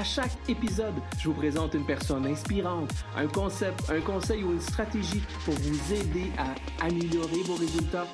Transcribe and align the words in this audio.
À 0.00 0.02
chaque 0.02 0.32
épisode, 0.48 0.94
je 1.18 1.28
vous 1.28 1.34
présente 1.34 1.74
une 1.74 1.84
personne 1.84 2.24
inspirante, 2.24 2.90
un 3.18 3.26
concept, 3.26 3.90
un 3.90 4.00
conseil 4.00 4.42
ou 4.42 4.52
une 4.52 4.60
stratégie 4.60 5.20
pour 5.44 5.52
vous 5.52 5.92
aider 5.92 6.32
à 6.38 6.86
améliorer 6.86 7.42
vos 7.44 7.56
résultats, 7.56 8.06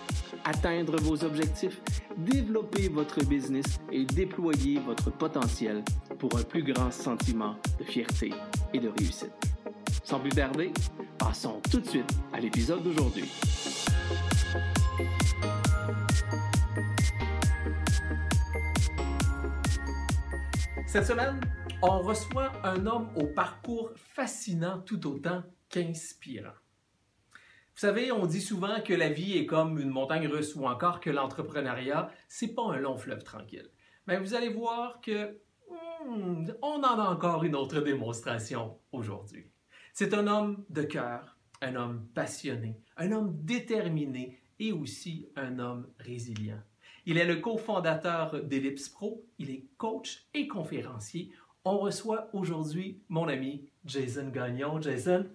atteindre 0.45 1.01
vos 1.01 1.23
objectifs, 1.23 1.81
développer 2.17 2.89
votre 2.89 3.25
business 3.25 3.67
et 3.93 4.05
déployer 4.05 4.81
votre 4.81 5.13
potentiel 5.13 5.85
pour 6.19 6.37
un 6.37 6.43
plus 6.43 6.65
grand 6.65 6.91
sentiment 6.91 7.55
de 7.79 7.85
fierté 7.85 8.35
et 8.75 8.81
de 8.81 8.89
réussite. 8.89 9.31
Sans 10.03 10.19
plus 10.19 10.31
tarder, 10.31 10.73
passons 11.19 11.61
tout 11.71 11.79
de 11.79 11.87
suite 11.87 12.13
à 12.33 12.41
l'épisode 12.41 12.83
d'aujourd'hui. 12.83 13.31
Cette 20.89 21.07
semaine, 21.07 21.39
on 21.83 22.01
reçoit 22.01 22.53
un 22.65 22.87
homme 22.87 23.09
au 23.17 23.27
parcours 23.27 23.91
fascinant 23.97 24.81
tout 24.81 25.07
autant 25.07 25.43
qu'inspirant. 25.69 26.55
Vous 27.31 27.81
savez, 27.81 28.11
on 28.11 28.25
dit 28.25 28.41
souvent 28.41 28.81
que 28.81 28.95
la 28.95 29.11
vie 29.11 29.37
est 29.37 29.47
comme 29.47 29.79
une 29.79 29.91
montagne 29.91 30.27
russe 30.27 30.55
ou 30.55 30.67
encore 30.67 31.01
que 31.01 31.11
l'entrepreneuriat, 31.11 32.11
c'est 32.29 32.55
pas 32.55 32.63
un 32.73 32.79
long 32.79 32.97
fleuve 32.97 33.23
tranquille. 33.23 33.69
Mais 34.07 34.19
vous 34.19 34.35
allez 34.35 34.49
voir 34.49 35.01
que 35.03 35.39
hmm, 35.69 36.47
on 36.63 36.83
en 36.83 36.99
a 36.99 37.11
encore 37.11 37.45
une 37.45 37.55
autre 37.55 37.81
démonstration 37.81 38.79
aujourd'hui. 38.93 39.51
C'est 39.93 40.15
un 40.15 40.27
homme 40.27 40.65
de 40.71 40.83
cœur, 40.83 41.37
un 41.61 41.77
homme 41.77 42.07
passionné, 42.15 42.81
un 42.97 43.13
homme 43.13 43.37
déterminé 43.43 44.41
et 44.59 44.73
aussi 44.73 45.29
un 45.37 45.59
homme 45.59 45.87
résilient. 45.99 46.63
Il 47.09 47.19
est 47.19 47.25
le 47.25 47.37
cofondateur 47.37 48.43
d'Ellipse 48.43 48.89
Pro, 48.89 49.25
il 49.39 49.51
est 49.51 49.67
coach 49.77 50.27
et 50.35 50.49
conférencier. 50.49 51.31
On 51.69 51.79
reçoit 51.79 52.31
aujourd'hui 52.33 53.03
mon 53.09 53.27
ami 53.27 53.69
Jason 53.85 54.29
Gagnon. 54.29 54.81
Jason, 54.81 55.27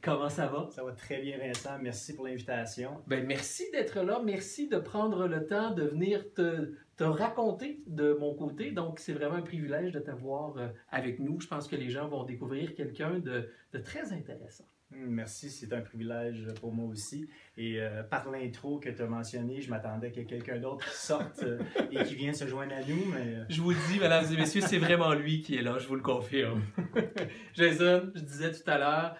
comment 0.00 0.28
ça 0.28 0.46
va? 0.46 0.68
Ça 0.70 0.84
va 0.84 0.92
très 0.92 1.20
bien, 1.20 1.36
Vincent. 1.38 1.76
Merci 1.80 2.14
pour 2.14 2.24
l'invitation. 2.24 3.02
Ben, 3.08 3.26
merci 3.26 3.68
d'être 3.72 4.00
là. 4.00 4.20
Merci 4.24 4.68
de 4.68 4.78
prendre 4.78 5.26
le 5.26 5.44
temps 5.44 5.72
de 5.72 5.82
venir 5.82 6.32
te, 6.34 6.72
te 6.96 7.02
raconter 7.02 7.82
de 7.88 8.12
mon 8.12 8.32
côté. 8.32 8.70
Donc, 8.70 9.00
c'est 9.00 9.12
vraiment 9.12 9.34
un 9.34 9.42
privilège 9.42 9.90
de 9.90 9.98
t'avoir 9.98 10.56
euh, 10.56 10.68
avec 10.88 11.18
nous. 11.18 11.40
Je 11.40 11.48
pense 11.48 11.66
que 11.66 11.74
les 11.74 11.90
gens 11.90 12.06
vont 12.06 12.22
découvrir 12.22 12.76
quelqu'un 12.76 13.18
de, 13.18 13.50
de 13.72 13.78
très 13.80 14.12
intéressant. 14.12 14.68
Merci, 14.94 15.50
c'est 15.50 15.72
un 15.72 15.80
privilège 15.80 16.46
pour 16.60 16.72
moi 16.72 16.86
aussi. 16.86 17.28
Et 17.56 17.80
euh, 17.80 18.02
par 18.02 18.30
l'intro 18.30 18.78
que 18.78 18.90
tu 18.90 19.02
as 19.02 19.06
mentionné, 19.06 19.60
je 19.60 19.70
m'attendais 19.70 20.10
que 20.10 20.20
quelqu'un 20.20 20.58
d'autre 20.58 20.86
sorte 20.92 21.42
euh, 21.42 21.58
et 21.90 22.02
qui 22.04 22.14
vienne 22.14 22.34
se 22.34 22.46
joindre 22.46 22.74
à 22.74 22.80
nous, 22.80 23.04
mais 23.06 23.36
euh, 23.36 23.44
Je 23.48 23.60
vous 23.60 23.70
le 23.70 23.76
dis, 23.90 23.98
mesdames 23.98 24.24
et 24.32 24.36
messieurs, 24.36 24.62
c'est 24.62 24.78
vraiment 24.78 25.14
lui 25.14 25.40
qui 25.40 25.56
est 25.56 25.62
là, 25.62 25.78
je 25.78 25.86
vous 25.86 25.96
le 25.96 26.02
confirme. 26.02 26.62
Jason, 27.54 28.10
je 28.14 28.20
disais 28.20 28.52
tout 28.52 28.70
à 28.70 28.78
l'heure, 28.78 29.16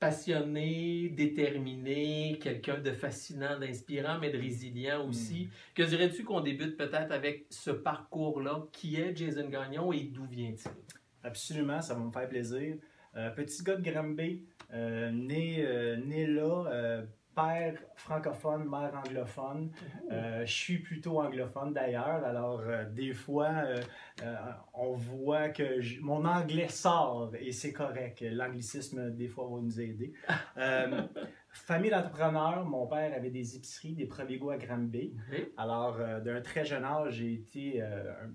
passionné, 0.00 1.10
déterminé, 1.10 2.38
quelqu'un 2.42 2.78
de 2.78 2.92
fascinant, 2.92 3.58
d'inspirant, 3.58 4.18
mais 4.18 4.30
de 4.30 4.38
résilient 4.38 5.06
aussi. 5.06 5.48
Que 5.74 5.82
dirais-tu 5.82 6.24
qu'on 6.24 6.40
débute 6.40 6.76
peut-être 6.76 7.12
avec 7.12 7.46
ce 7.50 7.70
parcours-là? 7.70 8.66
Qui 8.72 8.96
est 8.96 9.16
Jason 9.16 9.48
Gagnon 9.48 9.92
et 9.92 10.02
d'où 10.02 10.24
vient-il? 10.24 10.70
absolument, 11.24 11.80
ça 11.80 11.94
va 11.94 12.00
me 12.00 12.10
faire 12.10 12.28
plaisir. 12.28 12.76
Euh, 13.16 13.30
petit 13.30 13.62
gars 13.62 13.76
de 13.76 13.90
Granby, 13.90 14.42
né, 14.72 15.56
euh, 15.64 15.96
né 15.96 16.26
là, 16.26 16.64
euh, 16.68 17.02
père 17.34 17.74
francophone, 17.96 18.68
mère 18.68 18.92
anglophone. 18.94 19.70
Euh, 20.10 20.44
je 20.44 20.52
suis 20.52 20.78
plutôt 20.80 21.20
anglophone 21.20 21.72
d'ailleurs, 21.72 22.22
alors 22.24 22.60
euh, 22.60 22.84
des 22.90 23.14
fois, 23.14 23.48
euh, 23.64 23.80
euh, 24.22 24.36
on 24.74 24.92
voit 24.92 25.48
que 25.48 25.80
mon 26.02 26.24
anglais 26.26 26.68
sort 26.68 27.32
et 27.40 27.52
c'est 27.52 27.72
correct. 27.72 28.22
L'anglicisme, 28.22 29.10
des 29.12 29.28
fois, 29.28 29.48
va 29.50 29.62
nous 29.62 29.80
aider. 29.80 30.12
Euh, 30.58 31.02
famille 31.48 31.90
d'entrepreneurs, 31.90 32.64
mon 32.66 32.86
père 32.86 33.14
avait 33.16 33.30
des 33.30 33.56
épiceries, 33.56 33.94
des 33.94 34.06
premiers 34.06 34.36
goûts 34.36 34.50
à 34.50 34.58
Granby. 34.58 35.14
Alors, 35.56 35.96
euh, 36.00 36.20
d'un 36.20 36.40
très 36.42 36.64
jeune 36.66 36.84
âge, 36.84 37.14
j'ai 37.14 37.32
été, 37.32 37.80
euh, 37.82 38.12
un- 38.24 38.30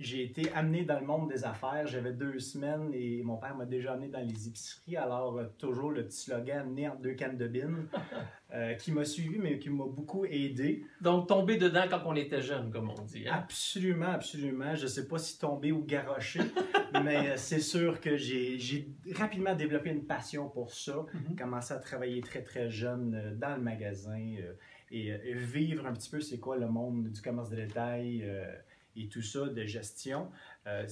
j'ai 0.00 0.24
été 0.24 0.50
amené 0.54 0.84
dans 0.84 0.98
le 0.98 1.06
monde 1.06 1.28
des 1.30 1.44
affaires. 1.44 1.86
J'avais 1.86 2.12
deux 2.12 2.38
semaines 2.38 2.90
et 2.94 3.22
mon 3.22 3.36
père 3.36 3.54
m'a 3.54 3.66
déjà 3.66 3.92
amené 3.92 4.08
dans 4.08 4.20
les 4.26 4.48
épiceries. 4.48 4.96
Alors, 4.96 5.36
euh, 5.36 5.44
toujours 5.58 5.90
le 5.90 6.04
petit 6.06 6.16
slogan 6.22 6.72
né 6.74 6.88
en 6.88 6.96
deux 6.96 7.12
cannes 7.12 7.36
de 7.36 7.46
bine 7.46 7.86
euh, 8.54 8.74
qui 8.74 8.92
m'a 8.92 9.04
suivi, 9.04 9.38
mais 9.38 9.58
qui 9.58 9.68
m'a 9.68 9.84
beaucoup 9.84 10.24
aidé. 10.24 10.84
Donc, 11.02 11.28
tomber 11.28 11.58
dedans 11.58 11.84
quand 11.90 12.00
on 12.06 12.16
était 12.16 12.40
jeune, 12.40 12.70
comme 12.70 12.88
on 12.90 13.02
dit. 13.02 13.28
hein? 13.28 13.34
Absolument, 13.40 14.06
absolument. 14.12 14.74
Je 14.74 14.84
ne 14.84 14.88
sais 14.88 15.06
pas 15.06 15.18
si 15.18 15.38
tomber 15.38 15.70
ou 15.70 15.84
garrocher, 15.84 16.40
mais 17.04 17.30
euh, 17.30 17.36
c'est 17.36 17.60
sûr 17.60 18.00
que 18.00 18.16
j'ai 18.16 18.88
rapidement 19.14 19.54
développé 19.54 19.90
une 19.90 20.06
passion 20.06 20.48
pour 20.48 20.72
ça. 20.72 21.04
Mhm. 21.12 21.36
Commencé 21.36 21.74
à 21.74 21.78
travailler 21.78 22.22
très, 22.22 22.42
très 22.42 22.70
jeune 22.70 23.36
dans 23.38 23.54
le 23.54 23.62
magasin 23.62 24.18
euh, 24.18 24.54
et, 24.90 25.08
et 25.08 25.34
vivre 25.34 25.86
un 25.86 25.92
petit 25.92 26.08
peu 26.10 26.20
c'est 26.20 26.38
quoi 26.38 26.56
le 26.56 26.68
monde 26.68 27.08
du 27.10 27.20
commerce 27.20 27.50
de 27.50 27.56
détail 27.56 28.24
et 28.96 29.08
tout 29.08 29.22
ça, 29.22 29.46
de 29.46 29.64
gestion. 29.64 30.30
Euh, 30.66 30.86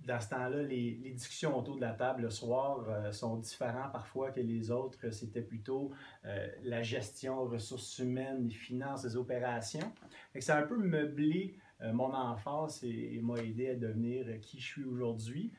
dans 0.00 0.20
ce 0.20 0.28
temps-là, 0.30 0.62
les, 0.62 1.00
les 1.02 1.12
discussions 1.12 1.56
autour 1.56 1.76
de 1.76 1.80
la 1.80 1.92
table 1.92 2.22
le 2.22 2.30
soir 2.30 2.84
euh, 2.88 3.10
sont 3.12 3.36
différentes 3.36 3.92
parfois 3.92 4.30
que 4.30 4.40
les 4.40 4.70
autres. 4.70 5.10
C'était 5.10 5.42
plutôt 5.42 5.92
euh, 6.26 6.46
la 6.62 6.82
gestion, 6.82 7.44
ressources 7.44 7.98
humaines, 7.98 8.48
les 8.48 8.54
finances, 8.54 9.04
les 9.04 9.16
opérations. 9.16 9.92
Fait 10.32 10.40
que 10.40 10.44
ça 10.44 10.56
a 10.56 10.60
un 10.60 10.66
peu 10.66 10.76
meublé 10.76 11.56
mon 11.92 12.14
enfance 12.14 12.82
et, 12.82 13.14
et 13.14 13.20
m'a 13.20 13.34
aidé 13.42 13.70
à 13.70 13.74
devenir 13.74 14.40
qui 14.40 14.58
je 14.58 14.64
suis 14.64 14.84
aujourd'hui. 14.84 15.52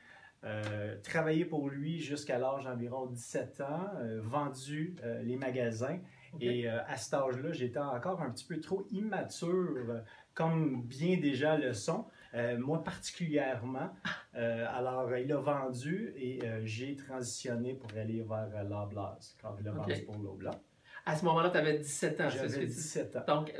Euh, 0.45 0.95
travaillé 1.01 1.43
pour 1.43 1.69
lui 1.69 1.99
jusqu'à 1.99 2.37
l'âge 2.37 2.65
d'environ 2.65 3.07
17 3.07 3.61
ans, 3.61 3.89
euh, 3.95 4.21
vendu 4.23 4.95
euh, 5.03 5.23
les 5.23 5.37
magasins. 5.37 5.99
Et 6.41 6.67
à 6.67 6.97
cet 6.97 7.13
âge-là, 7.13 7.53
j'étais 7.53 7.79
encore 7.79 8.21
un 8.21 8.29
petit 8.29 8.43
peu 8.43 8.59
trop 8.59 8.85
immature, 8.91 10.03
comme 10.35 10.83
bien 10.83 11.17
déjà 11.17 11.57
le 11.57 11.73
sont. 11.73 12.05
Euh, 12.35 12.57
moi 12.59 12.83
particulièrement. 12.83 13.89
Euh, 14.35 14.65
alors, 14.69 15.15
il 15.15 15.31
a 15.31 15.37
vendu 15.37 16.13
et 16.17 16.43
euh, 16.43 16.59
j'ai 16.65 16.97
transitionné 16.97 17.73
pour 17.73 17.89
aller 17.97 18.21
vers 18.21 18.63
l'Oblast, 18.65 19.37
quand 19.41 19.55
il 19.61 19.67
a 19.69 19.71
vendu 19.71 20.03
pour 20.05 20.17
l'Oblast. 20.17 20.59
À 21.05 21.15
ce 21.15 21.23
moment-là, 21.23 21.51
tu 21.51 21.57
avais 21.57 21.77
17 21.77 22.19
ans, 22.21 22.29
J'avais 22.29 22.49
tu 22.49 22.59
dis? 22.65 22.65
17 22.65 23.15
ans. 23.15 23.23
Donc, 23.27 23.53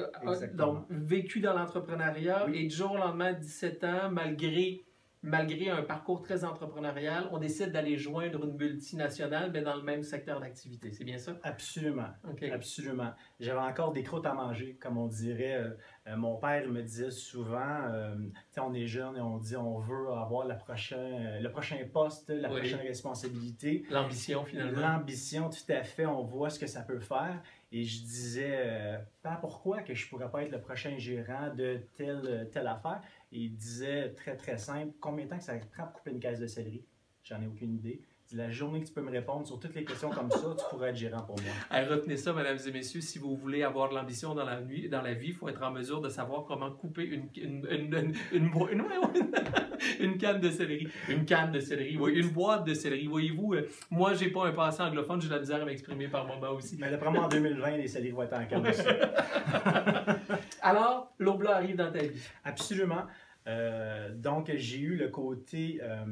donc, 0.56 0.86
vécu 0.90 1.40
dans 1.40 1.54
l'entrepreneuriat 1.54 2.46
Oui. 2.48 2.58
et 2.58 2.68
du 2.68 2.76
jour 2.76 2.92
au 2.92 2.98
lendemain, 2.98 3.32
17 3.34 3.84
ans, 3.86 4.10
malgré, 4.12 4.84
malgré 5.26 5.70
un 5.70 5.82
parcours 5.84 6.22
très 6.22 6.44
entrepreneurial, 6.46 7.28
on 7.32 7.38
décide 7.38 7.72
d'aller 7.72 7.98
joindre 7.98 8.46
une 8.46 8.56
multinationale, 8.56 9.52
mais 9.52 9.62
dans 9.62 9.76
le 9.76 9.82
même 9.82 10.04
secteur 10.04 10.40
d'activité. 10.40 10.92
C'est 10.94 11.04
bien 11.04 11.18
ça? 11.18 11.34
Absolument. 11.44 12.10
Absolument. 12.52 13.12
J'avais 13.40 13.60
encore 13.60 13.92
des 13.92 14.04
croûtes 14.04 14.26
à 14.26 14.34
manger, 14.34 14.78
comme 14.80 14.98
on 14.98 15.08
dirait. 15.08 15.56
Euh, 15.56 15.70
euh, 16.08 16.16
mon 16.16 16.36
père 16.38 16.68
me 16.68 16.82
disait 16.82 17.12
souvent, 17.12 17.82
euh, 17.92 18.16
on 18.62 18.74
est 18.74 18.88
jeune 18.88 19.18
et 19.18 19.22
on 19.22 19.38
dit 19.38 19.56
on 19.58 19.80
veut 19.80 20.12
avoir 20.12 20.46
la 20.46 20.56
prochaine, 20.56 21.26
euh, 21.26 21.40
le 21.40 21.52
prochain 21.52 21.78
poste, 21.92 22.30
la 22.30 22.50
Oui. 22.50 22.60
prochaine 22.60 22.82
responsabilité. 22.82 23.84
L'ambition, 23.90 24.46
finalement. 24.46 24.80
L'ambition, 24.80 25.50
tout 25.50 25.72
à 25.72 25.84
fait, 25.84 26.06
on 26.06 26.24
voit 26.24 26.50
ce 26.50 26.60
que 26.60 26.68
ça 26.68 26.82
peut 26.82 27.00
faire. 27.00 27.42
Et 27.72 27.84
je 27.84 28.00
disais, 28.04 28.54
euh, 28.58 28.98
Père, 29.22 29.40
pourquoi 29.42 29.82
que 29.82 29.94
je 29.94 30.08
pourrais 30.08 30.30
pas 30.30 30.44
être 30.44 30.52
le 30.52 30.62
prochain 30.62 30.94
gérant 30.98 31.54
de 31.54 31.82
telle, 31.98 32.48
telle 32.52 32.68
affaire? 32.68 33.02
Et 33.32 33.40
il 33.40 33.56
disait 33.56 34.14
très, 34.14 34.36
très 34.36 34.58
simple, 34.58 34.94
combien 35.00 35.26
de 35.26 35.30
temps 35.30 35.38
que 35.38 35.44
ça 35.44 35.56
prend 35.72 35.84
pour 35.84 35.94
couper 35.94 36.12
une 36.12 36.20
caisse 36.20 36.40
de 36.40 36.48
céleri? 36.48 36.86
J'en 37.24 37.42
ai 37.42 37.48
aucune 37.48 37.74
idée. 37.74 38.02
Il 38.04 38.30
dit, 38.30 38.36
La 38.38 38.50
journée 38.50 38.82
que 38.82 38.88
tu 38.88 38.94
peux 38.94 39.02
me 39.02 39.12
répondre 39.12 39.46
sur 39.46 39.60
toutes 39.60 39.76
les 39.76 39.84
questions 39.84 40.10
comme 40.10 40.30
ça, 40.30 40.56
tu 40.58 40.64
pourrais 40.70 40.90
être 40.90 40.96
gérant 40.96 41.24
pour 41.24 41.36
moi. 41.42 41.52
Retenez 41.90 42.18
ça, 42.18 42.34
mesdames 42.34 42.58
et 42.66 42.72
messieurs. 42.72 43.02
Si 43.02 43.20
vous 43.20 43.36
voulez 43.36 43.64
avoir 43.64 43.90
de 43.90 43.96
l'ambition 43.96 44.34
dans 44.36 44.46
la 44.46 44.62
vie, 44.62 44.90
dans 44.90 45.02
la 45.02 45.14
vie, 45.14 45.30
il 45.30 45.34
faut 45.34 45.50
être 45.50 45.64
en 45.64 45.72
mesure 45.72 46.02
de 46.02 46.10
savoir 46.10 46.46
comment 46.46 46.72
couper 46.72 47.04
une, 47.04 47.30
une, 47.36 47.68
une, 47.70 48.14
une, 48.32 48.52
une 50.00 50.18
canne 50.18 50.40
de 50.40 50.50
céleri. 50.50 50.88
Une 51.10 51.26
canne 51.26 51.52
de 51.52 51.60
céleri, 51.60 51.98
oui, 51.98 52.14
une 52.14 52.30
boîte 52.30 52.66
de 52.66 52.74
céleri. 52.74 53.08
Voyez-vous, 53.08 53.54
euh, 53.56 53.68
moi, 53.92 54.14
j'ai 54.14 54.30
pas 54.30 54.48
un 54.48 54.52
passé 54.52 54.82
anglophone, 54.82 55.22
j'ai 55.22 55.28
de 55.28 55.34
la 55.34 55.40
misère 55.40 55.62
à 55.62 55.66
m'exprimer 55.66 56.08
par 56.08 56.26
moment 56.26 56.52
aussi. 56.52 56.78
Mais 56.80 56.90
d'après 56.90 57.12
moi, 57.12 57.26
en 57.26 57.28
2020, 57.28 57.78
les 57.78 57.88
céleri 57.88 58.12
vont 58.12 58.24
être 58.24 58.38
en 58.38 58.46
canne 58.46 58.68
aussi. 58.68 58.82
Alors, 60.62 61.14
l'Obla 61.20 61.56
arrive 61.56 61.76
dans 61.76 61.92
ta 61.92 62.00
vie. 62.00 62.22
Absolument. 62.44 63.06
Euh, 63.48 64.14
donc, 64.16 64.52
j'ai 64.56 64.80
eu 64.80 64.96
le 64.96 65.10
côté, 65.10 65.80
euh, 65.82 66.06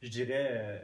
je 0.00 0.08
dirais, 0.08 0.48
euh, 0.50 0.78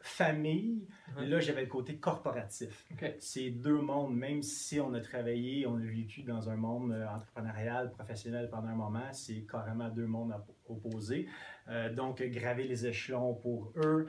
famille, 0.00 0.86
là, 1.18 1.40
j'avais 1.40 1.62
le 1.62 1.68
côté 1.68 1.96
corporatif. 1.96 2.86
C'est 3.18 3.50
deux 3.50 3.80
mondes, 3.80 4.14
même 4.14 4.42
si 4.42 4.78
on 4.80 4.92
a 4.94 5.00
travaillé, 5.00 5.66
on 5.66 5.76
a 5.76 5.86
vécu 5.86 6.22
dans 6.22 6.50
un 6.50 6.56
monde 6.56 6.94
entrepreneurial, 7.10 7.90
professionnel 7.90 8.48
pendant 8.50 8.68
un 8.68 8.74
moment, 8.74 9.12
c'est 9.12 9.46
carrément 9.50 9.88
deux 9.88 10.06
mondes 10.06 10.34
opposés. 10.68 11.26
Donc, 11.96 12.22
graver 12.22 12.64
les 12.64 12.86
échelons 12.86 13.32
pour 13.32 13.72
eux. 13.76 14.06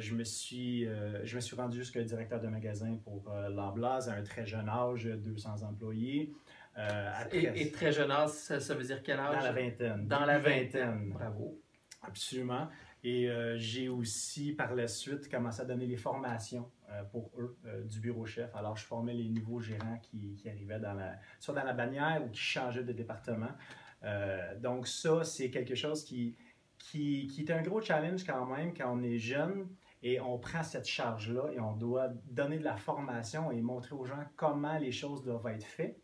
Je, 0.00 0.14
me 0.14 0.24
suis, 0.24 0.88
je 1.22 1.36
me 1.36 1.40
suis 1.40 1.54
rendu 1.54 1.78
jusqu'à 1.78 2.02
directeur 2.02 2.40
de 2.40 2.48
magasin 2.48 2.96
pour 3.04 3.32
Lamblas 3.48 4.08
à 4.08 4.14
un 4.14 4.24
très 4.24 4.46
jeune 4.46 4.68
âge, 4.68 5.04
200 5.04 5.62
employés. 5.62 6.32
Euh, 6.78 7.12
après, 7.14 7.38
Et, 7.38 7.62
et 7.62 7.72
très 7.72 7.92
jeune 7.92 8.10
âge, 8.10 8.30
ça, 8.30 8.60
ça 8.60 8.74
veut 8.74 8.84
dire 8.84 9.02
quel 9.02 9.18
âge? 9.18 9.36
dans 9.38 9.44
la 9.44 9.52
vingtaine. 9.52 10.06
Dans 10.08 10.24
la 10.24 10.38
vingtaine. 10.38 11.10
Bravo. 11.10 11.60
Absolument. 12.02 12.68
Et 13.02 13.30
euh, 13.30 13.56
j'ai 13.56 13.88
aussi, 13.88 14.52
par 14.52 14.74
la 14.74 14.88
suite, 14.88 15.30
commencé 15.30 15.60
à 15.60 15.64
donner 15.64 15.86
les 15.86 15.96
formations 15.96 16.70
euh, 16.90 17.02
pour 17.04 17.30
eux 17.38 17.56
euh, 17.64 17.84
du 17.84 18.00
bureau 18.00 18.26
chef. 18.26 18.54
Alors, 18.54 18.76
je 18.76 18.84
formais 18.84 19.14
les 19.14 19.28
nouveaux 19.28 19.60
gérants 19.60 19.98
qui, 20.02 20.34
qui 20.34 20.48
arrivaient 20.48 20.80
dans 20.80 20.94
la, 20.94 21.16
soit 21.38 21.54
dans 21.54 21.64
la 21.64 21.72
bannière 21.72 22.22
ou 22.24 22.30
qui 22.30 22.40
changeaient 22.40 22.84
de 22.84 22.92
département. 22.92 23.50
Donc, 24.60 24.86
ça, 24.86 25.24
c'est 25.24 25.50
quelque 25.50 25.74
chose 25.74 26.04
qui, 26.04 26.36
qui, 26.78 27.26
qui 27.26 27.42
est 27.42 27.50
un 27.50 27.62
gros 27.62 27.80
challenge 27.80 28.24
quand 28.24 28.46
même 28.46 28.72
quand 28.72 28.92
on 28.92 29.02
est 29.02 29.18
jeune 29.18 29.68
et 30.02 30.20
on 30.20 30.38
prend 30.38 30.62
cette 30.62 30.86
charge-là 30.86 31.50
et 31.52 31.58
on 31.58 31.74
doit 31.74 32.08
donner 32.30 32.58
de 32.58 32.64
la 32.64 32.76
formation 32.76 33.50
et 33.50 33.60
montrer 33.60 33.96
aux 33.96 34.04
gens 34.04 34.22
comment 34.36 34.78
les 34.78 34.92
choses 34.92 35.24
doivent 35.24 35.46
être 35.48 35.66
faites. 35.66 36.00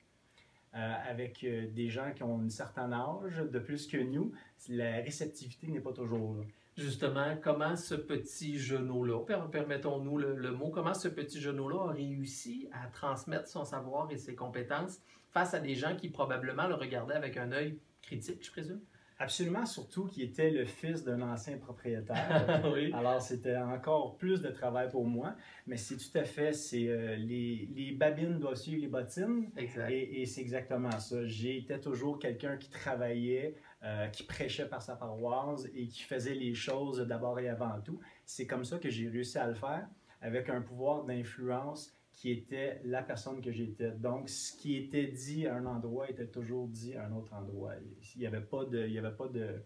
Euh, 0.74 0.94
avec 1.08 1.44
euh, 1.44 1.66
des 1.70 1.88
gens 1.88 2.12
qui 2.14 2.22
ont 2.22 2.40
un 2.40 2.48
certain 2.48 2.92
âge, 2.92 3.36
de 3.38 3.58
plus 3.58 3.86
que 3.86 3.98
nous, 3.98 4.32
la 4.68 4.96
réceptivité 4.96 5.66
n'est 5.68 5.80
pas 5.80 5.92
toujours 5.92 6.36
là. 6.36 6.44
Justement, 6.76 7.36
comment 7.42 7.76
ce 7.76 7.94
petit 7.94 8.58
genou-là, 8.58 9.20
per- 9.26 9.50
permettons-nous 9.50 10.16
le, 10.16 10.34
le 10.34 10.52
mot, 10.52 10.70
comment 10.70 10.94
ce 10.94 11.08
petit 11.08 11.40
genou-là 11.40 11.90
a 11.90 11.92
réussi 11.92 12.68
à 12.72 12.86
transmettre 12.86 13.46
son 13.48 13.64
savoir 13.66 14.10
et 14.10 14.16
ses 14.16 14.34
compétences 14.34 15.00
face 15.32 15.52
à 15.52 15.60
des 15.60 15.74
gens 15.74 15.94
qui 15.96 16.08
probablement 16.08 16.66
le 16.68 16.74
regardaient 16.74 17.14
avec 17.14 17.36
un 17.36 17.52
œil 17.52 17.78
critique, 18.00 18.44
je 18.44 18.50
présume? 18.50 18.80
Absolument, 19.22 19.64
surtout 19.66 20.06
qu'il 20.06 20.24
était 20.24 20.50
le 20.50 20.64
fils 20.64 21.04
d'un 21.04 21.22
ancien 21.22 21.56
propriétaire. 21.56 22.60
oui. 22.74 22.92
Alors, 22.92 23.22
c'était 23.22 23.56
encore 23.56 24.16
plus 24.16 24.42
de 24.42 24.48
travail 24.48 24.88
pour 24.90 25.06
moi, 25.06 25.36
mais 25.68 25.76
c'est 25.76 25.96
tout 25.96 26.18
à 26.18 26.24
fait, 26.24 26.52
c'est 26.52 26.88
euh, 26.88 27.14
les, 27.14 27.68
les 27.72 27.92
babines 27.92 28.40
doivent 28.40 28.56
suivre 28.56 28.80
les 28.80 28.88
bottines, 28.88 29.48
Exact. 29.56 29.88
et, 29.90 30.22
et 30.22 30.26
c'est 30.26 30.40
exactement 30.40 30.98
ça. 30.98 31.24
J'étais 31.24 31.78
toujours 31.78 32.18
quelqu'un 32.18 32.56
qui 32.56 32.68
travaillait, 32.68 33.54
euh, 33.84 34.08
qui 34.08 34.24
prêchait 34.24 34.66
par 34.66 34.82
sa 34.82 34.96
paroisse 34.96 35.66
et 35.72 35.86
qui 35.86 36.02
faisait 36.02 36.34
les 36.34 36.54
choses 36.54 36.98
d'abord 37.06 37.38
et 37.38 37.48
avant 37.48 37.80
tout. 37.84 38.00
C'est 38.26 38.48
comme 38.48 38.64
ça 38.64 38.78
que 38.78 38.90
j'ai 38.90 39.08
réussi 39.08 39.38
à 39.38 39.46
le 39.46 39.54
faire, 39.54 39.86
avec 40.20 40.48
un 40.48 40.62
pouvoir 40.62 41.04
d'influence 41.04 41.96
qui 42.22 42.30
était 42.30 42.80
la 42.84 43.02
personne 43.02 43.40
que 43.40 43.50
j'étais. 43.50 43.90
Donc, 43.90 44.28
ce 44.28 44.52
qui 44.56 44.76
était 44.76 45.08
dit 45.08 45.44
à 45.48 45.56
un 45.56 45.66
endroit 45.66 46.08
était 46.08 46.28
toujours 46.28 46.68
dit 46.68 46.94
à 46.94 47.06
un 47.06 47.12
autre 47.16 47.32
endroit. 47.34 47.72
Il 48.14 48.20
n'y 48.20 48.26
avait 48.28 48.40
pas 48.40 48.64
de, 48.64 48.86
il 48.86 48.92
y 48.92 48.98
avait 49.00 49.10
pas 49.16 49.26
de, 49.26 49.60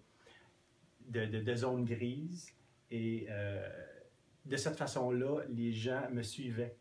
de, 1.07 1.27
de- 1.27 1.41
de 1.43 1.55
zone 1.55 1.85
grise. 1.85 2.49
Et 2.91 3.27
euh, 3.29 3.69
de 4.47 4.57
cette 4.57 4.77
façon-là, 4.77 5.43
les 5.51 5.71
gens 5.71 6.09
me 6.11 6.23
suivaient. 6.23 6.75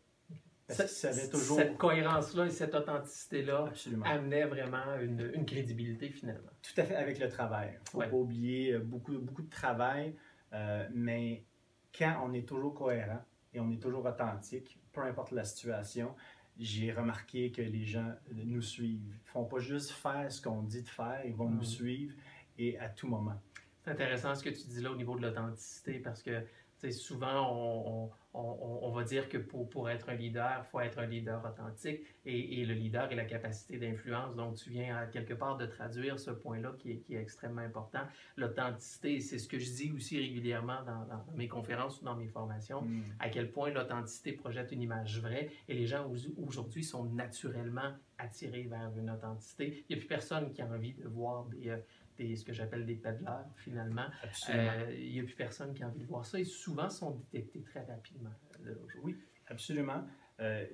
Qu'ils 0.66 0.88
savaient 0.88 1.28
toujours... 1.28 1.58
Cette 1.58 1.76
cohérence-là 1.76 2.46
et 2.46 2.50
cette 2.50 2.74
authenticité-là 2.74 3.70
amenait 4.06 4.46
vraiment 4.46 4.98
une, 5.02 5.30
une 5.34 5.44
crédibilité 5.44 6.08
finalement. 6.08 6.52
Tout 6.62 6.80
à 6.80 6.84
fait 6.84 6.96
avec 6.96 7.18
le 7.18 7.28
travail. 7.28 7.72
Il 7.74 7.80
ne 7.84 7.88
faut 7.90 7.98
Ouais. 7.98 8.08
pas 8.08 8.16
oublier 8.16 8.72
euh, 8.72 8.78
beaucoup, 8.78 9.18
beaucoup 9.18 9.42
de 9.42 9.50
travail, 9.50 10.16
euh, 10.54 10.88
mais 10.94 11.44
quand 11.94 12.22
on 12.24 12.32
est 12.32 12.48
toujours 12.48 12.72
cohérent 12.72 13.22
et 13.52 13.60
on 13.60 13.70
est 13.70 13.78
toujours 13.82 14.06
authentique, 14.06 14.78
peu 14.96 15.02
importe 15.02 15.32
la 15.32 15.44
situation, 15.44 16.14
j'ai 16.58 16.90
remarqué 16.90 17.52
que 17.52 17.60
les 17.60 17.84
gens 17.84 18.14
nous 18.32 18.62
suivent. 18.62 19.02
Ils 19.04 19.26
ne 19.26 19.30
font 19.30 19.44
pas 19.44 19.58
juste 19.58 19.90
faire 19.90 20.32
ce 20.32 20.40
qu'on 20.40 20.62
dit 20.62 20.82
de 20.82 20.88
faire, 20.88 21.20
ils 21.26 21.34
vont 21.34 21.50
nous 21.50 21.64
suivre 21.64 22.14
et 22.58 22.78
à 22.78 22.88
tout 22.88 23.06
moment. 23.06 23.38
C'est 23.84 23.90
intéressant 23.90 24.34
ce 24.34 24.42
que 24.42 24.48
tu 24.48 24.66
dis 24.68 24.80
là 24.80 24.90
au 24.90 24.96
niveau 24.96 25.14
de 25.16 25.22
l'authenticité 25.22 25.98
parce 25.98 26.22
que 26.22 26.42
tu 26.80 26.86
sais, 26.86 26.92
souvent 26.92 27.50
on, 27.52 28.04
on- 28.06 28.10
on- 28.38 28.80
on 28.82 28.90
va 28.92 29.02
dire 29.02 29.30
que 29.30 29.38
pour, 29.38 29.68
pour 29.70 29.88
être 29.88 30.10
un 30.10 30.14
leader, 30.14 30.62
il 30.62 30.70
faut 30.70 30.80
être 30.80 30.98
un 30.98 31.06
leader 31.06 31.42
authentique 31.42 32.00
et, 32.26 32.60
et 32.60 32.66
le 32.66 32.74
leader 32.74 33.10
est 33.10 33.14
la 33.16 33.24
capacité 33.24 33.78
d'influence. 33.78 34.36
Donc 34.36 34.56
tu 34.56 34.68
viens 34.70 34.94
à 34.94 35.06
quelque 35.06 35.32
part 35.32 35.56
de 35.56 35.64
traduire 35.64 36.20
ce 36.20 36.30
point-là 36.32 36.74
qui 36.78 36.92
est, 36.92 36.96
qui 36.98 37.14
est 37.14 37.20
extrêmement 37.22 37.62
important. 37.62 38.00
L'authenticité, 38.36 39.20
c'est 39.20 39.38
ce 39.38 39.48
que 39.48 39.58
je 39.58 39.70
dis 39.70 39.90
aussi 39.92 40.18
régulièrement 40.18 40.82
dans, 40.84 41.06
dans 41.06 41.24
mes 41.34 41.48
conférences 41.48 42.00
ou 42.00 42.04
dans 42.04 42.14
mes 42.16 42.28
formations 42.28 42.82
Mm. 42.82 43.02
à 43.20 43.28
quel 43.30 43.50
point 43.50 43.70
l'authenticité 43.70 44.32
projette 44.32 44.70
une 44.70 44.82
image 44.82 45.20
vraie 45.20 45.48
et 45.68 45.74
les 45.74 45.86
gens 45.86 46.06
au- 46.06 46.44
aujourd'hui 46.46 46.84
sont 46.84 47.04
naturellement 47.04 47.94
attirés 48.18 48.64
vers 48.64 48.90
une 48.98 49.10
authenticité. 49.10 49.84
Il 49.88 49.96
n'y 49.96 49.96
a 49.96 49.98
plus 50.04 50.08
personne 50.08 50.52
qui 50.52 50.60
a 50.62 50.66
envie 50.66 50.92
de 50.94 51.08
voir 51.08 51.44
des, 51.46 51.70
euh, 51.70 51.76
des- 52.16 52.36
ce 52.36 52.44
que 52.44 52.52
j'appelle 52.52 52.84
des 52.86 52.94
pédaleurs 52.96 53.46
finalement. 53.56 54.06
Euh, 54.50 54.94
il 54.98 55.12
n'y 55.12 55.20
a 55.20 55.24
plus 55.24 55.34
personne 55.34 55.74
qui 55.74 55.82
a 55.82 55.88
envie 55.88 56.00
de 56.00 56.06
voir 56.06 56.24
ça 56.24 56.38
et 56.40 56.44
souvent 56.44 56.88
sont 56.90 57.22
détectés 57.32 57.62
très 57.62 57.84
rapidement. 57.84 58.30
aujourd'hui. 58.60 59.16
Absolument. 59.48 60.04
Euh, 60.40 60.66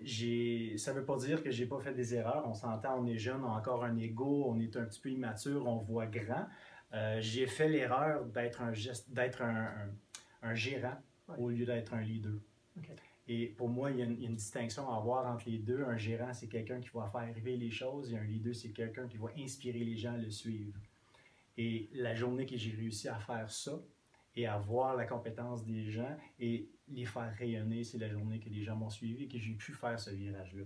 ça 0.77 0.93
ne 0.93 0.99
veut 0.99 1.05
pas 1.05 1.17
dire 1.19 1.43
que 1.43 1.51
j'ai 1.51 1.67
pas 1.67 1.79
fait 1.81 1.95
des 1.95 2.15
erreurs. 2.15 2.45
On 2.47 2.55
s'entend, 2.55 2.99
on 3.01 3.07
est 3.07 3.19
jeune, 3.19 3.43
on 3.45 3.53
a 3.53 3.59
encore 3.59 3.85
un 3.85 3.97
ego, 3.99 4.45
on 4.49 4.59
est 4.59 4.77
un 4.77 4.85
petit 4.85 5.01
peu 5.01 5.11
immature, 5.11 5.67
on 5.67 5.77
voit 5.79 6.07
grand. 6.07 6.47
Euh, 6.95 7.19
j'ai 7.21 7.47
fait 7.47 7.69
l'erreur 7.69 8.25
d'être 8.27 8.61
un, 8.63 8.73
d'être 9.09 9.43
un, 9.43 9.67
un- 9.67 9.91
un 10.43 10.55
gérant 10.55 10.97
Ouais. 11.29 11.37
au 11.39 11.51
lieu 11.51 11.65
d'être 11.65 11.95
un 11.95 12.01
leader. 12.01 12.33
Et 13.29 13.47
pour 13.47 13.69
moi, 13.69 13.93
il 13.93 13.99
y, 13.99 14.03
a 14.03 14.05
une, 14.07 14.15
il 14.15 14.23
y 14.23 14.27
a 14.27 14.29
une 14.29 14.35
distinction 14.35 14.91
à 14.91 14.97
avoir 14.97 15.33
entre 15.33 15.49
les 15.49 15.59
deux. 15.59 15.85
Un 15.85 15.97
gérant, 15.97 16.33
c'est 16.35 16.49
quelqu'un 16.49 16.81
qui 16.81 16.89
va 16.93 17.07
faire 17.07 17.21
arriver 17.21 17.57
les 17.57 17.71
choses 17.71 18.13
et 18.13 18.19
un 18.19 18.25
leader, 18.25 18.53
c'est 18.55 18.71
quelqu'un 18.73 19.07
qui 19.07 19.17
va 19.19 19.29
inspirer 19.39 19.79
les 19.85 19.97
gens 19.97 20.15
à 20.15 20.19
le 20.19 20.31
suivre. 20.31 20.73
Et 21.57 21.91
la 21.93 22.15
journée 22.15 22.47
que 22.47 22.57
j'ai 22.57 22.73
réussi 22.73 23.09
à 23.09 23.19
faire 23.19 23.51
ça 23.51 23.81
et 24.35 24.47
à 24.47 24.59
voir 24.59 24.97
la 24.97 25.05
compétence 25.05 25.65
des 25.65 25.85
gens 25.91 26.17
et 26.39 26.69
les 26.89 27.05
faire 27.05 27.35
rayonner, 27.37 27.85
c'est 27.85 27.99
la 27.99 28.09
journée 28.09 28.41
que 28.41 28.49
les 28.49 28.63
gens 28.63 28.77
m'ont 28.77 28.91
suivi 28.91 29.25
et 29.25 29.29
que 29.29 29.39
j'ai 29.39 29.55
pu 29.55 29.73
faire 29.73 29.99
ce 29.99 30.11
virage-là. 30.11 30.65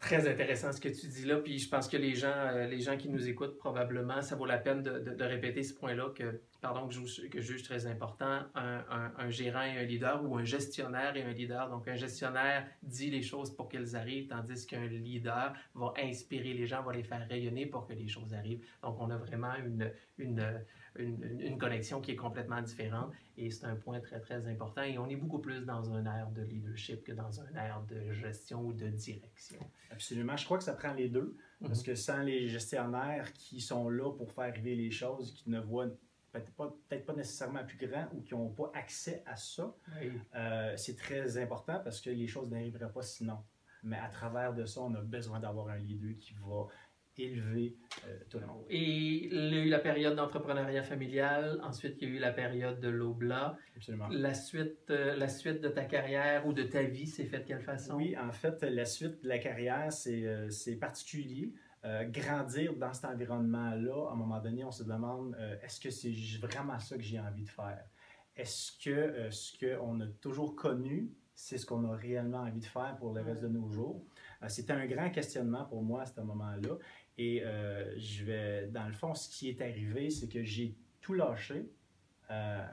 Très 0.00 0.28
intéressant 0.28 0.72
ce 0.72 0.80
que 0.80 0.88
tu 0.88 1.06
dis 1.08 1.24
là, 1.26 1.38
puis 1.38 1.58
je 1.58 1.68
pense 1.68 1.88
que 1.88 1.96
les 1.96 2.14
gens, 2.14 2.32
euh, 2.32 2.66
les 2.68 2.80
gens 2.80 2.96
qui 2.96 3.08
nous 3.08 3.28
écoutent 3.28 3.58
probablement, 3.58 4.22
ça 4.22 4.36
vaut 4.36 4.46
la 4.46 4.56
peine 4.58 4.82
de, 4.82 5.00
de- 5.00 5.24
répéter 5.24 5.62
ce 5.64 5.74
point-là 5.74 6.10
que, 6.14 6.40
pardon, 6.60 6.86
que 6.86 6.94
je, 6.94 7.26
que 7.26 7.40
je 7.40 7.52
juge 7.52 7.64
très 7.64 7.84
important. 7.86 8.42
Un, 8.54 8.84
un- 8.90 9.12
un 9.18 9.28
gérant 9.28 9.62
et 9.62 9.76
un 9.76 9.82
leader 9.82 10.24
ou 10.24 10.36
un 10.38 10.44
gestionnaire 10.44 11.16
et 11.16 11.22
un 11.22 11.32
leader. 11.32 11.68
Donc 11.68 11.88
un 11.88 11.96
gestionnaire 11.96 12.66
dit 12.82 13.10
les 13.10 13.22
choses 13.22 13.54
pour 13.54 13.68
qu'elles 13.68 13.96
arrivent, 13.96 14.28
tandis 14.28 14.66
qu'un 14.66 14.86
leader 14.86 15.52
va 15.74 15.92
inspirer 16.00 16.54
les 16.54 16.66
gens, 16.66 16.82
va 16.84 16.92
les 16.92 17.02
faire 17.02 17.26
rayonner 17.28 17.66
pour 17.66 17.86
que 17.86 17.92
les 17.92 18.08
choses 18.08 18.32
arrivent. 18.34 18.64
Donc 18.82 18.96
on 19.00 19.10
a 19.10 19.16
vraiment 19.16 19.54
une, 19.56 19.90
une, 20.18 20.64
une, 20.98 21.40
une 21.40 21.58
connexion 21.58 22.00
qui 22.00 22.12
est 22.12 22.16
complètement 22.16 22.60
différente 22.62 23.12
et 23.36 23.50
c'est 23.50 23.66
un 23.66 23.76
point 23.76 24.00
très 24.00 24.20
très 24.20 24.46
important. 24.48 24.82
Et 24.82 24.98
on 24.98 25.08
est 25.08 25.16
beaucoup 25.16 25.38
plus 25.38 25.64
dans 25.64 25.92
un 25.92 26.04
air 26.06 26.30
de 26.30 26.42
leadership 26.42 27.04
que 27.04 27.12
dans 27.12 27.40
un 27.40 27.54
air 27.54 27.82
de 27.88 28.12
gestion 28.12 28.62
ou 28.66 28.72
de 28.72 28.88
direction. 28.88 29.58
Absolument. 29.90 30.36
Je 30.36 30.44
crois 30.44 30.58
que 30.58 30.64
ça 30.64 30.74
prend 30.74 30.92
les 30.94 31.08
deux. 31.08 31.36
Parce 31.60 31.82
que 31.82 31.96
sans 31.96 32.22
les 32.22 32.48
gestionnaires 32.48 33.32
qui 33.32 33.60
sont 33.60 33.88
là 33.90 34.12
pour 34.12 34.30
faire 34.30 34.44
arriver 34.44 34.76
les 34.76 34.92
choses, 34.92 35.34
qui 35.34 35.50
ne 35.50 35.58
voient 35.58 35.88
peut-être 36.30 36.52
pas, 36.52 36.72
peut-être 36.88 37.04
pas 37.04 37.14
nécessairement 37.14 37.64
plus 37.64 37.84
grand 37.84 38.06
ou 38.14 38.20
qui 38.22 38.34
n'ont 38.34 38.50
pas 38.50 38.70
accès 38.74 39.24
à 39.26 39.34
ça, 39.34 39.74
Oui. 40.00 40.12
euh, 40.36 40.74
c'est 40.76 40.94
très 40.96 41.36
important 41.36 41.80
parce 41.82 42.00
que 42.00 42.10
les 42.10 42.28
choses 42.28 42.48
n'arriveraient 42.48 42.92
pas 42.92 43.02
sinon. 43.02 43.38
Mais 43.82 43.98
à 43.98 44.08
travers 44.08 44.54
de 44.54 44.66
ça, 44.66 44.80
on 44.82 44.94
a 44.94 45.00
besoin 45.00 45.40
d'avoir 45.40 45.68
un 45.70 45.78
leader 45.78 46.16
qui 46.20 46.32
va 46.34 46.66
élever 47.18 47.76
euh, 48.06 48.18
tout 48.30 48.38
le 48.38 48.46
monde. 48.46 48.64
Et 48.70 49.26
il 49.26 49.54
y 49.54 49.58
a 49.58 49.64
eu 49.64 49.68
la 49.68 49.78
période 49.78 50.16
d'entrepreneuriat 50.16 50.82
familial, 50.82 51.60
ensuite 51.62 51.96
il 52.00 52.08
y 52.08 52.12
a 52.12 52.14
eu 52.14 52.18
la 52.18 52.32
période 52.32 52.80
de 52.80 52.88
l'Obla. 52.88 53.56
Absolument. 53.76 54.08
La 54.10 54.34
suite, 54.34 54.90
euh, 54.90 55.16
la 55.16 55.28
suite 55.28 55.60
de 55.60 55.68
ta 55.68 55.84
carrière 55.84 56.46
ou 56.46 56.52
de 56.52 56.62
ta 56.62 56.82
vie 56.82 57.06
s'est 57.06 57.24
faite 57.24 57.42
de 57.42 57.48
quelle 57.48 57.62
façon? 57.62 57.96
Oui, 57.96 58.16
en 58.16 58.32
fait, 58.32 58.62
la 58.62 58.84
suite 58.84 59.22
de 59.22 59.28
la 59.28 59.38
carrière, 59.38 59.92
c'est 59.92 60.24
euh, 60.24 60.48
particulier. 60.80 61.52
Grandir 62.10 62.74
dans 62.74 62.92
cet 62.92 63.06
environnement-là, 63.06 64.10
à 64.10 64.12
un 64.12 64.16
moment 64.16 64.40
donné, 64.40 64.62
on 64.62 64.72
se 64.72 64.82
demande 64.82 65.34
est-ce 65.62 65.80
que 65.80 65.88
c'est 65.88 66.12
vraiment 66.42 66.78
ça 66.78 66.96
que 66.96 67.02
j'ai 67.02 67.20
envie 67.20 67.44
de 67.44 67.48
faire? 67.48 67.82
Est-ce 68.36 68.72
que 68.84 69.30
ce 69.30 69.56
qu'on 69.56 70.00
a 70.00 70.06
toujours 70.20 70.54
connu, 70.54 71.08
c'est 71.34 71.56
ce 71.56 71.64
qu'on 71.64 71.90
a 71.90 71.96
réellement 71.96 72.40
envie 72.40 72.60
de 72.60 72.66
faire 72.66 72.96
pour 72.98 73.14
le 73.14 73.22
reste 73.22 73.42
de 73.42 73.48
nos 73.48 73.70
jours? 73.70 74.04
C'était 74.48 74.72
un 74.72 74.86
grand 74.86 75.10
questionnement 75.10 75.64
pour 75.64 75.82
moi 75.82 76.02
à 76.02 76.06
ce 76.06 76.20
moment-là. 76.20 76.76
Et 77.18 77.42
euh, 77.44 77.98
je 77.98 78.24
vais, 78.24 78.68
dans 78.68 78.86
le 78.86 78.92
fond, 78.92 79.14
ce 79.14 79.28
qui 79.28 79.48
est 79.48 79.60
arrivé, 79.60 80.08
c'est 80.08 80.28
que 80.28 80.44
j'ai 80.44 80.76
tout 81.00 81.14
lâché 81.14 81.68
euh, 82.30 82.64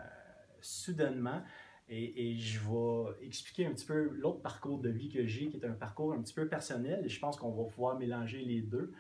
soudainement. 0.62 1.42
Et, 1.90 2.30
et 2.30 2.38
je 2.38 2.60
vais 2.60 3.26
expliquer 3.26 3.66
un 3.66 3.74
petit 3.74 3.86
peu 3.86 4.10
l'autre 4.14 4.42
parcours 4.42 4.80
de 4.80 4.90
vie 4.90 5.10
que 5.10 5.26
j'ai, 5.26 5.50
qui 5.50 5.58
est 5.58 5.66
un 5.66 5.74
parcours 5.74 6.14
un 6.14 6.22
petit 6.22 6.34
peu 6.34 6.48
personnel. 6.48 7.02
Et 7.06 7.10
je 7.10 7.20
pense 7.20 7.38
qu'on 7.38 7.52
va 7.52 7.64
pouvoir 7.70 7.98
mélanger 7.98 8.42
les 8.42 8.62
deux. 8.62 8.94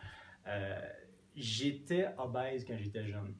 Euh, 0.47 0.79
j'étais 1.35 2.07
obèse 2.17 2.65
quand 2.65 2.77
j'étais 2.77 3.05
jeune. 3.05 3.35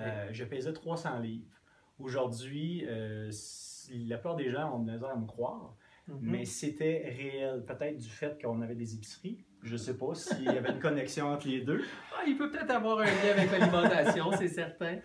Euh, 0.00 0.28
je 0.32 0.44
pesais 0.44 0.72
300 0.72 1.20
livres. 1.20 1.60
Aujourd'hui, 1.98 2.84
la 2.84 4.16
plupart 4.16 4.36
des 4.36 4.50
gens 4.50 4.74
ont 4.74 4.82
de 4.82 4.90
misère 4.90 5.10
à 5.10 5.16
me 5.16 5.26
croire, 5.26 5.76
Mhm. 6.20 6.30
mais 6.30 6.44
c'était 6.44 7.14
réel. 7.16 7.64
Peut-être 7.64 7.98
du 7.98 8.08
fait 8.08 8.40
qu'on 8.40 8.60
avait 8.62 8.74
des 8.74 8.94
épiceries. 8.94 9.44
Je 9.62 9.76
sais 9.76 9.96
pas 9.96 10.14
s'il 10.14 10.44
y 10.44 10.48
avait 10.48 10.70
une 10.70 10.80
connexion 10.80 11.28
entre 11.28 11.48
les 11.48 11.60
deux. 11.60 11.82
Ah, 12.14 12.24
il 12.26 12.36
peut 12.36 12.50
peut-être 12.50 12.70
avoir 12.70 12.98
un 13.00 13.04
lien 13.04 13.32
avec 13.36 13.50
l'alimentation, 13.50 14.30
c'est 14.38 14.48
certain. 14.48 14.98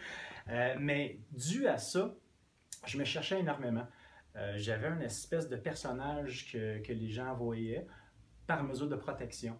Euh, 0.50 0.76
mais 0.80 1.20
dû 1.32 1.68
à 1.68 1.78
ça, 1.78 2.14
je 2.86 2.98
me 2.98 3.04
cherchais 3.04 3.40
énormément. 3.40 3.88
Euh, 4.36 4.54
J'avais 4.56 4.88
une 4.88 5.02
espèce 5.02 5.50
de 5.50 5.56
personnage 5.56 6.52
que, 6.52 6.80
que 6.80 6.94
les 6.94 7.10
gens 7.10 7.34
voyaient 7.36 7.88
par 8.46 8.64
mesure 8.64 8.88
de 8.88 8.96
protection. 8.96 9.58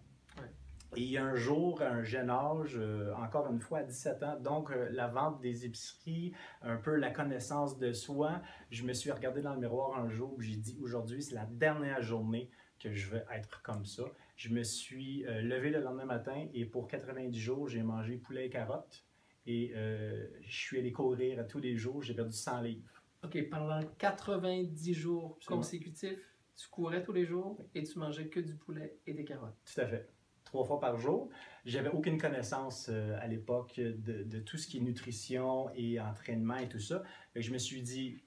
Et 0.96 1.18
un 1.18 1.34
jour, 1.34 1.82
à 1.82 1.88
un 1.88 2.02
jeune 2.02 2.30
âge, 2.30 2.76
euh, 2.76 3.12
encore 3.14 3.50
une 3.52 3.60
fois 3.60 3.80
à 3.80 3.82
17 3.82 4.22
ans, 4.22 4.40
donc 4.40 4.70
euh, 4.70 4.88
la 4.90 5.06
vente 5.06 5.40
des 5.40 5.66
épiceries, 5.66 6.32
un 6.62 6.76
peu 6.76 6.96
la 6.96 7.10
connaissance 7.10 7.78
de 7.78 7.92
soi, 7.92 8.40
je 8.70 8.84
me 8.84 8.94
suis 8.94 9.10
regardé 9.10 9.42
dans 9.42 9.52
le 9.52 9.60
miroir 9.60 9.98
un 9.98 10.08
jour 10.08 10.34
où 10.36 10.40
j'ai 10.40 10.56
dit 10.56 10.78
aujourd'hui, 10.80 11.22
c'est 11.22 11.34
la 11.34 11.46
dernière 11.46 12.00
journée 12.02 12.50
que 12.80 12.92
je 12.92 13.10
veux 13.10 13.22
être 13.34 13.60
comme 13.62 13.84
ça. 13.84 14.04
Je 14.36 14.48
me 14.48 14.62
suis 14.62 15.26
euh, 15.26 15.42
levé 15.42 15.70
le 15.70 15.80
lendemain 15.80 16.06
matin 16.06 16.46
et 16.54 16.64
pour 16.64 16.88
90 16.88 17.38
jours, 17.38 17.68
j'ai 17.68 17.82
mangé 17.82 18.16
poulet 18.16 18.46
et 18.46 18.50
carottes. 18.50 19.04
Et 19.46 19.72
je 19.74 20.52
suis 20.54 20.78
allé 20.78 20.92
courir 20.92 21.46
tous 21.48 21.58
les 21.58 21.74
jours, 21.74 22.02
j'ai 22.02 22.12
perdu 22.12 22.36
100 22.36 22.60
livres. 22.60 23.02
OK, 23.24 23.48
pendant 23.48 23.80
90 23.96 24.92
jours 24.92 25.36
Absolument. 25.38 25.62
consécutifs, 25.62 26.36
tu 26.54 26.68
courais 26.68 27.02
tous 27.02 27.12
les 27.12 27.24
jours 27.24 27.58
et 27.74 27.82
tu 27.82 27.98
mangeais 27.98 28.28
que 28.28 28.40
du 28.40 28.56
poulet 28.56 28.98
et 29.06 29.14
des 29.14 29.24
carottes. 29.24 29.56
Tout 29.64 29.80
à 29.80 29.86
fait. 29.86 30.06
Trois 30.48 30.64
fois 30.64 30.80
par 30.80 30.96
jour. 30.96 31.28
J'avais 31.66 31.90
aucune 31.90 32.16
connaissance 32.16 32.88
euh, 32.88 33.18
à 33.20 33.26
l'époque 33.26 33.74
de, 33.78 34.22
de 34.22 34.38
tout 34.40 34.56
ce 34.56 34.66
qui 34.66 34.78
est 34.78 34.80
nutrition 34.80 35.68
et 35.74 36.00
entraînement 36.00 36.56
et 36.56 36.70
tout 36.70 36.78
ça. 36.78 37.02
Que 37.34 37.42
je 37.42 37.52
me 37.52 37.58
suis 37.58 37.82
dit, 37.82 38.22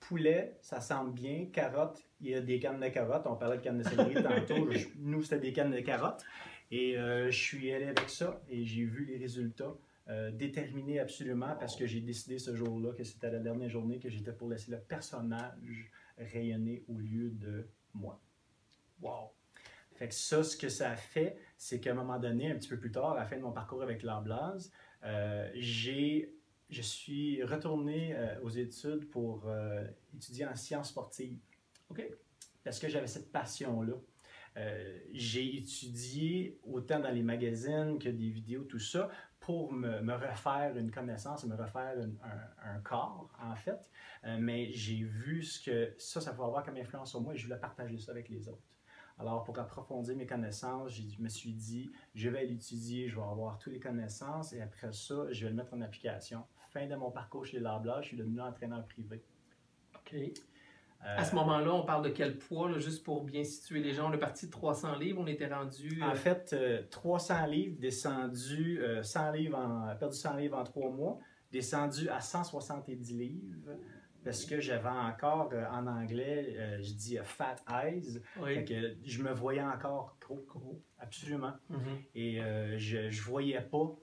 poulet, 0.00 0.56
ça 0.62 0.80
semble 0.80 1.12
bien. 1.12 1.44
Carottes, 1.52 2.08
il 2.22 2.30
y 2.30 2.34
a 2.34 2.40
des 2.40 2.58
cannes 2.58 2.80
de 2.80 2.88
carottes. 2.88 3.26
On 3.26 3.36
parlait 3.36 3.58
de 3.58 3.62
cannes 3.62 3.76
de 3.78 3.82
céleri 3.82 4.14
tantôt. 4.22 4.70
Je- 4.72 4.88
nous, 4.98 5.22
c'était 5.22 5.38
des 5.40 5.52
cannes 5.52 5.72
de 5.72 5.80
carottes. 5.80 6.24
Et 6.70 6.96
euh, 6.96 7.30
je 7.30 7.38
suis 7.38 7.70
allé 7.70 7.84
avec 7.84 8.08
ça 8.08 8.40
et 8.48 8.64
j'ai 8.64 8.84
vu 8.84 9.04
les 9.04 9.18
résultats. 9.18 9.74
euh, 10.08 10.30
déterminés 10.30 11.00
absolument 11.00 11.54
parce 11.60 11.76
que 11.76 11.84
j'ai 11.84 12.00
décidé 12.00 12.38
ce 12.38 12.54
jour-là 12.54 12.92
que 12.94 13.04
c'était 13.04 13.30
la 13.30 13.40
dernière 13.40 13.68
journée 13.68 13.98
que 13.98 14.08
j'étais 14.08 14.32
pour 14.32 14.48
laisser 14.48 14.70
le 14.70 14.78
personnage 14.78 15.90
rayonner 16.16 16.82
au 16.88 16.96
lieu 16.98 17.30
de 17.30 17.66
moi. 17.92 18.18
Wow! 19.02 19.32
Fait 19.96 20.08
que 20.08 20.14
ça, 20.14 20.44
ce 20.44 20.56
que 20.56 20.68
ça 20.68 20.90
a 20.90 20.96
fait, 20.96 21.38
c'est 21.56 21.80
qu'à 21.80 21.92
un 21.92 21.94
moment 21.94 22.18
donné, 22.18 22.50
un 22.50 22.54
petit 22.56 22.68
peu 22.68 22.78
plus 22.78 22.92
tard, 22.92 23.12
à 23.12 23.16
la 23.16 23.24
fin 23.24 23.36
de 23.36 23.42
mon 23.42 23.52
parcours 23.52 23.82
avec 23.82 24.02
l'art 24.02 24.22
Blase, 24.22 24.70
euh, 25.04 25.50
j'ai, 25.54 26.34
je 26.68 26.82
suis 26.82 27.42
retourné 27.42 28.14
euh, 28.14 28.38
aux 28.42 28.50
études 28.50 29.08
pour 29.08 29.44
euh, 29.46 29.86
étudier 30.14 30.46
en 30.46 30.54
sciences 30.54 30.90
sportives. 30.90 31.38
OK. 31.88 32.06
Parce 32.62 32.78
que 32.78 32.88
j'avais 32.88 33.06
cette 33.06 33.32
passion-là. 33.32 33.94
Euh, 34.58 34.98
j'ai 35.12 35.56
étudié 35.56 36.58
autant 36.64 36.98
dans 37.00 37.10
les 37.10 37.22
magazines 37.22 37.98
que 37.98 38.08
des 38.08 38.30
vidéos, 38.30 38.64
tout 38.64 38.78
ça, 38.78 39.08
pour 39.40 39.72
me, 39.72 40.00
me 40.00 40.14
refaire 40.14 40.76
une 40.76 40.90
connaissance, 40.90 41.44
me 41.44 41.54
refaire 41.54 41.98
une- 42.00 42.18
un, 42.24 42.74
un 42.74 42.80
corps, 42.80 43.30
en 43.40 43.54
fait. 43.54 43.90
Mais 44.38 44.72
j'ai 44.72 45.04
vu 45.04 45.42
ce 45.44 45.60
que 45.62 45.94
ça, 45.98 46.20
ça 46.20 46.32
va 46.32 46.44
avoir 46.46 46.64
comme 46.64 46.76
influence 46.78 47.10
sur 47.10 47.20
moi 47.20 47.32
et 47.34 47.36
je 47.36 47.44
voulais 47.46 47.60
partager 47.60 47.96
ça 47.98 48.10
avec 48.12 48.28
les 48.28 48.48
autres. 48.48 48.64
Alors, 49.18 49.44
pour 49.44 49.58
approfondir 49.58 50.14
mes 50.16 50.26
connaissances, 50.26 50.92
je 50.92 51.22
me 51.22 51.28
suis 51.28 51.52
dit, 51.54 51.90
je 52.14 52.28
vais 52.28 52.44
l'étudier, 52.44 53.08
je 53.08 53.16
vais 53.16 53.22
avoir 53.22 53.58
toutes 53.58 53.72
les 53.72 53.80
connaissances 53.80 54.52
et 54.52 54.60
après 54.60 54.92
ça, 54.92 55.26
je 55.30 55.44
vais 55.44 55.50
le 55.50 55.56
mettre 55.56 55.72
en 55.72 55.80
application. 55.80 56.44
Fin 56.68 56.86
de 56.86 56.94
mon 56.96 57.10
parcours 57.10 57.46
chez 57.46 57.58
Larbla, 57.58 58.02
je 58.02 58.08
suis 58.08 58.16
devenu 58.16 58.40
entraîneur 58.42 58.84
privé. 58.84 59.22
OK. 59.94 60.14
Euh, 60.14 60.30
À 61.00 61.24
ce 61.24 61.34
moment-là, 61.34 61.72
on 61.72 61.84
parle 61.84 62.04
de 62.04 62.10
quel 62.10 62.36
poids, 62.38 62.70
là, 62.70 62.78
juste 62.78 63.04
pour 63.04 63.24
bien 63.24 63.42
situer 63.44 63.80
les 63.80 63.94
gens? 63.94 64.10
On 64.10 64.12
est 64.12 64.18
parti 64.18 64.46
de 64.46 64.50
300 64.50 64.96
livres, 64.96 65.20
on 65.22 65.26
était 65.26 65.46
rendu... 65.46 66.02
euh, 66.02 66.10
En 66.10 66.14
fait, 66.14 66.52
euh, 66.52 66.82
300 66.90 67.46
livres, 67.46 67.76
descendu, 67.80 68.80
euh, 68.82 69.02
100 69.02 69.32
livres 69.32 69.56
en, 69.58 69.96
perdu 69.96 70.16
100 70.16 70.36
livres 70.36 70.58
en 70.58 70.64
3 70.64 70.90
mois, 70.90 71.18
descendu 71.52 72.08
à 72.10 72.20
170 72.20 73.14
livres, 73.14 73.70
parce 74.26 74.44
que 74.44 74.60
j'avais 74.60 74.88
encore, 74.88 75.50
euh, 75.52 75.64
en 75.70 75.86
anglais, 75.86 76.56
euh, 76.58 76.82
je 76.82 76.92
dis 76.94 77.16
euh, 77.16 77.22
fat 77.22 77.54
eyes, 77.70 78.20
oui. 78.40 78.64
que 78.64 78.96
je 79.04 79.22
me 79.22 79.32
voyais 79.32 79.62
encore 79.62 80.16
gros, 80.20 80.44
Gros. 80.48 80.82
absolument. 80.98 81.52
Mhm. 81.70 81.78
Et 82.16 82.40
je, 82.76 83.08
je 83.08 83.22
voyais 83.22 83.60
pas 83.60 83.96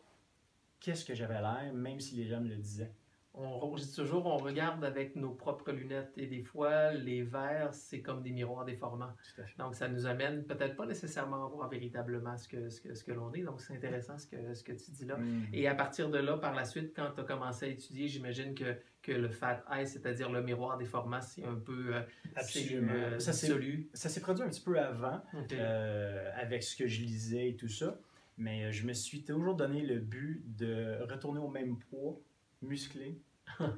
qu'est-ce 0.80 1.04
que 1.04 1.14
j'avais 1.14 1.42
l'air, 1.42 1.72
même 1.74 2.00
si 2.00 2.16
les 2.16 2.26
gens 2.26 2.40
me 2.40 2.48
le 2.48 2.56
disaient. 2.56 2.94
On, 3.36 3.76
je 3.78 3.84
dis 3.84 3.96
toujours, 3.96 4.28
on 4.28 4.38
regarde 4.38 4.86
avec 4.86 5.16
nos 5.16 5.32
propres 5.32 5.72
lunettes 5.72 6.14
et 6.18 6.28
des 6.28 6.44
fois, 6.44 6.92
les 6.94 7.24
verres, 7.24 7.74
c'est 7.74 8.00
comme 8.02 8.22
des 8.22 8.30
miroirs 8.32 8.64
déformants. 8.64 9.10
Tout 9.36 9.42
à 9.42 9.46
fait. 9.46 9.58
Donc, 9.58 9.74
ça 9.74 9.88
nous 9.88 10.06
amène 10.06 10.44
peut-être 10.44 10.76
pas 10.76 10.86
nécessairement 10.86 11.44
à 11.46 11.50
voir 11.50 11.68
véritablement 11.68 12.38
ce 12.38 12.48
que, 12.48 12.70
ce 12.70 12.80
que, 12.80 12.94
ce 12.94 13.04
que 13.04 13.12
l'on 13.12 13.34
est. 13.34 13.42
Donc, 13.42 13.60
c'est 13.60 13.74
intéressant 13.76 14.20
ce 14.20 14.28
que, 14.28 14.54
ce 14.54 14.64
que 14.64 14.74
tu 14.74 14.92
dis 14.92 15.06
là. 15.06 15.18
Mm. 15.18 15.46
Et 15.52 15.68
à 15.68 15.74
partir 15.74 16.10
de 16.12 16.20
là, 16.20 16.38
par 16.38 16.54
la 16.54 16.64
suite, 16.64 16.94
quand 16.96 17.10
tu 17.16 17.22
as 17.22 17.24
commencé 17.24 17.66
à 17.66 17.70
étudier, 17.70 18.08
j'imagine 18.08 18.54
que, 18.54 18.76
que 19.02 19.12
le 19.12 19.30
fat 19.30 19.64
eye, 19.72 19.88
c'est-à-dire 19.88 20.32
le 20.32 20.44
miroir 20.44 20.78
des 20.78 20.86
formats, 20.86 21.22
c'est 21.22 21.44
un 21.44 21.56
peu 21.56 21.96
euh, 21.96 22.02
Absolument. 22.36 22.94
euh, 22.94 23.18
Ça, 23.20 23.34
s'est 23.34 24.22
produit 24.22 24.44
un 24.44 24.50
petit 24.50 24.62
peu 24.62 24.80
avant, 24.80 25.22
euh, 25.54 26.30
avec 26.36 26.62
ce 26.62 26.76
que 26.76 26.86
je 26.88 27.02
lisais 27.02 27.50
et 27.50 27.56
tout 27.56 27.68
ça. 27.68 27.98
Mais 28.38 28.72
je 28.72 28.86
me 28.86 28.94
suis 28.94 29.24
toujours 29.24 29.56
donné 29.56 29.82
le 29.82 30.00
but 30.00 30.44
de 30.58 31.00
retourner 31.10 31.40
au 31.40 31.50
même 31.50 31.78
poids 31.90 32.20
musclé 32.64 33.22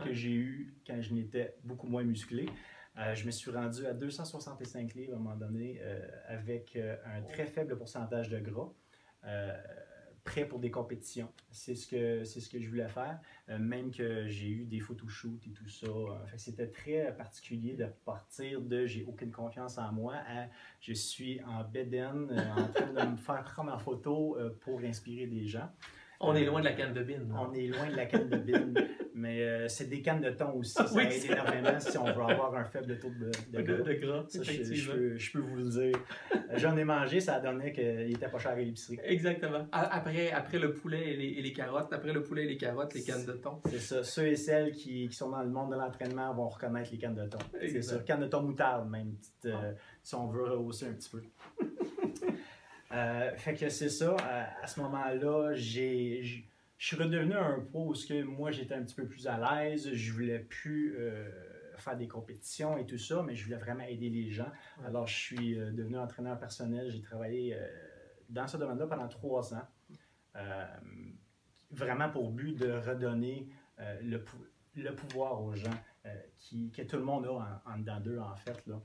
que 0.03 0.13
j'ai 0.13 0.33
eu 0.33 0.75
quand 0.85 1.01
je 1.01 1.13
n'étais 1.13 1.55
beaucoup 1.63 1.87
moins 1.87 2.03
musclé. 2.03 2.47
Euh, 2.97 3.13
je 3.13 3.25
me 3.25 3.31
suis 3.31 3.51
rendu 3.51 3.85
à 3.85 3.93
265 3.93 4.93
livres 4.93 5.13
à 5.13 5.15
un 5.17 5.19
moment 5.19 5.35
donné 5.35 5.79
euh, 5.81 6.07
avec 6.27 6.75
euh, 6.75 6.95
un 7.05 7.21
très 7.23 7.45
faible 7.45 7.77
pourcentage 7.77 8.29
de 8.29 8.39
gras. 8.39 8.71
prêt 10.23 10.45
pour 10.45 10.59
des 10.59 10.71
compétitions. 10.71 11.31
C'est 11.51 11.75
ce 11.75 11.85
que 11.85 12.23
c'est 12.23 12.39
ce 12.39 12.49
que 12.49 12.59
je 12.59 12.67
voulais 12.67 12.87
faire, 12.87 13.19
même 13.59 13.91
que 13.91 14.27
j'ai 14.27 14.49
eu 14.49 14.65
des 14.65 14.79
photoshoots 14.79 15.45
et 15.45 15.51
tout 15.51 15.67
ça. 15.67 15.87
C'était 16.35 16.67
très 16.67 17.15
particulier 17.15 17.73
de 17.73 17.85
partir 18.05 18.61
de 18.61 18.87
j'ai 18.87 19.05
aucune 19.05 19.31
confiance 19.31 19.77
en 19.77 19.91
moi 19.91 20.15
à 20.27 20.47
je 20.79 20.93
suis 20.93 21.43
en 21.43 21.63
euh, 21.75 22.51
en 22.57 22.67
train 22.69 22.93
de 22.93 23.11
me 23.11 23.17
faire 23.17 23.43
prendre 23.43 23.71
en 23.71 23.77
photo 23.77 24.37
pour 24.61 24.79
inspirer 24.79 25.27
des 25.27 25.45
gens. 25.45 25.69
On 26.19 26.35
est 26.35 26.45
loin 26.45 26.59
de 26.61 26.65
la 26.65 26.73
canne 26.73 26.93
de 26.93 27.03
bine. 27.03 27.33
On 27.37 27.53
est 27.53 27.67
loin 27.67 27.87
de 27.89 27.95
la 27.95 28.05
canne 28.05 28.29
de 28.29 28.37
bine, 28.37 28.73
mais 29.13 29.41
euh, 29.41 29.67
c'est 29.67 29.89
des 29.89 30.01
cannes 30.01 30.21
de 30.21 30.29
thon 30.31 30.51
aussi. 30.53 30.73
Ça 30.73 30.85
Oui, 30.93 31.03
aide 31.03 31.11
c'est- 31.11 31.31
énormément 31.31 31.79
si 31.79 31.97
on 31.97 32.05
veut 32.05 32.11
avoir 32.23 32.55
un 32.55 32.63
faible 32.65 32.97
taux 32.99 33.09
de, 33.09 33.31
de 33.51 33.61
de, 33.61 33.61
gras. 33.61 33.83
de 33.83 33.93
gras, 33.93 34.23
Ça, 34.29 34.43
je, 34.43 34.63
je 34.73 34.91
peux, 34.91 35.17
je 35.17 35.31
peux 35.31 35.39
vous 35.39 35.55
le 35.57 35.69
dire. 35.69 35.99
J'en 36.55 36.75
ai 36.77 36.83
mangé, 36.83 37.19
ça 37.19 37.35
a 37.35 37.39
donné 37.39 37.71
qu'il 37.73 38.11
était 38.11 38.27
pas 38.29 38.37
cher 38.39 38.51
à 38.51 38.55
l'épicerie. 38.55 38.99
Exactement. 39.03 39.67
Après, 39.71 40.31
après 40.31 40.59
le 40.59 40.73
poulet 40.73 41.13
et 41.13 41.17
les, 41.17 41.27
et 41.27 41.41
les 41.41 41.53
carottes, 41.53 41.91
après 41.91 42.13
le 42.13 42.23
poulet 42.23 42.45
et 42.45 42.47
les 42.47 42.57
carottes, 42.57 42.93
les 42.93 43.03
cannes 43.03 43.25
de 43.25 43.33
thon. 43.33 43.59
C'est 43.69 43.79
ça. 43.79 44.03
Ceux 44.03 44.27
et 44.27 44.35
celles 44.35 44.71
qui, 44.71 45.07
qui 45.09 45.15
sont 45.15 45.29
dans 45.29 45.41
le 45.43 45.49
monde 45.49 45.71
de 45.71 45.75
l'entraînement 45.75 46.33
vont 46.33 46.47
reconnaître 46.49 46.89
les 46.91 46.97
cannes 46.97 47.15
de 47.15 47.25
thon. 47.27 47.39
C'est 47.59 47.65
Exact. 47.75 47.97
ça. 47.97 48.03
Canne 48.03 48.21
de 48.21 48.27
thon 48.27 48.41
moutarde, 48.43 48.89
même, 48.89 49.13
petite, 49.15 49.45
euh, 49.47 49.73
si 50.01 50.15
on 50.15 50.27
veut 50.27 50.43
rehausser 50.43 50.87
un 50.87 50.93
petit 50.93 51.09
peu. 51.09 51.21
Euh, 52.95 53.35
fait 53.35 53.53
que 53.55 53.67
c'est 53.69 53.89
ça. 53.89 54.15
À, 54.61 54.67
ce 54.67 54.79
moment-là, 54.79 55.53
j'ai, 55.53 56.23
je 56.23 56.41
suis 56.77 56.95
redevenu 56.95 57.33
un 57.33 57.59
point 57.59 57.83
où 57.83 57.93
ce 57.93 58.07
que 58.07 58.23
moi 58.23 58.51
j'étais 58.51 58.73
un 58.75 58.83
petit 58.83 58.95
peu 58.95 59.05
plus 59.05 59.27
à 59.27 59.37
l'aise. 59.37 59.91
Je 59.93 60.13
voulais 60.13 60.39
plus 60.39 60.95
euh, 60.97 61.29
faire 61.77 61.97
des 61.97 62.07
compétitions 62.07 62.77
et 62.77 62.85
tout 62.85 62.97
ça, 62.97 63.21
mais 63.23 63.35
je 63.35 63.43
voulais 63.43 63.57
vraiment 63.57 63.83
aider 63.83 64.09
les 64.09 64.29
gens. 64.29 64.49
Alors, 64.85 65.07
je 65.07 65.15
suis 65.15 65.59
euh, 65.59 65.71
devenu 65.71 65.97
entraîneur 65.97 66.39
personnel. 66.39 66.89
J'ai 66.89 67.01
travaillé 67.01 67.55
euh, 67.55 67.67
dans 68.29 68.47
ce 68.47 68.57
domaine-là 68.57 68.87
pendant 68.87 69.07
trois 69.07 69.53
ans. 69.53 69.67
Vraiment 71.71 72.09
pour 72.09 72.31
but 72.31 72.53
de 72.57 72.71
redonner 72.71 73.49
le, 74.01 74.17
pou- 74.17 74.45
le 74.75 74.93
pouvoir 74.93 75.41
aux 75.41 75.53
gens 75.55 75.73
qui, 76.37 76.71
que 76.71 76.81
tout 76.83 76.97
le 76.97 77.03
monde 77.03 77.25
a 77.25 77.61
en, 77.65 77.73
en 77.73 77.77
dedans 77.79 77.99
d'eux, 77.99 78.19
en 78.19 78.35
fait. 78.35 78.65
Là. 78.67 78.81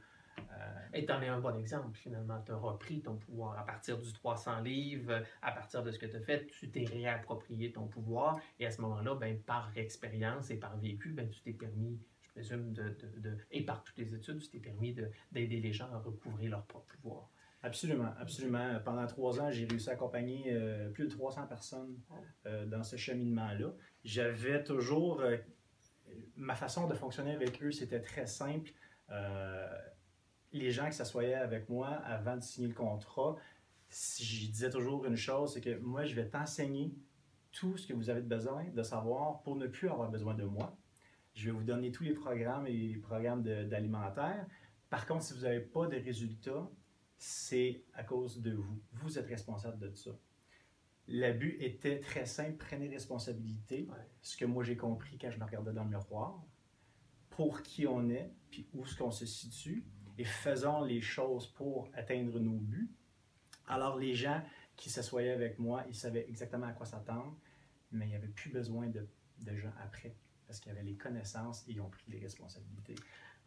Euh, 0.52 0.54
Et 0.95 1.04
t'en 1.07 1.21
es 1.23 1.28
un 1.28 1.38
bon 1.40 1.57
exemple, 1.57 1.97
finalement. 1.97 2.40
Tu 2.45 2.52
as 2.52 2.57
repris 2.57 3.00
ton 3.00 3.16
pouvoir 3.16 3.59
à 3.59 3.64
partir 3.64 3.99
du 3.99 4.12
300 4.12 4.61
livres, 4.61 5.23
à 5.42 5.52
partir 5.52 5.83
de 5.83 5.90
ce 5.92 5.99
que 5.99 6.07
tu 6.07 6.16
as 6.16 6.21
fait, 6.21 6.47
tu 6.47 6.71
t'es 6.71 6.85
réapproprié 6.85 7.73
ton 7.73 7.87
pouvoir. 7.87 8.38
Et 8.59 8.66
à 8.66 8.71
ce 8.71 8.80
moment-là, 8.83 9.14
ben, 9.14 9.38
par 9.40 9.71
expérience 9.76 10.50
et 10.50 10.57
par 10.57 10.76
vécu, 10.78 11.12
ben, 11.12 11.28
tu 11.30 11.40
t'es 11.42 11.52
permis, 11.52 11.99
je 12.23 12.28
présume, 12.30 12.73
de, 12.73 12.83
de- 12.88 13.21
de- 13.21 13.38
et 13.52 13.64
par 13.64 13.85
toutes 13.85 13.99
les 13.99 14.14
études, 14.14 14.40
tu 14.40 14.49
t'es 14.49 14.59
permis 14.59 14.92
de- 14.92 15.11
d'aider 15.33 15.61
les 15.61 15.73
gens 15.73 15.92
à 15.92 15.99
recouvrir 15.99 16.50
leur 16.50 16.64
propre 16.66 16.87
pouvoir. 16.97 17.30
Absolument, 17.62 18.12
absolument. 18.19 18.80
Pendant 18.85 19.07
trois 19.07 19.38
ans, 19.40 19.50
j'ai 19.50 19.66
réussi 19.66 19.90
à 19.90 19.92
accompagner 19.92 20.45
euh, 20.49 20.88
plus 20.90 21.04
de 21.04 21.11
300 21.11 21.47
personnes 21.47 21.95
euh, 22.47 22.64
dans 22.66 22.83
ce 22.83 22.97
cheminement-là. 22.97 23.73
J'avais 24.02 24.64
toujours... 24.64 25.21
euh, 25.21 25.37
ma 26.37 26.54
façon 26.54 26.88
de 26.88 26.95
fonctionner 26.95 27.35
avec 27.35 27.62
eux, 27.62 27.71
c'était 27.71 28.00
très 28.00 28.26
simple. 28.26 28.73
Euh, 29.11 29.69
les 30.52 30.71
gens 30.71 30.87
qui 30.88 30.97
s'assoyaient 30.97 31.35
avec 31.35 31.69
moi 31.69 31.88
avant 31.88 32.37
de 32.37 32.42
signer 32.42 32.69
le 32.69 32.75
contrat, 32.75 33.37
si- 33.88 34.25
je 34.25 34.50
disais 34.50 34.71
toujours 34.71 35.04
une 35.07 35.16
chose, 35.16 35.54
c'est 35.54 35.61
que 35.61 35.78
moi, 35.78 36.04
je 36.04 36.14
vais 36.14 36.28
t'enseigner 36.28 36.95
tout 37.52 37.76
ce 37.76 37.87
que 37.87 37.92
vous 37.92 38.11
avez 38.11 38.23
besoin 38.23 38.64
de 38.64 38.83
savoir 38.83 39.42
pour 39.42 39.57
ne 39.57 39.66
plus 39.66 39.88
avoir 39.88 40.11
besoin 40.11 40.35
de 40.35 40.45
moi. 40.45 40.76
je 41.33 41.47
vais 41.47 41.52
vous 41.52 41.62
donner 41.62 41.92
tous 41.92 42.02
les 42.02 42.12
programmes 42.12 42.66
et 42.66 42.73
les 42.73 42.97
programmes 42.97 43.42
d'alimentaire. 43.45 44.45
Par 44.90 45.07
contre, 45.07 45.23
si 45.23 45.33
vous 45.33 45.42
n'avez 45.42 45.61
pas 45.61 45.87
de 45.87 45.95
résultats, 45.97 46.69
c'est 47.16 47.85
à 47.95 48.02
cause 48.02 48.40
de 48.42 48.52
vous. 48.52 48.83
Vous 48.95 49.16
êtes 49.16 49.26
responsable 49.28 49.78
de 49.78 49.95
ça. 49.95 50.11
L'abus 51.07 51.57
était 51.61 52.00
très 52.00 52.26
simple, 52.26 52.57
prenez 52.59 52.88
responsabilité. 52.88 53.87
Ce 54.23 54.37
que 54.37 54.45
moi 54.45 54.64
j'ai 54.64 54.76
compris 54.76 55.19
quand 55.19 55.30
je 55.30 55.38
me 55.38 55.45
regardais 55.45 55.73
dans 55.73 55.85
le 55.85 55.90
miroir, 55.90 56.42
pour 57.30 57.62
qui 57.62 57.87
on 57.87 58.09
est, 58.11 58.30
puis 58.50 58.69
où 58.75 58.85
est-ce 58.85 58.97
qu'on 58.97 59.12
se 59.12 59.25
situe, 59.25 59.85
et 60.20 60.24
faisons 60.24 60.82
les 60.84 61.00
choses 61.00 61.46
pour 61.46 61.88
atteindre 61.94 62.38
nos 62.38 62.58
buts. 62.58 62.90
Alors 63.66 63.96
les 63.96 64.14
gens 64.14 64.42
qui 64.76 64.90
s'assoyaient 64.90 65.32
avec 65.32 65.58
moi, 65.58 65.82
ils 65.88 65.94
savaient 65.94 66.26
exactement 66.28 66.66
à 66.66 66.72
quoi 66.72 66.84
s'attendre, 66.84 67.34
mais 67.90 68.04
il 68.04 68.10
n'y 68.10 68.16
avait 68.16 68.28
plus 68.28 68.50
besoin 68.50 68.88
de, 68.88 69.06
gens 69.56 69.72
après, 69.82 70.14
parce 70.46 70.60
qu'il 70.60 70.72
y 70.72 70.76
avait 70.76 70.84
les 70.84 70.96
connaissances 70.96 71.64
et 71.66 71.72
ils 71.72 71.80
ont 71.80 71.88
pris 71.88 72.04
les 72.08 72.18
responsabilités 72.18 72.96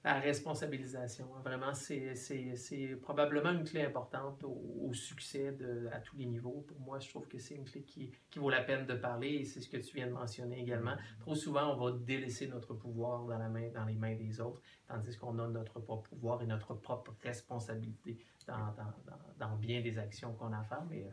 la 0.04 0.20
responsabilisation. 0.20 1.28
Vraiment, 1.44 1.74
c'est 1.74 2.98
probablement 3.02 3.52
une 3.52 3.64
clé 3.64 3.84
importante 3.84 4.44
au, 4.44 4.92
succès 4.94 5.54
de, 5.54 5.88
à 5.92 6.00
tous 6.00 6.18
les 6.18 6.26
niveaux. 6.26 6.66
Pour 6.68 6.80
moi, 6.80 7.00
je 7.00 7.10
trouve 7.10 7.28
que 7.28 7.40
c'est 7.40 7.56
une 7.56 7.64
clé 7.64 7.84
qui, 7.84 8.12
qui, 8.30 8.40
vaut 8.40 8.50
la 8.50 8.62
peine 8.62 8.86
de 8.86 8.94
parler 8.94 9.30
et 9.30 9.46
c'est 9.46 9.62
ce 9.62 9.70
que 9.70 9.78
tu 9.78 9.96
viens 9.96 10.08
de 10.08 10.12
mentionner 10.12 10.60
également. 10.60 10.96
Trop 11.20 11.36
souvent, 11.36 11.74
on 11.74 11.84
va 11.84 11.98
délaisser 11.98 12.48
notre 12.48 12.74
pouvoir 12.74 13.26
dans, 13.26 13.38
la 13.38 13.50
main, 13.50 13.70
dans 13.74 13.86
les 13.86 13.96
mains 13.96 14.16
des 14.16 14.40
autres, 14.42 14.62
tandis 14.88 15.18
qu'on 15.18 15.40
a 15.40 15.48
notre 15.48 15.80
propre 15.80 16.10
pouvoir 16.10 16.42
et 16.44 16.46
notre 16.46 16.76
propre 16.76 17.16
responsabilité 17.24 18.18
dans, 18.46 18.74
dans, 18.76 18.94
dans 19.40 19.56
bien 19.56 19.82
des 19.82 19.98
actions 19.98 20.34
qu'on 20.34 20.52
a 20.52 20.60
à 20.60 20.64
faire. 20.64 20.84
Mais, 20.90 21.04
euh, 21.04 21.12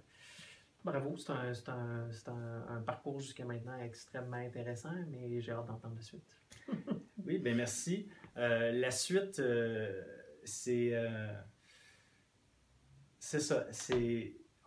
Bravo, 0.83 1.15
c'est 1.19 1.31
un, 1.31 1.53
un, 1.69 2.11
un, 2.27 2.77
un, 2.77 2.81
parcours 2.81 3.21
jusqu'à 3.21 3.45
maintenant 3.45 3.79
extrêmement 3.81 4.39
intéressant, 4.39 4.95
mais 5.11 5.39
j'ai 5.43 5.53
hâte 5.53 5.67
d'entendre 5.67 5.95
la 5.95 6.01
suite. 6.01 6.25
oui, 7.27 7.39
bien 7.39 7.55
merci. 7.55 8.09
Euh, 8.37 8.73
la 8.73 8.91
suite, 8.91 9.39
euh, 9.41 10.03
c'est. 10.45 10.91
Euh, 10.93 11.33
c'est 13.19 13.41
ça. 13.41 13.67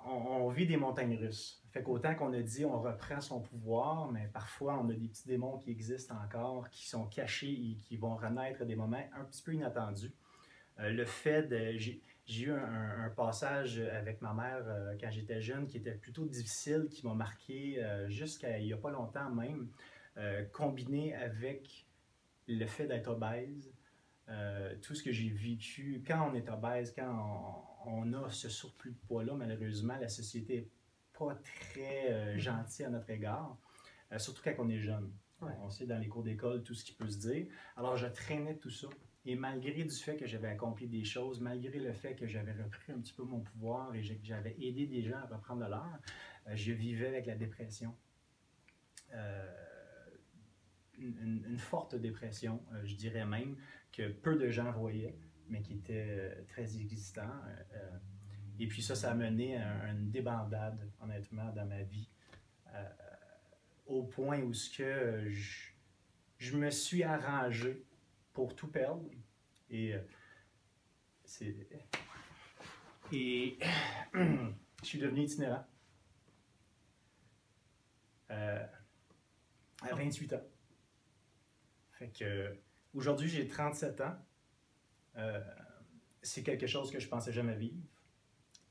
On, 0.06 0.50
vit 0.50 0.68
des 0.68 0.78
montagnes 0.78 1.16
russes. 1.16 1.64
Fait 1.72 1.82
qu'autant 1.82 2.14
qu'on 2.14 2.34
a 2.34 2.42
dit 2.42 2.66
on 2.66 2.80
reprend 2.80 3.20
son 3.22 3.40
pouvoir, 3.42 4.12
mais 4.12 4.30
parfois 4.32 4.78
on 4.78 4.90
a 4.90 4.94
des 4.94 5.08
petits 5.08 5.28
démons 5.28 5.58
qui 5.58 5.72
existent 5.72 6.14
encore, 6.24 6.70
qui 6.70 6.88
sont 6.88 7.08
cachés 7.08 7.52
et 7.52 7.78
qui 7.78 7.98
vont 7.98 8.16
renaître 8.16 8.62
à 8.62 8.66
des 8.66 8.76
moments 8.76 9.04
un 9.18 9.24
petit 9.24 9.42
peu 9.42 9.54
inattendus. 9.54 10.14
le 10.78 11.06
fait. 11.06 11.50
J'ai 12.26 12.44
eu 12.44 12.52
un, 12.52 13.10
passage 13.16 13.80
avec 13.80 14.22
ma 14.22 14.34
mère 14.34 14.66
quand 15.00 15.10
j'étais 15.10 15.42
jeune 15.42 15.68
qui 15.68 15.78
était 15.78 15.96
plutôt 15.96 16.26
difficile, 16.26 16.90
qui 16.92 17.08
m'a 17.08 17.16
marqué 17.16 17.84
jusqu'à 18.08 18.60
il 18.60 18.66
n'y 18.66 18.74
a 18.74 18.78
pas 18.78 18.92
longtemps 18.92 19.32
même, 19.32 19.70
combiné 20.52 21.16
avec 21.16 21.88
le 22.48 22.66
fait 22.66 22.88
d'être 22.88 23.08
obèse, 23.08 23.74
euh, 24.30 24.76
tout 24.82 24.96
ce 24.96 25.04
que 25.04 25.12
j'ai 25.12 25.30
vécu, 25.30 26.02
quand 26.06 26.30
on 26.32 26.36
est 26.36 26.50
obèse, 26.50 26.94
quand 26.96 27.68
on, 27.86 28.14
a 28.14 28.30
ce 28.30 28.50
surplus 28.50 28.92
de 28.92 28.98
poids-là, 29.08 29.34
malheureusement, 29.34 29.98
la 30.00 30.08
société 30.08 30.62
n'est 30.62 30.68
pas 31.18 31.36
très 31.36 32.12
euh, 32.12 32.38
gentille 32.38 32.86
à 32.86 32.90
notre 32.90 33.10
égard, 33.10 33.58
euh, 34.12 34.20
surtout 34.20 34.42
quand 34.44 34.54
on 34.60 34.70
est 34.70 34.80
jeune. 34.80 35.12
On 35.62 35.70
sait 35.70 35.86
dans 35.86 36.00
les 36.00 36.08
cours 36.08 36.24
d'école 36.24 36.64
tout 36.64 36.74
ce 36.74 36.86
qui 36.86 36.94
peut 36.94 37.10
se 37.10 37.18
dire. 37.18 37.48
Alors, 37.76 37.98
je 37.98 38.08
traînais 38.08 38.56
tout 38.56 38.70
ça. 38.70 38.88
Et 39.26 39.36
malgré 39.36 39.84
du 39.84 39.90
fait 39.90 40.16
que 40.16 40.26
j'avais 40.26 40.48
accompli 40.48 40.88
des 40.88 41.04
choses, 41.04 41.42
malgré 41.42 41.80
le 41.80 41.92
fait 41.92 42.16
que 42.16 42.28
j'avais 42.28 42.54
repris 42.54 42.94
un 42.94 43.00
petit 43.00 43.12
peu 43.12 43.24
mon 43.24 43.42
pouvoir 43.42 43.94
et 43.94 44.02
que 44.02 44.24
j'avais 44.24 44.56
aidé 44.62 44.88
des 44.88 45.04
gens 45.04 45.18
à 45.18 45.26
reprendre 45.26 45.66
de 45.66 45.70
l'heure, 45.70 46.00
je 46.54 46.72
vivais 46.72 47.08
avec 47.08 47.26
la 47.26 47.36
dépression 47.36 47.94
une, 50.98 51.58
forte 51.58 51.96
dépression, 51.96 52.64
euh, 52.74 52.82
je 52.86 52.96
dirais 52.96 53.26
même, 53.26 53.58
que 53.92 54.10
peu 54.10 54.36
de 54.36 54.50
gens 54.50 54.72
voyaient, 54.72 55.18
mais 55.50 55.62
qui 55.62 55.74
était 55.74 56.06
euh, 56.08 56.44
très 56.48 56.78
existant. 56.78 57.30
Euh, 57.74 57.98
et 58.60 58.68
puis 58.68 58.82
ça, 58.82 58.96
ça 58.96 59.12
a 59.12 59.16
mené 59.16 59.58
à, 59.58 59.92
une 59.92 60.10
débandade, 60.10 60.90
honnêtement, 61.02 61.52
dans 61.52 61.66
ma 61.66 61.84
vie, 61.84 62.10
au 63.86 64.04
point 64.04 64.40
où 64.42 64.54
ce 64.54 64.76
que 64.76 65.30
je, 65.30 66.58
me 66.58 66.72
suis 66.72 67.04
arrangé 67.04 67.84
pour 68.32 68.56
tout 68.56 68.68
perdre. 68.68 69.06
Et 69.70 69.94
c'est... 71.24 71.68
Et 73.12 73.60
je 74.14 74.54
suis 74.82 75.00
devenu 75.00 75.22
itinérant. 75.22 75.66
à 78.30 79.96
28 79.96 80.34
ans 80.34 80.42
que 82.12 82.56
aujourd'hui, 82.94 83.30
j'ai 83.30 83.48
37 83.48 84.02
ans. 84.02 84.16
Euh, 85.18 85.42
c'est 86.22 86.44
quelque 86.44 86.68
chose 86.68 86.92
que 86.92 87.00
je 87.00 87.08
pensais 87.08 87.34
jamais 87.34 87.56
vivre. 87.56 87.84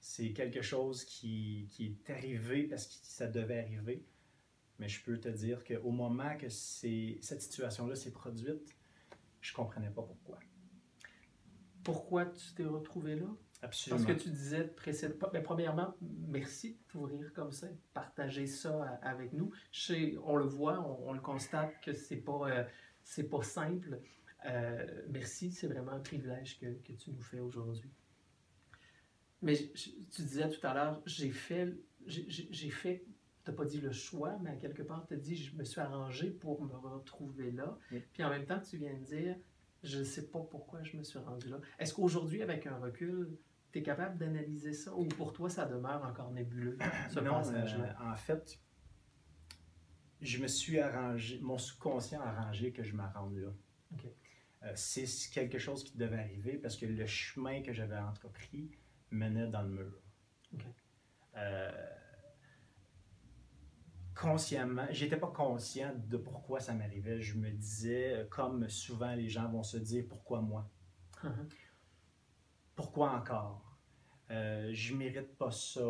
C'est 0.00 0.32
quelque 0.32 0.62
chose 0.62 1.04
qui, 1.04 1.68
est 1.78 2.10
arrivé 2.10 2.64
parce 2.64 2.86
que 2.86 2.94
ça 3.02 3.26
devait 3.26 3.60
arriver. 3.60 4.04
Mais 4.78 4.88
je 4.88 5.02
peux 5.04 5.20
te 5.20 5.28
dire 5.28 5.62
qu'au 5.64 5.92
moment 5.92 6.36
que 6.36 6.48
cette 6.48 7.42
situation-là 7.42 7.94
s'est 7.94 8.10
produite, 8.10 8.74
je 9.40 9.52
comprenais 9.52 9.90
pas 9.90 10.02
pourquoi. 10.02 10.38
Pourquoi 11.84 12.26
tu 12.26 12.54
t'es 12.54 12.64
retrouvé 12.64 13.16
là? 13.16 13.26
Absolument. 13.62 14.04
Parce 14.04 14.18
que 14.18 14.22
tu 14.24 14.30
disais 14.30 14.64
précédemment, 14.64 15.30
mais 15.32 15.40
premièrement, 15.40 15.94
merci 16.00 16.72
de 16.72 16.78
t'ouvrir 16.88 17.32
comme 17.32 17.52
ça, 17.52 17.68
partager 17.94 18.48
ça 18.48 18.98
avec 19.02 19.32
nous. 19.32 19.52
on 20.24 20.36
le 20.36 20.44
voit, 20.44 20.80
on, 20.80 21.12
le 21.12 21.20
constate 21.20 21.80
que 21.80 21.92
c'est 21.92 22.16
pas 22.16 22.48
euh, 22.50 22.64
c'est 23.04 23.28
pas 23.28 23.42
simple. 23.42 24.00
Euh, 24.46 25.02
merci, 25.08 25.52
c'est 25.52 25.66
vraiment 25.66 25.92
un 25.92 26.00
privilège 26.00 26.58
que, 26.58 26.66
que 26.66 26.92
tu 26.92 27.10
nous 27.10 27.20
fais 27.20 27.40
aujourd'hui. 27.40 27.90
Mais 29.40 29.56
tu 29.56 30.22
disais 30.22 30.48
tout 30.48 30.64
à 30.66 30.72
l'heure, 30.72 31.02
j'ai 31.04 31.30
fait, 31.30 31.74
j'ai 32.06 32.70
fait, 32.70 33.04
t'as 33.44 33.52
pas 33.52 33.64
dit 33.64 33.80
le 33.80 33.90
choix, 33.90 34.38
mais 34.40 34.50
à 34.50 34.56
quelque 34.56 34.82
part, 34.82 35.04
tu 35.06 35.14
as 35.14 35.16
dit, 35.16 35.36
je 35.36 35.56
me 35.56 35.64
suis 35.64 35.80
arrangé 35.80 36.30
pour 36.30 36.62
me 36.64 36.74
retrouver 36.76 37.50
là. 37.50 37.76
Puis 38.12 38.22
en 38.22 38.30
même 38.30 38.46
temps, 38.46 38.60
tu 38.60 38.76
viens 38.76 38.94
de 38.94 39.04
dire, 39.04 39.36
je 39.82 39.98
ne 39.98 40.04
sais 40.04 40.28
pas 40.28 40.40
pourquoi 40.40 40.82
je 40.84 40.96
me 40.96 41.02
suis 41.02 41.18
rendu 41.18 41.48
là. 41.48 41.60
Est-ce 41.78 41.92
qu'aujourd'hui, 41.92 42.42
avec 42.42 42.68
un 42.68 42.76
recul, 42.76 43.36
tu 43.72 43.80
es 43.80 43.82
capable 43.82 44.16
d'analyser 44.16 44.74
ça 44.74 44.94
ou 44.94 45.06
pour 45.06 45.32
toi, 45.32 45.48
ça 45.50 45.66
demeure 45.66 46.04
encore 46.04 46.30
nébuleux, 46.30 46.78
ce 47.10 47.18
passage-là? 47.18 47.96
Euh, 48.00 48.12
en 48.12 48.14
fait, 48.14 48.60
je 50.22 50.40
me 50.40 50.46
suis 50.46 50.78
arrangé, 50.78 51.38
mon 51.40 51.58
subconscient 51.58 52.20
a 52.22 52.28
arrangé 52.28 52.72
que 52.72 52.82
je 52.82 52.94
me 52.94 53.02
rende 53.02 53.36
là. 53.36 53.50
Euh, 54.62 54.72
c'est 54.76 55.06
quelque 55.32 55.58
chose 55.58 55.82
qui 55.82 55.96
devait 55.98 56.20
arriver 56.20 56.56
parce 56.56 56.76
que 56.76 56.86
le 56.86 57.06
chemin 57.06 57.62
que 57.62 57.72
j'avais 57.72 57.98
entrepris 57.98 58.70
menait 59.10 59.48
dans 59.48 59.62
le 59.62 59.68
mur. 59.68 60.02
Euh, 61.36 61.88
consciemment, 64.14 64.86
j'étais 64.90 65.16
pas 65.16 65.32
conscient 65.32 65.92
de 66.06 66.16
pourquoi 66.16 66.60
ça 66.60 66.74
m'arrivait. 66.74 67.20
Je 67.20 67.36
me 67.36 67.50
disais, 67.50 68.26
comme 68.30 68.68
souvent 68.68 69.14
les 69.14 69.28
gens 69.28 69.48
vont 69.50 69.64
se 69.64 69.78
dire, 69.78 70.04
pourquoi 70.08 70.40
moi? 70.40 70.70
Uh-huh. 71.24 71.48
Pourquoi 72.76 73.12
encore? 73.12 73.78
Euh, 74.30 74.70
je 74.72 74.94
mérite 74.94 75.36
pas 75.36 75.50
ça. 75.50 75.80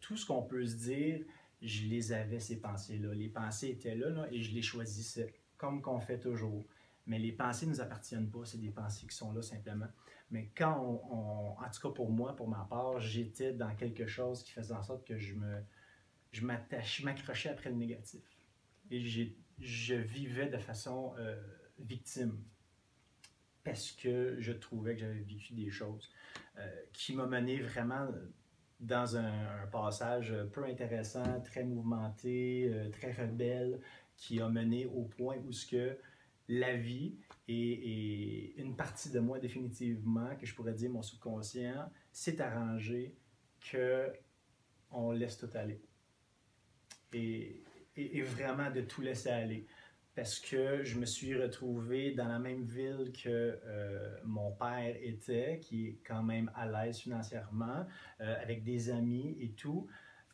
Tout 0.00 0.16
ce 0.16 0.24
qu'on 0.24 0.42
peut 0.42 0.64
se 0.64 0.76
dire, 0.76 1.24
je 1.62 1.86
les 1.86 2.12
avais, 2.12 2.40
ces 2.40 2.60
pensées-là. 2.60 3.14
Les 3.14 3.28
pensées 3.28 3.68
étaient 3.68 3.94
là, 3.94 4.26
et 4.30 4.42
je 4.42 4.54
les 4.54 4.62
choisissais, 4.62 5.34
comme 5.56 5.82
qu'on 5.82 6.00
fait 6.00 6.18
toujours. 6.18 6.64
Mais 7.06 7.18
les 7.18 7.32
pensées 7.32 7.66
ne 7.66 7.72
nous 7.72 7.80
appartiennent 7.80 8.30
pas, 8.30 8.44
c'est 8.44 8.60
des 8.60 8.70
pensées 8.70 9.06
qui 9.06 9.16
sont 9.16 9.32
là 9.32 9.42
simplement. 9.42 9.88
Mais 10.30 10.50
quand 10.56 10.80
on, 11.10 11.60
en 11.60 11.70
tout 11.70 11.80
cas 11.80 11.94
pour 11.94 12.10
moi, 12.10 12.36
pour 12.36 12.48
ma 12.48 12.66
part, 12.70 13.00
j'étais 13.00 13.52
dans 13.52 13.74
quelque 13.74 14.06
chose 14.06 14.42
qui 14.42 14.52
faisait 14.52 14.74
en 14.74 14.82
sorte 14.82 15.04
que 15.06 15.18
je 15.18 15.34
me, 15.34 15.60
je 16.30 16.44
m'accrochais 17.04 17.48
après 17.48 17.70
le 17.70 17.76
négatif. 17.76 18.22
Et 18.90 19.04
je 19.58 19.94
vivais 19.94 20.48
de 20.48 20.58
façon 20.58 21.14
euh, 21.18 21.40
victime 21.78 22.38
parce 23.64 23.92
que 23.92 24.36
je 24.38 24.52
trouvais 24.52 24.94
que 24.94 25.00
j'avais 25.00 25.20
vécu 25.20 25.52
des 25.52 25.70
choses 25.70 26.10
euh, 26.58 26.82
qui 26.92 27.14
m'ont 27.14 27.26
mené 27.26 27.60
vraiment 27.60 28.08
dans 28.80 29.16
un, 29.16 29.66
passage 29.70 30.34
peu 30.52 30.64
intéressant, 30.64 31.40
très 31.42 31.62
mouvementé, 31.62 32.68
euh, 32.72 32.88
très 32.90 33.12
rebelle, 33.12 33.80
qui 34.16 34.40
a 34.40 34.48
mené 34.48 34.86
au 34.86 35.02
point 35.02 35.36
où 35.46 35.52
ce 35.52 35.66
que 35.66 35.98
la 36.48 36.76
vie 36.76 37.14
et, 37.46 38.60
une 38.60 38.74
partie 38.74 39.10
de 39.10 39.20
moi 39.20 39.38
définitivement, 39.38 40.34
que 40.36 40.46
je 40.46 40.54
pourrais 40.54 40.72
dire 40.72 40.90
mon 40.90 41.02
subconscient, 41.02 41.90
s'est 42.10 42.40
arrangé 42.40 43.14
que 43.70 44.12
on 44.90 45.12
laisse 45.12 45.38
tout 45.38 45.50
aller. 45.54 45.80
Et, 47.12 47.62
et, 47.96 48.22
vraiment 48.22 48.70
de 48.70 48.80
tout 48.80 49.00
laisser 49.00 49.30
aller 49.30 49.66
parce 50.14 50.40
que 50.40 50.82
je 50.82 50.98
me 50.98 51.06
suis 51.06 51.40
retrouvé 51.40 52.12
dans 52.12 52.28
la 52.28 52.38
même 52.38 52.64
ville 52.64 53.12
que 53.12 53.58
euh, 53.64 54.18
mon 54.24 54.50
père 54.52 54.96
était, 55.00 55.60
qui 55.60 55.88
est 55.88 55.98
quand 56.04 56.22
même 56.22 56.50
à 56.54 56.66
l'aise 56.66 56.98
financièrement, 56.98 57.86
euh, 58.20 58.42
avec 58.42 58.64
des 58.64 58.90
amis 58.90 59.36
et 59.40 59.50
tout, 59.50 59.86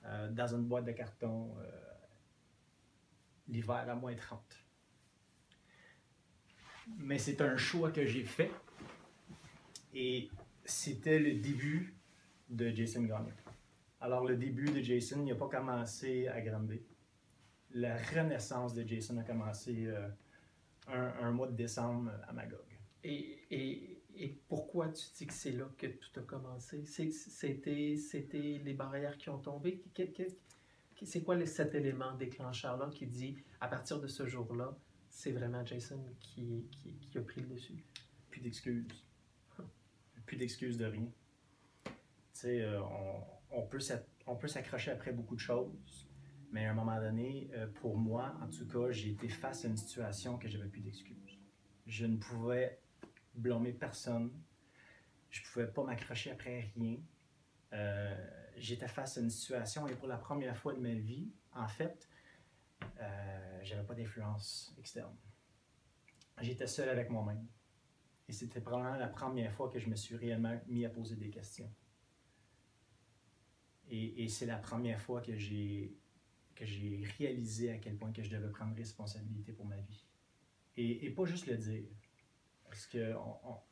euh, 0.04 0.30
dans 0.30 0.54
une 0.54 0.64
boîte 0.64 0.86
de 0.86 0.92
carton 0.92 1.54
l'hiver 3.48 3.88
à 3.88 3.94
moins 3.94 4.14
30. 4.14 4.40
mais 6.98 7.18
c'est 7.18 7.40
un 7.40 7.56
choix 7.56 7.92
que 7.92 8.04
j'ai 8.04 8.24
fait. 8.24 8.50
Et 9.94 10.28
c'était 10.64 11.18
le 11.18 11.34
début 11.34 11.94
de 12.48 12.70
Jason 12.70 13.02
Gagnon. 13.02 13.32
Alors, 14.00 14.24
le 14.24 14.36
début 14.36 14.70
de 14.70 14.80
Jason 14.80 15.24
n'a 15.24 15.34
pas 15.34 15.48
commencé 15.48 16.28
à 16.28 16.40
Granby. 16.40 16.80
La 17.74 17.96
renaissance 17.96 18.74
de 18.74 18.87
Jason 18.87 19.18
a 19.18 19.22
commencé 19.22 19.87
euh, 19.87 20.09
un, 20.88 21.31
mois 21.33 21.48
de 21.48 21.57
décembre 21.57 22.11
à 22.26 22.33
Magog. 22.33 22.61
Et, 23.05 23.38
et, 23.50 24.02
et, 24.16 24.29
pourquoi 24.48 24.88
tu 24.88 25.05
dis 25.16 25.26
que 25.26 25.33
c'est 25.33 25.52
là 25.52 25.68
que 25.76 25.87
tout 25.87 26.20
a 26.20 26.22
commencé? 26.22 26.85
C'était, 26.85 28.61
les 28.64 28.74
barrières 28.74 29.16
qui 29.18 29.29
ont 29.31 29.38
tombé? 29.38 29.83
C'est 31.02 31.22
quoi 31.22 31.44
cet 31.44 31.74
élément 31.74 32.14
déclencheur-là 32.14 32.90
qui 32.90 33.07
dit, 33.07 33.37
à 33.61 33.68
partir 33.68 34.00
de 34.00 34.07
ce 34.07 34.26
jour-là, 34.26 34.76
c'est 35.09 35.33
vraiment 35.33 35.64
Jason 35.64 36.02
qui, 36.20 36.66
qui, 36.70 36.94
qui, 36.94 37.18
a 37.18 37.22
pris 37.22 37.42
le 37.42 37.48
dessus? 37.48 37.85
Plus 38.31 38.40
d'excuses. 38.40 39.05
Plus 40.24 40.37
d'excuses 40.37 40.79
de 40.79 40.87
rien. 40.87 41.09
Tu 41.85 41.92
sais, 42.33 42.61
euh, 42.62 42.81
on, 42.83 43.62
on 44.26 44.37
peut 44.37 44.48
s'accrocher 44.48 44.90
après 44.90 45.12
beaucoup 45.12 45.35
de 45.37 45.40
choses, 45.40 46.06
mais 46.50 46.66
à 46.66 46.70
un 46.70 46.74
moment 46.74 46.98
donné, 47.00 47.50
euh, 47.54 47.66
pour 47.66 47.96
moi, 47.96 48.35
en 48.42 48.48
tout 48.48 48.66
cas, 48.66 48.90
j'ai 48.90 49.11
été 49.11 49.28
face 49.28 49.64
à 49.64 49.68
une 49.68 49.76
situation 49.76 50.38
que 50.38 50.48
j'avais 50.48 50.68
plus 50.68 50.80
d'excuses. 50.80 51.38
Je 51.87 52.06
ne 52.06 52.16
pouvais 52.16 52.80
blâmer 53.35 53.72
personne. 53.72 54.32
Je 55.30 55.40
ne 55.42 55.46
pouvais 55.46 55.66
pas 55.66 55.85
m'accrocher 55.85 56.30
après 56.30 56.72
rien. 56.74 56.98
Euh, 57.72 58.14
j'étais 58.56 58.88
face 58.88 59.18
à 59.18 59.20
une 59.20 59.30
situation 59.30 59.87
et 59.87 59.94
pour 59.94 60.09
la 60.09 60.16
première 60.16 60.56
fois 60.56 60.72
de 60.72 60.80
ma 60.80 60.94
vie, 60.94 61.30
en 61.52 61.68
fait, 61.68 62.09
euh, 63.00 63.61
j'avais 63.62 63.85
pas 63.85 63.94
d'influence 63.94 64.74
externe. 64.78 65.14
J'étais 66.40 66.66
seul 66.66 66.88
avec 66.88 67.11
moi-même. 67.11 67.46
Et 68.28 68.32
c'était 68.32 68.61
probablement 68.61 68.96
la 68.96 69.09
première 69.09 69.52
fois 69.52 69.70
que 69.70 69.78
je 69.78 69.88
me 69.88 69.96
suis 69.96 70.16
réellement 70.16 70.61
mis 70.66 70.85
à 70.85 70.90
poser 70.90 71.16
des 71.16 71.30
questions. 71.30 71.70
Et, 73.88 74.26
c'est 74.28 74.46
la 74.46 74.56
première 74.56 75.00
fois 75.00 75.20
que 75.20 75.37
j'ai 75.37 75.94
que 76.57 76.64
j'ai 76.64 77.05
réalisé 77.19 77.71
à 77.71 77.79
quel 77.79 77.97
point 77.97 78.12
que 78.12 78.23
je 78.23 78.31
devais 78.31 78.51
prendre 78.51 78.75
responsabilité 78.75 79.53
pour 79.53 79.66
ma 79.66 79.77
vie. 79.77 80.05
Et, 80.77 81.11
pas 81.11 81.25
juste 81.25 81.47
le 81.47 81.57
dire. 81.57 81.85
Parce 82.64 82.87
que 82.87 83.14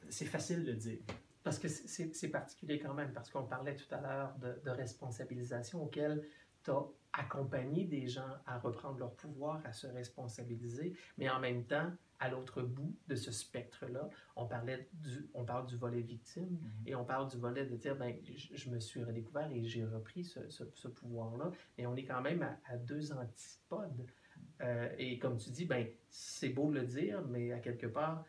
c'est 0.08 0.26
facile 0.26 0.64
de 0.64 0.72
le 0.72 0.76
dire. 0.76 0.98
Parce 1.42 1.58
que 1.58 1.68
c'est 1.68 2.28
particulier 2.28 2.78
quand 2.78 2.94
même, 2.94 3.12
parce 3.12 3.28
qu'on 3.28 3.44
parlait 3.44 3.76
tout 3.76 3.92
à 3.94 4.00
l'heure 4.00 4.38
de, 4.38 4.60
de, 4.64 4.70
responsabilisation 4.70 5.82
auquel 5.82 6.26
tu 6.62 6.70
as 6.70 6.86
accompagné 7.12 7.84
des 7.84 8.06
gens 8.06 8.30
à 8.46 8.58
reprendre 8.58 8.98
leur 8.98 9.14
pouvoir, 9.14 9.60
à 9.66 9.72
se 9.72 9.86
responsabiliser, 9.86 10.94
mais 11.18 11.28
en 11.28 11.40
même 11.40 11.64
temps, 11.64 11.92
à 12.20 12.28
l'autre 12.28 12.62
bout 12.62 12.94
de 13.08 13.14
ce 13.14 13.32
spectre-là, 13.32 14.08
on, 14.36 14.46
parlait 14.46 14.88
du, 14.92 15.28
on 15.34 15.44
parle 15.44 15.66
du 15.66 15.76
volet 15.76 16.00
victime 16.00 16.44
mm-hmm. 16.44 16.88
et 16.88 16.94
on 16.94 17.04
parle 17.04 17.28
du 17.28 17.36
volet 17.36 17.66
de 17.66 17.76
dire, 17.76 17.96
ben, 17.96 18.16
je, 18.24 18.70
me 18.70 18.80
suis 18.80 19.02
redécouvert 19.02 19.50
et 19.52 19.64
j'ai 19.64 19.84
repris 19.84 20.24
ce, 20.24 20.40
ce, 20.48 20.88
pouvoir-là, 20.88 21.50
mais 21.76 21.86
on 21.86 21.96
est 21.96 22.04
quand 22.04 22.22
même 22.22 22.42
à, 22.42 22.76
deux 22.76 23.12
antipodes. 23.12 24.06
Euh, 24.60 24.88
et 24.98 25.18
comme 25.18 25.36
tu 25.36 25.50
dis, 25.50 25.64
ben, 25.64 25.86
c'est 26.08 26.50
beau 26.50 26.70
de 26.70 26.80
le 26.80 26.86
dire, 26.86 27.22
mais 27.26 27.52
à 27.52 27.58
quelque 27.58 27.86
part, 27.86 28.24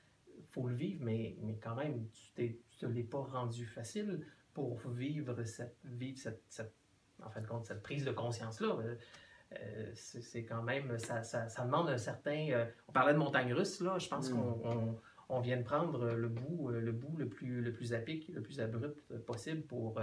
faut 0.52 0.68
le 0.68 0.76
vivre, 0.76 1.04
mais, 1.04 1.38
mais 1.42 1.58
quand 1.58 1.76
même, 1.76 2.08
tu 2.36 2.42
ne 2.42 2.50
te 2.80 2.86
l'es 2.86 3.04
pas 3.04 3.22
rendu 3.22 3.66
facile 3.66 4.26
pour 4.54 4.80
vivre 4.88 5.44
cette, 5.44 5.78
vivre 5.84 6.18
cette, 6.18 6.44
cette 6.50 6.74
en 7.24 7.30
fin 7.30 7.42
de 7.42 7.48
compte, 7.48 7.66
cette 7.66 7.82
prise 7.82 8.06
de 8.06 8.12
conscience-là. 8.12 8.78
Euh, 9.52 9.56
euh, 9.58 9.92
c'est 9.94 10.44
quand 10.44 10.64
même, 10.64 10.98
ça, 10.98 11.24
ça, 11.24 11.48
ça, 11.50 11.66
demande 11.66 11.90
un 11.90 11.98
certain. 11.98 12.50
Euh, 12.52 12.66
on 12.88 12.92
parlait 12.92 13.14
de 13.14 13.20
montagne 13.20 13.54
russe, 13.54 13.80
là. 13.82 13.98
Je 13.98 14.08
pense 14.08 14.30
mm. 14.30 14.34
qu'on 14.34 15.00
on, 15.30 15.40
vient 15.40 15.58
de 15.58 15.64
prendre 15.64 16.12
le 16.12 16.28
bout, 16.28 16.70
le 16.70 16.92
bout 16.92 17.18
le 17.18 17.28
plus, 17.28 17.62
le 17.62 17.74
plus 17.74 17.94
apique, 17.94 18.30
le 18.30 18.42
plus 18.42 18.60
abrupt 18.60 19.18
possible 19.26 19.62
pour, 19.64 20.00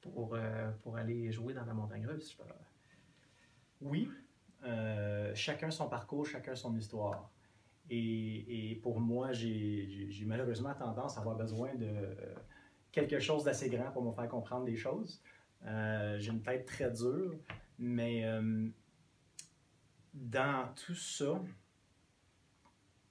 pour, 0.00 0.36
pour 0.82 0.96
aller 0.96 1.30
jouer 1.30 1.54
dans 1.54 1.64
la 1.64 1.74
montagne 1.74 2.06
russe. 2.06 2.36
Oui. 3.80 4.10
chacun 5.34 5.70
son 5.70 5.88
parcours, 5.88 6.26
chacun 6.26 6.54
son 6.56 6.76
histoire. 6.76 7.30
Et, 7.88 8.72
et 8.72 8.74
pour 8.76 8.98
moi, 9.00 9.32
j'ai 9.32 10.24
malheureusement 10.26 10.74
tendance 10.74 11.16
à 11.16 11.20
avoir 11.20 11.36
besoin 11.36 11.74
de 11.76 12.16
quelque 12.90 13.20
chose 13.20 13.44
d'assez 13.44 13.68
grand 13.68 13.92
pour 13.92 14.02
me 14.02 14.12
faire 14.12 14.28
comprendre 14.28 14.64
des 14.64 14.76
choses. 14.76 15.22
j'ai 15.62 16.30
une 16.32 16.42
tête 16.42 16.66
très 16.66 16.90
dure. 16.90 17.36
Mais 17.78 18.24
euh, 18.24 18.68
dans 20.14 20.72
tout 20.74 20.94
ça, 20.94 21.40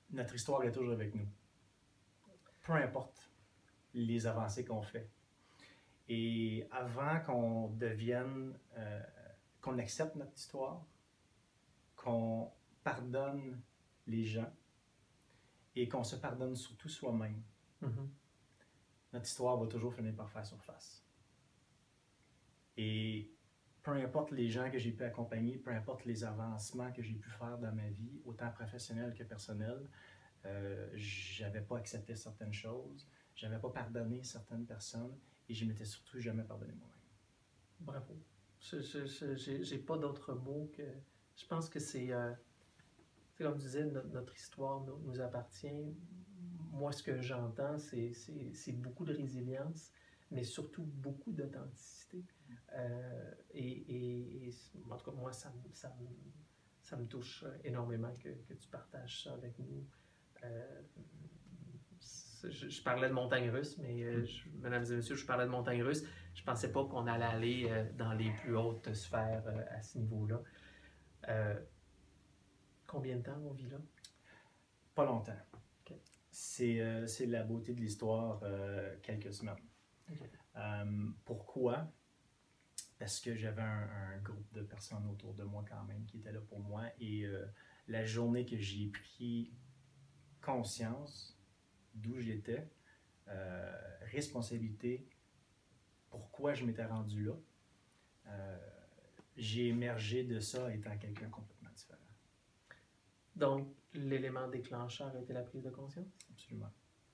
notre 0.10 0.36
histoire 0.36 0.64
est 0.64 0.72
toujours 0.72 0.94
avec 0.94 1.14
nous. 1.14 1.28
Peu 2.64 2.74
importe 2.74 3.30
les 3.94 4.26
avancées 4.28 4.66
qu'on 4.66 4.82
fait. 4.82 5.10
Et 6.08 6.68
avant 6.72 7.20
qu'on 7.22 7.70
devienne, 7.70 8.58
euh, 8.78 9.04
qu'on 9.62 9.78
accepte 9.78 10.16
notre 10.16 10.36
histoire, 10.36 10.86
qu'on 11.96 12.52
pardonne 12.84 13.62
les 14.06 14.24
gens 14.24 14.52
et 15.76 15.88
qu'on 15.90 16.04
se 16.04 16.16
pardonne 16.16 16.56
surtout 16.56 16.90
soi-même, 16.90 17.42
mm-hmm. 17.82 18.08
notre 19.14 19.26
histoire 19.26 19.58
va 19.58 19.68
toujours 19.68 19.94
finir 19.94 20.16
par 20.16 20.30
faire 20.30 20.46
surface. 20.46 21.04
Et 22.78 23.35
peu 23.86 23.92
importe 23.92 24.32
les 24.32 24.50
gens 24.50 24.72
que 24.72 24.80
j'ai 24.80 24.92
pu 24.92 25.04
accompagner, 25.04 25.58
peu 25.58 25.70
importe 25.70 26.06
les 26.06 26.24
avancements 26.24 26.92
que 26.92 27.04
j'ai 27.04 27.14
pu 27.14 27.30
faire 27.30 27.60
dans 27.60 27.72
ma 27.72 27.88
vie, 27.88 28.20
autant 28.26 28.50
professionnel 28.50 29.14
que 29.14 29.24
personnel, 29.24 29.80
euh, 30.46 30.90
j'avais 30.96 31.62
pas 31.62 31.78
accepté 31.78 32.16
certaines 32.16 32.54
choses, 32.54 33.08
j'avais 33.36 33.60
pas 33.60 33.70
pardonné 33.70 34.24
certaines 34.24 34.66
personnes 34.66 35.16
et 35.48 35.54
je 35.54 35.66
m'étais 35.66 35.86
surtout 35.86 36.20
jamais 36.20 36.44
pardonné 36.44 36.74
moi-même. 36.74 36.98
Bravo. 37.80 38.18
Je 38.60 39.72
n'ai 39.72 39.80
pas 39.80 39.98
d'autres 40.00 40.34
mots 40.34 40.72
que. 40.76 40.84
Je 41.36 41.46
pense 41.46 41.70
que 41.70 41.80
c'est. 41.80 42.12
Euh, 42.12 42.34
comme 43.38 43.54
tu 43.54 43.66
disais, 43.66 43.86
notre, 43.86 44.36
histoire 44.36 44.82
nous, 44.82 44.98
nous, 45.04 45.22
appartient. 45.22 45.94
Moi, 46.72 46.92
ce 46.92 47.04
que 47.04 47.22
j'entends, 47.22 47.78
c'est 47.78 48.72
beaucoup 48.72 49.06
de 49.06 49.14
résilience, 49.14 49.92
mais 50.32 50.44
surtout 50.44 50.84
beaucoup 50.84 51.32
d'authenticité. 51.32 52.24
Euh, 52.74 53.32
et, 53.54 54.52
en 54.90 54.98
tout 54.98 55.12
cas, 55.12 55.18
moi, 55.18 55.32
ça, 55.32 55.54
ça, 55.74 55.96
ça 56.82 56.98
me 56.98 57.06
touche 57.06 57.46
énormément 57.64 58.14
que, 58.16 58.30
que, 58.30 58.54
tu 58.54 58.68
partages 58.70 59.24
ça 59.24 59.34
avec 59.34 59.58
nous. 59.60 59.86
Euh, 60.44 60.82
je, 62.44 62.84
parlais 62.84 63.08
de 63.08 63.14
montagne 63.14 63.50
russe, 63.50 63.78
mais 63.80 64.04
euh, 64.04 64.26
mesdames 64.60 64.84
et 64.84 64.96
messieurs, 64.98 65.16
je 65.16 65.26
parlais 65.26 65.46
de 65.46 65.50
montagne 65.50 65.82
russe. 65.82 66.04
Je 66.34 66.44
pensais 66.44 66.72
pas 66.72 66.86
qu'on 66.86 67.08
allait 67.08 67.26
aller 67.26 67.86
dans 67.98 68.14
les 68.14 68.32
plus 68.32 68.56
hautes 68.56 68.94
sphères 68.94 69.44
à 69.72 69.82
ce 69.82 69.98
niveau-là. 69.98 70.42
combien 72.86 73.18
de 73.18 73.24
temps 73.24 73.40
on 73.44 73.54
vit 73.54 73.70
là? 73.70 73.78
Pas 74.94 75.06
longtemps. 75.06 75.38
C'est 76.30 77.26
la 77.26 77.44
beauté 77.44 77.74
de 77.74 77.80
l'histoire, 77.80 78.44
quelques 79.02 79.34
semaines. 79.34 79.56
pourquoi? 81.24 81.88
Parce 82.98 83.20
que 83.20 83.36
j'avais 83.36 83.62
un, 83.62 84.18
groupe 84.24 84.52
de 84.54 84.62
personnes 84.62 85.06
autour 85.08 85.34
de 85.34 85.44
moi 85.44 85.64
quand 85.68 85.84
même 85.84 86.06
qui 86.06 86.18
étaient 86.18 86.32
là 86.32 86.40
pour 86.40 86.60
moi. 86.60 86.84
Et 87.00 87.26
euh, 87.26 87.46
la 87.88 88.06
journée 88.06 88.46
que 88.46 88.58
j'ai 88.58 88.88
pris 88.88 89.52
conscience 90.42 91.38
d'où 91.94 92.20
j'étais, 92.20 92.68
euh, 93.28 93.72
responsabilité, 94.12 95.08
pourquoi 96.10 96.54
je 96.54 96.66
m'étais 96.66 96.86
rendu 96.86 97.26
là, 97.26 97.34
euh, 98.28 98.58
j'ai 99.36 99.68
émergé 99.68 100.24
de 100.24 100.40
ça 100.40 100.74
étant 100.74 100.98
quelqu'un 100.98 101.30
complètement 101.30 101.72
différent. 101.72 102.00
Donc, 103.36 103.68
l'élément 103.94 104.48
déclencheur 104.48 105.16
était 105.18 105.34
la 105.34 105.44
prise 105.44 105.64
de 105.64 105.70
conscience? 105.70 106.08
Absolument. 106.32 106.72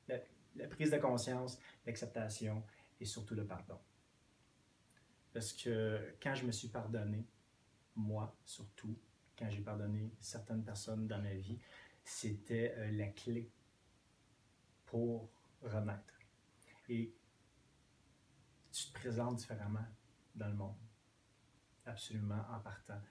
la 0.07 0.67
prise 0.67 0.91
de 0.91 0.97
conscience, 0.97 1.57
l'acceptation 1.85 2.63
et 2.99 3.05
surtout 3.05 3.33
le 3.33 3.45
pardon. 3.45 3.79
Parce 5.33 5.53
que 5.53 6.15
quand 6.21 6.35
je 6.35 6.45
me 6.45 6.51
suis 6.51 6.67
pardonné, 6.67 7.25
moi 7.95 8.35
surtout, 8.45 8.97
quand 9.37 9.49
j'ai 9.49 9.61
pardonné 9.61 10.11
certaines 10.19 10.63
personnes 10.63 11.07
dans 11.07 11.21
ma 11.21 11.33
vie, 11.33 11.59
c'était 12.03 12.73
euh, 12.77 12.91
la 12.91 13.07
clé 13.07 13.51
pour 14.85 15.29
renaître. 15.61 16.19
Et 16.89 17.13
tu 18.71 18.87
te 18.87 18.93
présentes 18.93 19.37
différemment 19.37 19.85
dans 20.35 20.47
le 20.47 20.55
monde, 20.55 20.75
absolument 21.85 22.43
en 22.51 22.59
partant. 22.59 23.01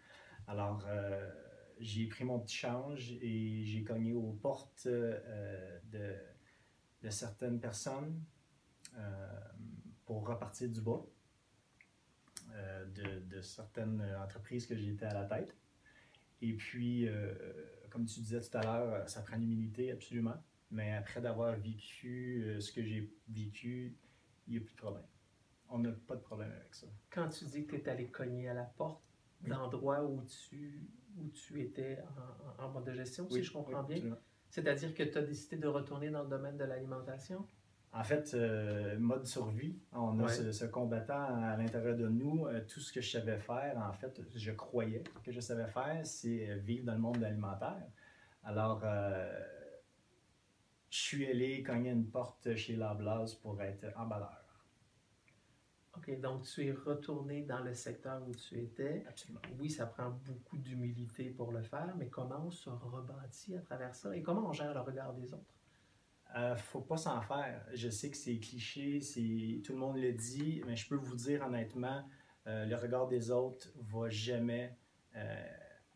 Alors, 0.47 0.85
euh, 0.87 1.31
j'ai 1.79 2.07
pris 2.07 2.25
mon 2.25 2.41
petit 2.41 2.57
change 2.57 3.13
et 3.23 3.65
j'ai 3.65 3.83
cogné 3.83 4.13
aux 4.13 4.33
portes 4.33 4.87
euh, 4.87 5.81
de, 5.85 6.17
de, 7.03 7.11
certaines 7.11 7.61
personnes 7.61 8.23
pour 10.05 10.27
repartir 10.27 10.69
du 10.69 10.81
bas. 10.81 11.05
Euh, 12.57 12.85
de, 12.87 13.41
certaines 13.41 14.03
entreprises 14.23 14.67
que 14.67 14.77
j'étais 14.77 15.07
à 15.07 15.15
la 15.15 15.25
tête. 15.25 15.57
Et 16.43 16.53
puis, 16.55 17.09
euh, 17.09 17.33
comme 17.91 18.05
tu 18.05 18.21
disais 18.21 18.41
tout 18.41 18.59
à 18.59 18.63
l'heure, 18.63 19.09
ça 19.09 19.23
prend 19.23 19.37
une 19.37 19.45
humilité, 19.45 19.91
absolument. 19.93 20.37
Mais 20.71 20.93
après 20.95 21.21
d'avoir 21.21 21.57
vécu 21.57 22.43
euh, 22.45 22.61
ce 22.61 22.71
que 22.73 22.83
j'ai 22.83 23.11
vécu, 23.29 23.97
il 24.47 24.53
n'y 24.53 24.59
a 24.59 24.61
plus 24.61 24.75
de 24.75 24.81
problème. 24.81 25.07
On 25.69 25.79
n'a 25.79 25.93
pas 25.93 26.17
de 26.17 26.21
problème 26.21 26.51
avec 26.53 26.75
ça. 26.75 26.87
Quand 27.09 27.29
tu 27.29 27.45
dis 27.47 27.67
que 27.67 27.77
tu 27.77 27.83
es 27.83 27.89
allé 27.89 28.09
cogner 28.09 28.49
à 28.49 28.55
la 28.55 28.65
porte 28.65 29.03
d'endroits 29.41 30.05
où 30.05 30.23
tu, 30.25 30.87
où 31.17 31.29
tu 31.29 31.61
étais 31.63 31.99
en, 32.59 32.65
en 32.65 32.71
mode 32.73 32.85
de 32.85 32.93
gestion, 32.93 33.29
si 33.31 33.43
je 33.43 33.53
comprends 33.53 33.85
bien, 33.85 34.19
c'est-à-dire 34.51 34.95
que 34.95 35.03
tu 35.05 35.17
as 35.17 35.23
décidé 35.23 35.57
de 35.57 35.69
retourner 35.69 36.11
dans 36.11 36.25
le 36.25 36.29
domaine 36.29 36.57
de 36.57 36.65
l'alimentation? 36.65 37.47
En 37.93 38.05
fait, 38.05 38.35
euh, 38.35 38.97
mode 38.99 39.27
survie, 39.27 39.77
on 39.93 40.19
a 40.21 40.25
Ouais. 40.25 40.33
ce, 40.33 40.53
ce 40.53 40.65
combattant 40.65 41.25
à 41.43 41.57
l'intérieur 41.57 41.97
de 41.97 42.07
nous. 42.09 42.47
Euh, 42.47 42.61
tout 42.69 42.79
ce 42.79 42.93
que 42.93 43.01
je 43.01 43.11
savais 43.11 43.39
faire, 43.39 43.77
en 43.79 43.93
fait, 43.93 44.21
je 44.35 44.53
croyais 44.53 45.03
que 45.25 45.33
je 45.33 45.41
savais 45.41 45.67
faire, 45.67 46.01
c'est 46.07 46.51
euh, 46.51 46.55
vivre 46.57 46.85
dans 46.87 46.93
le 46.95 47.01
monde 47.01 47.25
alimentaire. 47.25 47.83
Alors, 48.45 48.81
euh, 48.85 49.41
je 50.89 50.99
suis 50.99 51.27
allé 51.27 51.63
cogner 51.65 51.91
une 51.91 52.07
porte 52.09 52.55
chez 52.55 52.77
Lablas 52.77 53.37
pour 53.43 53.61
être 53.61 53.87
emballeur. 53.97 54.37
OK, 55.97 56.21
donc 56.21 56.45
tu 56.45 56.65
es 56.67 56.71
retourné 56.73 57.43
dans 57.43 57.59
le 57.61 57.75
secteur 57.75 58.23
où 58.27 58.33
tu 58.33 58.57
étais. 58.57 59.05
Absolument. 59.09 59.41
Oui, 59.59 59.69
ça 59.69 59.87
prend 59.87 60.11
beaucoup 60.11 60.57
d'humilité 60.59 61.31
pour 61.31 61.51
le 61.51 61.63
faire, 61.63 61.93
mais 61.99 62.07
comment 62.09 62.45
on 62.47 62.51
se 62.53 62.71
rebâtit 62.71 63.57
à 63.57 63.61
travers 63.63 63.95
ça 63.97 64.15
et 64.17 64.23
comment 64.23 64.49
on 64.49 64.53
gère 64.53 64.73
le 64.73 64.81
regard 64.81 65.13
des 65.15 65.35
autres? 65.35 65.53
Euh, 66.37 66.55
faut 66.57 66.81
pas 66.81 66.97
s'en 66.97 67.21
faire. 67.21 67.67
Je 67.75 67.89
sais 67.89 68.11
que 68.11 68.17
c'est 68.17 68.39
cliché, 68.39 69.01
c'est 69.01 69.63
tout 69.65 69.73
le 69.73 69.79
monde 69.79 69.97
le 69.97 70.13
dit, 70.13 70.63
mais 70.67 70.77
je 70.77 70.89
peux 70.89 70.95
vous 70.95 71.17
dire 71.17 71.45
honnêtement, 71.45 72.05
euh, 72.47 72.65
le 72.67 72.77
regard 72.77 73.09
des 73.09 73.31
autres 73.31 73.69
va 73.77 74.09
jamais 74.09 74.77
euh, 75.17 75.47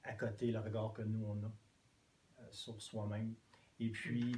accoter 0.03 0.51
le 0.51 0.59
regard 0.59 0.93
que 0.93 1.03
nous 1.03 1.25
on 1.25 1.43
a 1.45 1.53
euh, 2.41 2.47
sur 2.51 2.81
soi-même. 2.81 3.35
Et 3.79 3.91
puis 3.91 4.35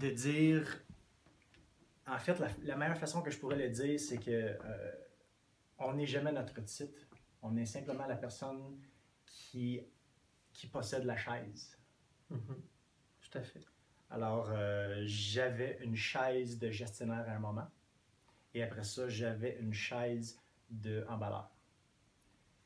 de 0.00 0.10
dire, 0.10 0.84
en 2.06 2.18
fait, 2.18 2.38
la, 2.62 2.76
meilleure 2.76 2.98
façon 2.98 3.22
que 3.22 3.30
je 3.30 3.38
pourrais 3.38 3.56
le 3.56 3.70
dire, 3.70 3.98
c'est 3.98 4.18
que 4.18 4.30
euh, 4.30 4.92
on 5.78 5.94
n'est 5.94 6.06
jamais 6.06 6.32
notre 6.32 6.60
titre. 6.64 7.08
On 7.42 7.56
est 7.56 7.66
simplement 7.66 8.06
la 8.06 8.16
personne 8.16 8.78
qui 9.26 9.80
qui 10.52 10.66
possède 10.66 11.04
la 11.04 11.16
chaise. 11.16 11.78
Mhm. 12.28 12.62
Tout 13.20 13.38
à 13.38 13.42
fait. 13.42 13.64
Alors, 14.10 14.48
euh, 14.50 15.02
j'avais 15.06 15.78
une 15.82 15.94
chaise 15.94 16.58
de 16.58 16.70
gestionnaire 16.70 17.28
à 17.28 17.32
un 17.32 17.38
moment. 17.38 17.68
Et 18.54 18.62
après 18.62 18.82
ça, 18.82 19.08
j'avais 19.08 19.56
une 19.60 19.72
chaise 19.72 20.36
de. 20.68 21.06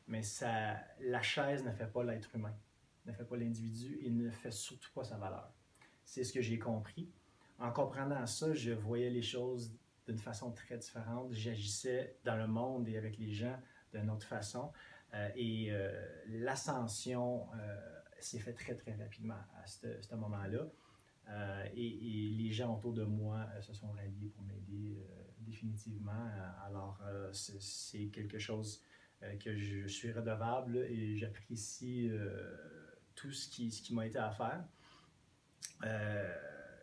Mais 0.06 0.22
ça, 0.22 0.78
la 1.00 1.20
chaise 1.20 1.62
ne 1.62 1.70
fait 1.70 1.86
pas 1.86 2.02
l'être 2.02 2.34
humain, 2.34 2.54
ne 3.04 3.12
fait 3.12 3.24
pas 3.24 3.36
l'individu 3.36 3.98
et 4.02 4.10
ne 4.10 4.30
fait 4.30 4.50
surtout 4.50 4.90
pas 4.94 5.04
sa 5.04 5.18
valeur. 5.18 5.52
C'est 6.04 6.24
ce 6.24 6.32
que 6.32 6.40
j'ai 6.40 6.58
compris. 6.58 7.10
En 7.58 7.70
comprenant 7.70 8.26
ça, 8.26 8.54
je 8.54 8.72
voyais 8.72 9.10
les 9.10 9.22
choses 9.22 9.74
d'une 10.06 10.18
façon 10.18 10.50
très 10.50 10.78
différente. 10.78 11.32
J'agissais 11.32 12.16
dans 12.24 12.36
le 12.36 12.46
monde 12.46 12.88
et 12.88 12.96
avec 12.96 13.18
les 13.18 13.32
gens 13.32 13.58
d'une 13.92 14.08
autre 14.10 14.26
façon. 14.26 14.72
Euh, 15.12 15.28
et 15.36 15.68
euh, 15.70 15.92
l'ascension 16.28 17.46
s'est 18.18 18.38
fait 18.38 18.54
très, 18.54 18.74
très 18.74 18.94
rapidement 18.94 19.40
à 19.62 19.66
ce 19.66 20.14
moment-là. 20.14 20.66
Euh, 21.30 21.64
et, 21.74 22.34
les 22.36 22.50
gens 22.52 22.76
autour 22.76 22.92
de 22.92 23.04
moi 23.04 23.46
euh, 23.54 23.60
se 23.62 23.72
sont 23.72 23.90
ralliés 23.92 24.30
pour 24.34 24.44
m'aider 24.44 24.98
euh, 24.98 25.22
définitivement. 25.40 26.28
Alors, 26.66 27.00
c'est 27.32 28.06
quelque 28.06 28.38
chose 28.38 28.82
que 29.42 29.56
je 29.56 29.86
suis 29.86 30.12
redevable 30.12 30.76
et 30.76 31.16
j'apprécie 31.16 32.10
tout 33.14 33.30
ce 33.30 33.48
qui, 33.48 33.94
m'a 33.94 34.06
été 34.06 34.18
à 34.18 34.30
faire. 34.30 34.64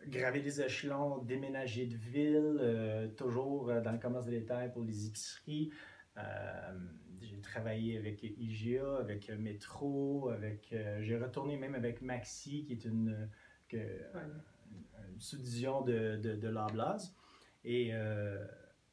Graver 0.06 0.40
des 0.40 0.60
échelons, 0.60 1.18
déménager 1.18 1.86
de 1.86 1.96
ville, 1.96 3.12
toujours 3.16 3.66
dans 3.82 3.92
le 3.92 3.98
commerce 3.98 4.26
de 4.26 4.30
détail 4.30 4.72
pour 4.72 4.84
les 4.84 5.06
épiceries. 5.06 5.72
J'ai 7.20 7.40
travaillé 7.40 7.98
avec 7.98 8.22
IGA, 8.22 8.98
avec 8.98 9.28
Metro, 9.30 10.28
avec, 10.28 10.74
j'ai 11.00 11.18
retourné 11.18 11.56
même 11.56 11.74
avec 11.74 12.00
Maxi, 12.00 12.64
qui 12.64 12.72
est 12.72 12.84
une, 12.84 13.28
que, 13.72 13.78
une 15.12 15.20
subdivision 15.20 15.82
de, 15.82 16.16
de, 16.22 16.36
de 16.36 16.48
Loblaws. 16.48 17.12
Et 17.64 17.90
euh, 17.94 18.44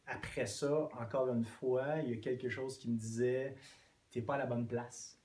après 0.06 0.46
ça, 0.46 0.90
encore 1.00 1.30
une 1.30 1.44
fois, 1.46 1.98
il 2.04 2.10
y 2.12 2.14
a 2.14 2.18
quelque 2.18 2.50
chose 2.50 2.78
qui 2.78 2.90
me 2.90 2.98
disait 2.98 3.56
T'es 4.12 4.22
pas 4.22 4.36
à 4.36 4.38
la 4.40 4.46
bonne 4.48 4.68
place. 4.68 5.20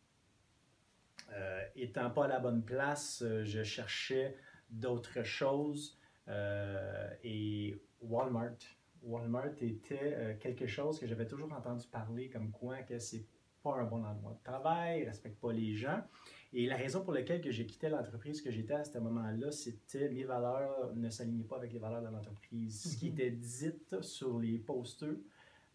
Euh, 1.32 1.64
étant 1.76 2.10
pas 2.10 2.26
à 2.26 2.28
la 2.28 2.38
bonne 2.38 2.62
place, 2.64 3.22
euh, 3.22 3.44
je 3.44 3.62
cherchais 3.62 4.36
d'autres 4.70 5.22
choses. 5.24 5.98
euh, 6.28 7.10
et 7.22 7.80
Walmart. 8.00 8.56
Walmart 9.02 9.54
était 9.62 10.14
euh, 10.16 10.34
quelque 10.38 10.66
chose 10.66 10.98
que 10.98 11.06
j'avais 11.06 11.26
toujours 11.26 11.52
entendu 11.52 11.86
parler 11.88 12.30
comme 12.30 12.50
quoi 12.50 12.78
que 12.82 12.98
c'est 12.98 13.26
pas 13.64 13.74
un 13.76 13.84
bon 13.84 14.04
endroit 14.04 14.34
de 14.34 14.42
travail, 14.44 15.00
il 15.00 15.06
respecte 15.08 15.40
pas 15.40 15.52
les 15.52 15.74
gens. 15.74 16.02
Et 16.52 16.66
la 16.66 16.76
raison 16.76 17.02
pour 17.02 17.12
laquelle 17.14 17.40
que 17.40 17.50
j'ai 17.50 17.66
quitté 17.66 17.88
l'entreprise 17.88 18.40
que 18.40 18.50
j'étais 18.50 18.74
à 18.74 18.84
ce 18.84 18.98
moment-là, 18.98 19.50
c'était 19.50 20.08
mes 20.10 20.22
valeurs 20.24 20.94
ne 20.94 21.10
s'alignaient 21.10 21.42
pas 21.44 21.56
avec 21.56 21.72
les 21.72 21.80
valeurs 21.80 22.02
de 22.02 22.08
l'entreprise. 22.08 22.92
Ce 22.92 22.96
qui 22.96 23.06
Mhm. 23.06 23.12
était 23.14 23.30
dit 23.32 23.72
sur 24.02 24.38
les 24.38 24.58
posters 24.58 25.16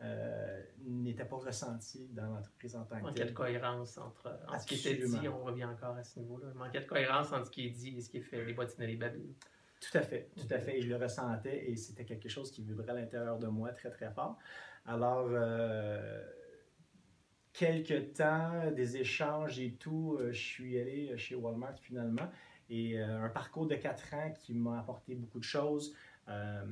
euh, 0.02 0.63
n'était 0.86 1.25
pas 1.25 1.36
ressenti 1.36 2.08
dans 2.13 2.28
l'entreprise 2.28 2.73
en 2.78 2.86
tant 2.86 2.99
que 2.99 3.02
manquait 3.04 3.19
de 3.19 3.25
telle. 3.25 3.34
cohérence 3.34 3.97
entre 3.97 4.30
entre 4.47 4.62
ce 4.62 4.65
qui 4.67 4.75
était 4.75 5.06
dit, 5.06 5.28
on 5.28 5.43
revient 5.43 5.65
encore 5.65 5.97
à 5.97 6.04
ce 6.06 6.17
niveau-là. 6.19 6.54
Manquait 6.56 6.80
de 6.80 6.86
cohérence 6.86 7.34
entre 7.34 7.47
ce 7.47 7.52
qui 7.52 7.65
est 7.65 7.71
dit 7.71 7.97
et 7.97 8.02
ce 8.02 8.10
qui 8.10 8.17
est 8.19 8.21
fait, 8.21 8.45
les 8.45 8.54
bottines 8.54 8.82
et 8.84 8.88
les 8.88 8.95
babines. 8.95 9.34
Tout 9.82 9.97
à 9.97 10.02
fait, 10.02 10.30
tout 10.38 10.47
à 10.54 10.60
fait. 10.60 10.78
Et 10.78 10.82
je 10.82 10.88
le 10.88 10.95
ressentais 10.95 11.69
et 11.69 11.75
c'était 11.75 12.06
quelque 12.06 12.30
chose 12.30 12.49
qui 12.52 12.62
vibrait 12.62 12.89
à 12.89 12.93
l'intérieur 12.93 13.39
de 13.39 13.47
moi 13.47 13.71
très, 13.73 13.89
très 13.89 14.10
fort. 14.12 14.38
Alors, 14.86 15.28
euh, 15.32 16.23
quelques 17.60 18.13
temps, 18.13 18.72
des 18.72 18.95
échanges 18.95 19.60
et 19.60 19.72
tout, 19.74 20.17
euh, 20.17 20.32
je 20.32 20.39
suis 20.39 20.80
allé 20.80 21.17
chez 21.17 21.36
Walmart 21.36 21.78
finalement. 21.78 22.30
Et 22.69 22.98
euh, 22.98 23.26
un 23.26 23.30
parcours 23.30 23.67
de 23.67 23.76
quatre 23.76 24.13
ans 24.13 24.32
qui 24.32 24.54
m'a 24.54 24.80
apporté 24.80 25.13
beaucoup 25.13 25.39
de 25.39 25.43
choses. 25.43 25.93
Euh, 26.30 26.63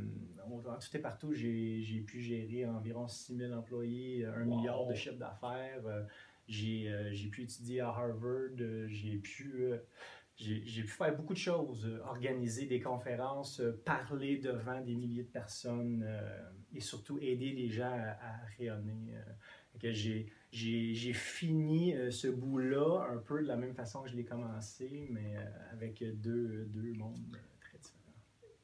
tout 0.80 0.96
et 0.98 1.00
partout, 1.00 1.34
j'ai 1.34 2.04
pu 2.08 2.22
gérer 2.22 2.66
environ 2.66 3.06
6 3.08 3.36
000 3.36 3.52
employés, 3.52 4.24
1 4.26 4.46
Wow. 4.46 4.46
milliard 4.46 4.86
de 4.86 4.94
chiffre 4.94 5.18
d'affaires. 5.18 5.86
Euh, 5.86 6.04
j'ai 6.48 6.88
euh, 6.90 7.12
pu 7.32 7.44
étudier 7.44 7.82
à 7.82 7.90
Harvard, 7.90 8.56
euh, 8.62 8.88
j'ai 8.88 9.18
pu 9.18 9.64
euh, 9.64 9.78
j'ai 10.38 10.64
j'ai 10.66 10.84
pu 10.84 10.88
faire 10.90 11.14
beaucoup 11.18 11.34
de 11.34 11.40
choses, 11.40 11.86
euh, 11.86 12.00
organiser 12.06 12.66
des 12.68 12.80
conférences, 12.80 13.60
euh, 13.60 13.82
parler 13.84 14.38
devant 14.38 14.80
des 14.80 14.96
milliers 14.96 15.24
de 15.24 15.28
personnes 15.28 16.04
euh, 16.08 16.50
et 16.74 16.80
surtout 16.80 17.18
aider 17.20 17.52
les 17.52 17.68
gens 17.68 17.92
à, 17.92 18.12
à 18.26 18.46
rayonner. 18.58 19.16
euh. 19.16 19.34
J'ai 19.94 20.32
j'ai 20.52 21.14
fini 21.14 21.94
euh, 21.96 22.10
ce 22.10 22.28
bout-là 22.28 23.08
un 23.12 23.18
peu 23.18 23.42
de 23.42 23.48
la 23.48 23.58
même 23.58 23.76
façon 23.76 24.02
que 24.04 24.10
je 24.10 24.16
l'ai 24.16 24.26
commencé, 24.26 25.08
mais 25.12 25.36
euh, 25.38 25.46
avec 25.74 26.04
deux, 26.22 26.66
deux 26.66 26.94
mondes 26.94 27.20
euh, 27.36 27.40
très 27.60 27.78
différents. 27.78 28.14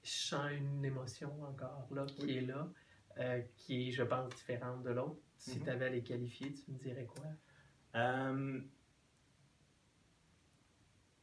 Je 0.04 0.10
sens 0.12 0.52
une 0.52 0.84
émotion 0.86 1.44
encore 1.44 1.88
là, 1.92 2.06
qui 2.06 2.26
Oui. 2.26 2.38
est 2.38 2.42
là, 2.42 2.70
euh, 3.20 3.42
qui 3.58 3.90
est, 3.90 3.92
je 3.92 4.04
pense, 4.04 4.34
différente 4.36 4.84
de 4.84 4.92
l'autre. 4.92 5.20
Si 5.38 5.58
Mhm. 5.60 5.64
tu 5.64 5.70
avais 5.70 5.86
à 5.86 5.90
les 5.90 6.04
qualifier, 6.04 6.54
tu 6.54 6.72
me 6.72 6.78
dirais 6.78 7.06
quoi? 7.06 7.26
Euh, 7.96 8.62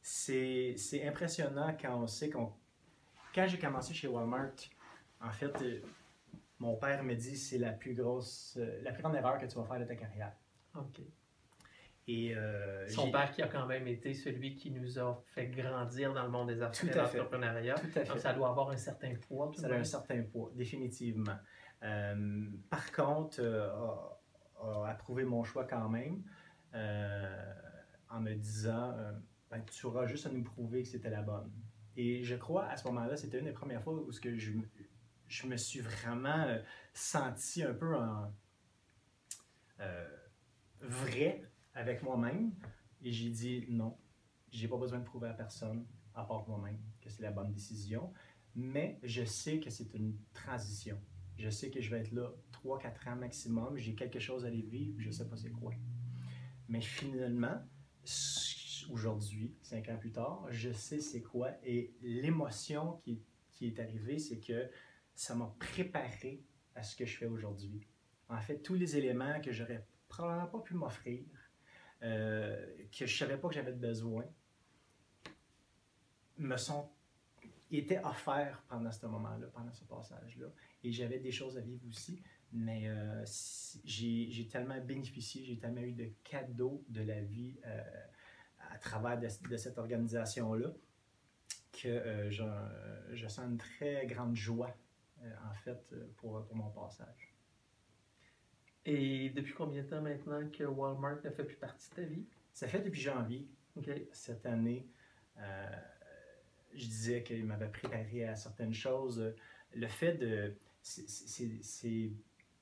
c'est 0.03 0.75
impressionnant 1.07 1.75
quand 1.79 2.01
on 2.01 2.07
sait 2.07 2.29
qu'on. 2.29 2.53
Quand 3.33 3.47
j'ai 3.47 3.59
commencé 3.59 3.93
chez 3.93 4.07
Walmart, 4.07 4.53
en 5.21 5.31
fait, 5.31 5.53
mon 6.59 6.75
père 6.75 7.03
me 7.03 7.15
dit 7.15 7.37
c'est 7.37 7.57
la 7.57 7.71
plus 7.71 7.93
grosse, 7.93 8.57
la 8.83 8.91
plus 8.91 9.01
grande 9.01 9.15
erreur 9.15 9.37
que 9.37 9.45
tu 9.45 9.55
vas 9.55 9.63
faire 9.65 9.79
de 9.79 9.85
ta 9.85 9.95
carrière. 9.95 10.33
OK. 10.75 11.01
Et 12.07 12.35
euh, 12.35 12.87
Son 12.89 13.11
père 13.11 13.31
qui 13.31 13.41
a 13.41 13.47
quand 13.47 13.67
même 13.67 13.87
été 13.87 14.13
celui 14.13 14.55
qui 14.55 14.71
nous 14.71 14.97
a 14.99 15.21
fait 15.27 15.47
grandir 15.47 16.13
dans 16.13 16.23
le 16.23 16.29
monde 16.29 16.47
des 16.49 16.61
affaires 16.61 16.83
et 16.83 16.87
Tout 16.91 16.95
de 16.95 16.99
à 16.99 17.05
fait. 17.07 17.17
l'entrepreneuriat. 17.19 17.75
Donc, 18.07 18.17
ça 18.19 18.33
doit 18.33 18.49
avoir 18.49 18.69
un 18.71 18.77
certain 18.77 19.13
poids. 19.15 19.51
Ça 19.55 19.67
a 19.67 19.73
un 19.75 19.83
certain 19.83 20.21
poids, 20.23 20.51
définitivement. 20.55 21.37
Euh, 21.83 22.49
par 22.69 22.91
contre, 22.91 23.39
euh, 23.41 23.69
a, 23.69 24.19
a 24.61 24.89
approuvé 24.89 25.23
mon 25.25 25.43
choix 25.43 25.65
quand 25.65 25.89
même 25.89 26.23
en 28.09 28.19
me 28.19 28.33
disant 28.33 28.93
Ben, 29.49 29.63
tu 29.65 29.85
auras 29.85 30.05
juste 30.05 30.25
à 30.25 30.29
nous 30.29 30.43
prouver 30.43 30.83
que 30.83 30.89
c'était 30.89 31.09
la 31.09 31.21
bonne. 31.21 31.51
Et 31.97 32.23
je 32.23 32.35
crois 32.35 32.65
à 32.65 32.77
ce 32.77 32.87
moment-là, 32.87 33.15
c'était 33.17 33.39
une 33.39 33.45
des 33.45 33.51
premières 33.53 33.83
fois 33.83 33.93
où 33.93 34.11
ce 34.11 34.19
que 34.21 34.35
je, 34.37 34.51
me- 34.53 34.67
je 35.27 35.45
me 35.47 35.57
suis 35.57 35.81
vraiment 35.81 36.47
senti 36.93 37.63
un 37.63 37.73
peu 37.73 37.95
en, 37.95 38.33
avec 41.73 42.03
moi-même. 42.03 42.51
Et 43.01 43.11
j'ai 43.11 43.29
dit 43.29 43.65
non, 43.69 43.97
j'ai 44.51 44.67
pas 44.67 44.77
besoin 44.77 44.99
de 44.99 45.05
prouver 45.05 45.29
à 45.29 45.33
personne, 45.33 45.85
à 46.13 46.23
part 46.23 46.47
moi-même, 46.47 46.79
que 47.01 47.09
c'est 47.09 47.23
la 47.23 47.31
bonne 47.31 47.51
décision 47.51 48.11
mais 48.55 48.99
je 49.03 49.23
sais 49.23 49.59
que 49.59 49.69
c'est 49.69 49.93
une 49.93 50.17
transition. 50.33 50.99
Je 51.37 51.49
sais 51.49 51.69
que 51.69 51.81
je 51.81 51.89
vais 51.89 52.01
être 52.01 52.11
là 52.11 52.31
3-4 52.63 53.09
ans 53.09 53.15
maximum, 53.15 53.77
j'ai 53.77 53.95
quelque 53.95 54.19
chose 54.19 54.45
à 54.45 54.47
aller 54.47 54.61
vivre, 54.61 54.99
je 54.99 55.09
sais 55.11 55.27
pas 55.27 55.37
c'est 55.37 55.51
quoi. 55.51 55.73
Mais 56.67 56.81
finalement, 56.81 57.61
aujourd'hui, 58.91 59.55
cinq 59.61 59.89
ans 59.89 59.97
plus 59.97 60.11
tard, 60.11 60.45
je 60.49 60.71
sais 60.71 60.99
c'est 60.99 61.21
quoi. 61.21 61.51
Et 61.63 61.93
l'émotion 62.01 62.99
qui, 63.03 63.21
qui 63.51 63.67
est 63.67 63.79
arrivée, 63.79 64.19
c'est 64.19 64.39
que 64.39 64.69
ça 65.15 65.35
m'a 65.35 65.53
préparé 65.59 66.43
à 66.75 66.83
ce 66.83 66.95
que 66.95 67.05
je 67.05 67.17
fais 67.17 67.25
aujourd'hui. 67.25 67.81
En 68.29 68.39
fait, 68.39 68.59
tous 68.59 68.75
les 68.75 68.95
éléments 68.95 69.41
que 69.41 69.51
j'aurais 69.51 69.85
probablement 70.11 70.47
pas 70.47 70.59
pu 70.59 70.73
m'offrir, 70.73 71.23
euh, 72.03 72.65
que 72.91 73.05
je 73.05 73.17
savais 73.17 73.37
pas 73.37 73.47
que 73.47 73.55
j'avais 73.55 73.71
besoin, 73.71 74.25
me 76.37 76.57
sont 76.57 76.89
étaient 77.71 78.03
offerts 78.03 78.61
pendant 78.67 78.91
ce 78.91 79.05
moment-là, 79.05 79.47
pendant 79.53 79.71
ce 79.71 79.85
passage-là. 79.85 80.47
Et 80.83 80.91
j'avais 80.91 81.19
des 81.19 81.31
choses 81.31 81.57
à 81.57 81.61
vivre 81.61 81.87
aussi, 81.87 82.21
mais 82.51 82.89
euh, 82.89 83.23
j'ai 83.85 84.47
tellement 84.51 84.79
bénéficié, 84.81 85.45
j'ai 85.45 85.57
tellement 85.57 85.81
eu 85.81 85.93
de 85.93 86.11
cadeaux 86.25 86.83
de 86.89 87.01
la 87.01 87.21
vie 87.21 87.55
euh, 87.65 87.81
à 88.71 88.77
travers 88.77 89.17
de, 89.17 89.55
cette 89.55 89.77
organisation-là 89.77 90.73
que 91.71 92.29
je, 92.29 93.27
sens 93.27 93.45
une 93.49 93.57
très 93.57 94.05
grande 94.07 94.35
joie, 94.35 94.75
en 95.49 95.53
fait, 95.53 95.95
pour, 96.17 96.45
mon 96.53 96.69
passage. 96.71 97.30
Et 98.85 99.29
depuis 99.29 99.53
combien 99.53 99.83
de 99.83 99.87
temps 99.87 100.01
maintenant 100.01 100.41
que 100.49 100.63
Walmart 100.63 101.17
ne 101.23 101.29
fait 101.29 101.43
plus 101.43 101.57
partie 101.57 101.89
de 101.91 101.95
ta 101.95 102.01
vie? 102.01 102.25
Ça 102.53 102.67
fait 102.67 102.79
depuis 102.79 103.01
janvier 103.01 103.47
cette 104.11 104.45
année 104.45 104.87
je 106.73 106.85
disais 106.85 107.23
qu'il 107.23 107.45
m'avait 107.45 107.69
préparé 107.69 108.25
à 108.25 108.35
certaines 108.35 108.73
choses. 108.73 109.33
Le 109.73 109.87
fait 109.87 110.13
de. 110.13 110.55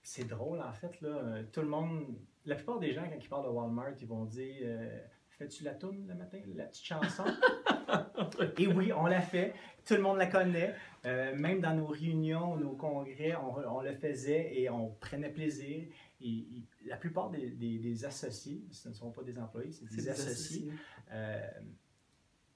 C'est 0.02 0.28
drôle, 0.28 0.62
en 0.62 0.74
fait. 0.74 1.00
Là. 1.02 1.44
Tout 1.52 1.62
le 1.62 1.68
monde. 1.68 2.06
La 2.46 2.56
plupart 2.56 2.80
des 2.80 2.94
gens, 2.94 3.04
quand 3.04 3.20
ils 3.22 3.30
parlent 3.30 3.46
de 3.46 3.50
Walmart, 3.50 3.94
ils 4.00 4.08
vont 4.08 4.26
dire 4.26 4.56
euh, 4.64 5.00
Fais-tu 5.30 5.64
la 5.64 5.74
toune 5.76 6.08
le 6.08 6.16
matin, 6.16 6.40
la 6.56 6.66
petite 6.66 6.86
chanson 6.86 7.26
Et 8.58 8.68
oui, 8.68 8.92
on 8.94 9.08
l'a 9.08 9.22
fait. 9.22 9.54
Tout 9.86 9.96
le 9.96 10.02
monde 10.02 10.18
la 10.18 10.28
connaît. 10.28 10.74
Euh, 11.06 11.36
même 11.36 11.60
dans 11.60 11.74
nos 11.74 11.88
réunions, 11.88 12.56
nos 12.58 12.74
congrès, 12.74 13.36
on, 13.36 13.78
on, 13.78 13.82
le 13.82 13.94
faisait 13.94 14.60
et 14.60 14.70
on 14.70 14.90
prenait 15.00 15.30
plaisir. 15.30 15.88
Et, 16.22 16.64
la 16.86 16.98
plupart 16.98 17.30
des, 17.30 17.52
des, 17.52 18.06
associés, 18.06 18.66
ce 18.72 18.90
ne 18.90 18.94
sont 18.94 19.12
pas 19.12 19.24
des 19.24 19.38
employés, 19.38 19.72
c'est 19.72 19.90
des, 19.90 20.10
associés. 20.10 20.72
Euh, 21.12 21.50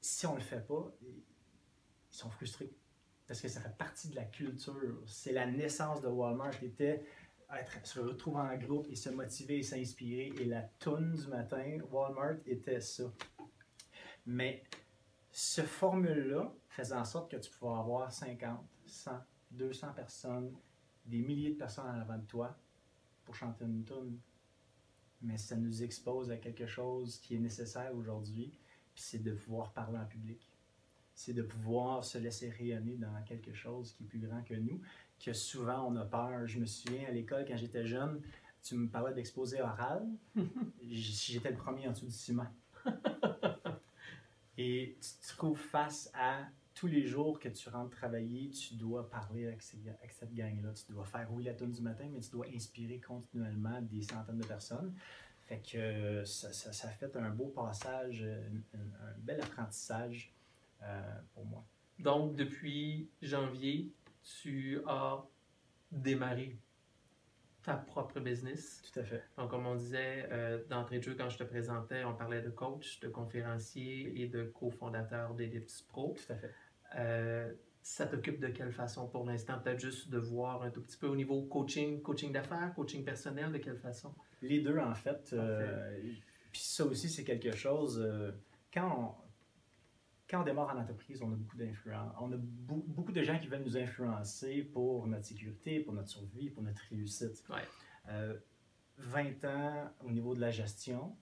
si 0.02 0.26
on 0.26 0.34
ne 0.34 0.39
le 0.39 0.43
fait 0.43 0.65
pas, 0.65 0.93
ils 1.02 1.23
sont 2.10 2.30
frustrés. 2.30 2.73
Parce 3.26 3.39
que 3.39 3.47
ça 3.47 3.62
fait 3.62 3.78
partie 3.78 4.10
de 4.10 4.15
la 4.15 4.26
culture. 4.26 5.02
C'est 5.06 5.32
la 5.32 5.45
naissance 5.45 6.02
de 6.02 6.08
Walmart, 6.08 6.62
était 6.62 7.06
être, 7.58 7.86
se 7.86 7.99
retrouver 7.99 8.41
en 8.41 8.58
groupe 8.58 8.88
et 8.89 8.95
se 8.95 9.10
motiver 9.10 9.60
et 9.60 9.63
s'inspirer. 9.63 10.34
Et 10.39 10.45
la 10.45 10.63
tonne 10.80 11.13
du 11.13 11.28
matin, 11.28 11.78
Walmart 11.89 12.36
était 12.45 12.82
ça. 12.82 13.06
Mais 14.26 14.63
ce 15.32 15.62
formule-là 15.62 16.54
faisait 16.67 16.95
en 16.95 17.06
sorte 17.06 17.32
que 17.32 17.38
tu 17.38 17.49
pouvais 17.52 17.80
avoir 17.80 18.12
50, 18.12 18.60
100, 18.86 19.12
200 19.52 19.93
personnes, 19.93 20.54
des 21.06 21.21
milliers 21.21 21.52
de 21.52 21.58
personnes 21.58 21.88
en 21.88 21.99
avant 22.02 22.17
de 22.17 22.26
toi 22.26 22.58
pour 23.25 23.36
chanter 23.36 23.65
une 23.65 23.83
tune. 23.83 24.19
Mais 25.21 25.38
ça 25.38 25.55
nous 25.55 25.83
expose 25.83 26.31
à 26.31 26.38
quelque 26.38 26.67
chose 26.67 27.19
qui 27.19 27.36
est 27.36 27.39
nécessaire 27.39 27.95
aujourd'hui, 27.95 28.59
puis 28.93 29.03
c'est 29.03 29.23
de 29.23 29.33
pouvoir 29.33 29.71
parler 29.71 29.97
en 29.97 30.05
public 30.05 30.53
c'est 31.15 31.33
de 31.33 31.41
pouvoir 31.41 32.03
se 32.03 32.17
laisser 32.17 32.49
rayonner 32.49 32.95
dans 32.95 33.21
quelque 33.23 33.53
chose 33.53 33.93
qui 33.93 34.03
est 34.03 34.07
plus 34.07 34.19
grand 34.19 34.41
que 34.43 34.55
nous, 34.55 34.81
que 35.23 35.33
souvent 35.33 35.88
on 35.88 35.95
a 35.95 36.05
peur. 36.05 36.47
Je 36.47 36.59
me 36.59 36.65
souviens 36.65 37.07
à 37.07 37.12
l'école, 37.12 37.45
quand 37.47 37.57
j'étais 37.57 37.86
jeune, 37.86 38.21
tu 38.63 38.75
me 38.75 38.88
parlais 38.88 39.13
d'exposé 39.13 39.62
oral. 39.62 40.07
j'étais 40.81 41.51
le 41.51 41.57
premier 41.57 41.88
en 41.88 41.91
dessous 41.91 42.07
du 42.07 42.12
ciment. 42.12 42.47
Et 44.57 44.97
tu 45.01 45.27
te 45.27 45.38
trouves 45.38 45.59
face 45.59 46.12
à 46.13 46.47
tous 46.84 46.88
les 46.88 47.08
jours 47.08 47.39
que 47.39 47.48
tu 47.48 47.69
rentres 47.69 47.96
travailler, 47.96 48.50
tu 48.50 48.74
dois 48.74 49.10
parler 49.10 49.48
avec, 49.48 49.62
cette 49.62 50.34
gang-là. 50.34 50.74
Tu 50.74 50.91
dois 50.91 51.06
faire 51.06 51.30
oui 51.32 51.46
la 51.46 51.54
tonne 51.54 51.72
du 51.72 51.82
matin, 51.82 52.10
mais 52.12 52.19
tu 52.19 52.30
dois 52.32 52.46
inspirer 52.54 53.00
continuellement 53.00 53.82
des 53.84 54.02
centaines 54.02 54.39
de 54.39 54.46
personnes. 54.46 54.93
Fait 55.48 55.62
que 55.62 56.26
ça, 56.26 56.52
ça, 56.52 56.89
fait 56.89 57.15
un 57.15 57.30
beau 57.30 57.48
passage, 57.48 58.28
un 58.74 59.17
bel 59.19 59.39
apprentissage 59.39 60.34
euh, 60.82 61.02
pour 61.34 61.46
moi. 61.46 61.63
Donc, 62.00 62.36
depuis 62.36 63.10
janvier, 63.22 63.89
tu 64.22 64.82
as 64.86 65.24
démarré 65.89 66.58
ta 67.63 67.76
propre 67.76 68.19
business. 68.19 68.82
Tout 68.91 69.00
à 69.00 69.04
fait. 69.04 69.24
Donc, 69.38 69.52
comme 69.52 69.65
on 69.65 69.76
disait 69.76 70.28
euh, 70.34 70.62
d'entrée 70.69 71.00
de 71.00 71.04
jeu, 71.04 71.15
quand 71.17 71.30
je 71.30 71.38
te 71.38 71.43
présentais, 71.46 72.04
on 72.04 72.13
parlait 72.13 72.41
de 72.41 72.50
coach, 72.50 73.00
de 73.00 73.08
conférencier 73.08 74.22
et 74.22 74.28
de 74.28 74.43
cofondateur 74.43 75.34
d'Ellipse 75.34 75.82
Pro. 75.84 76.13
Tout 76.17 76.34
à 76.34 76.36
fait. 76.36 76.54
Euh, 76.95 77.51
ça 77.82 78.06
t'occupe 78.06 78.39
de 78.39 78.47
quelle 78.47 78.71
façon 78.71 79.08
pour 79.08 79.25
l'instant? 79.25 79.60
Peut-être 79.60 79.79
juste 79.79 80.10
de 80.10 80.17
voir 80.17 80.63
un 80.63 80.69
tout 80.69 80.82
petit 80.82 80.97
peu 80.97 81.08
au 81.08 81.15
niveau 81.15 81.41
coaching, 81.43 82.01
coaching 82.01 82.32
d'affaires, 82.32 82.73
coaching 82.75 83.03
personnel, 83.03 83.51
de 83.51 83.58
quelle 83.58 83.77
façon? 83.77 84.13
Les 84.41 84.62
deux, 84.62 84.77
en 84.77 84.95
fait. 84.95 85.36
Puis 86.51 86.62
ça 86.62 86.86
aussi, 86.86 87.10
c'est 87.10 87.23
quelque 87.23 87.56
chose. 87.56 88.01
quand 88.73 89.15
on, 89.19 89.23
quand 90.34 90.41
on 90.41 90.43
démarre 90.43 90.75
en 90.75 90.79
entreprise, 90.79 91.21
on 91.21 91.32
a 91.32 91.36
beaucoup 91.36 91.58
d'influence. 91.58 92.12
On 92.19 92.32
a 92.32 92.38
beaucoup 92.38 93.12
de 93.12 93.21
gens 93.21 93.38
qui 93.38 93.47
veulent 93.47 93.63
nous 93.63 93.77
influencer 93.77 94.63
pour 94.63 95.06
notre 95.06 95.25
sécurité, 95.25 95.79
pour 95.79 95.93
notre 95.93 96.10
survie, 96.10 96.49
pour 96.49 96.63
notre 96.63 96.82
réussite. 96.89 97.43
20 98.97 99.45
euh, 99.45 99.47
ans 99.47 99.91
au 100.03 100.12
niveau 100.12 100.34
de 100.34 100.41
la 100.41 100.49
gestion, 100.49 101.15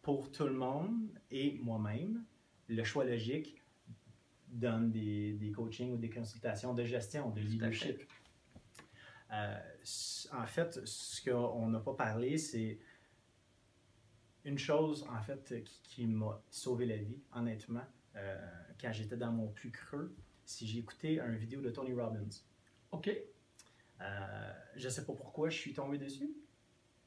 pour 0.00 0.32
tout 0.32 0.46
le 0.46 0.54
monde 0.54 1.10
et 1.30 1.58
moi-même, 1.62 2.24
le 2.68 2.84
choix 2.84 3.04
logique 3.04 3.62
donne 4.48 4.90
des, 4.90 5.34
des 5.34 5.50
coachings 5.50 5.92
ou 5.92 5.96
des 5.96 6.10
consultations 6.10 6.74
de 6.74 6.84
gestion, 6.84 7.30
de 7.30 7.40
leadership. 7.40 8.02
Euh, 9.32 9.58
en 10.32 10.46
fait, 10.46 10.80
ce 10.86 11.28
qu'on 11.28 11.68
n'a 11.68 11.80
pas 11.80 11.94
parlé, 11.94 12.38
c'est 12.38 12.78
une 14.44 14.58
chose 14.58 15.04
en 15.10 15.20
fait 15.20 15.62
qui, 15.64 15.82
qui 15.82 16.06
m'a 16.06 16.40
sauvé 16.50 16.86
la 16.86 16.96
vie, 16.96 17.20
honnêtement. 17.34 17.84
Euh, 18.14 18.36
quand 18.80 18.92
j'étais 18.92 19.16
dans 19.16 19.32
mon 19.32 19.48
plus 19.48 19.70
creux, 19.70 20.14
si 20.44 20.66
j'ai 20.66 20.78
écouté 20.78 21.20
une 21.20 21.36
vidéo 21.36 21.60
de 21.60 21.70
Tony 21.70 21.92
Robbins. 21.92 22.28
OK. 22.92 23.10
Euh, 24.00 24.52
je 24.76 24.84
ne 24.84 24.90
sais 24.90 25.04
pas 25.04 25.12
pourquoi 25.12 25.48
je 25.50 25.56
suis 25.56 25.72
tombé 25.72 25.98
dessus. 25.98 26.30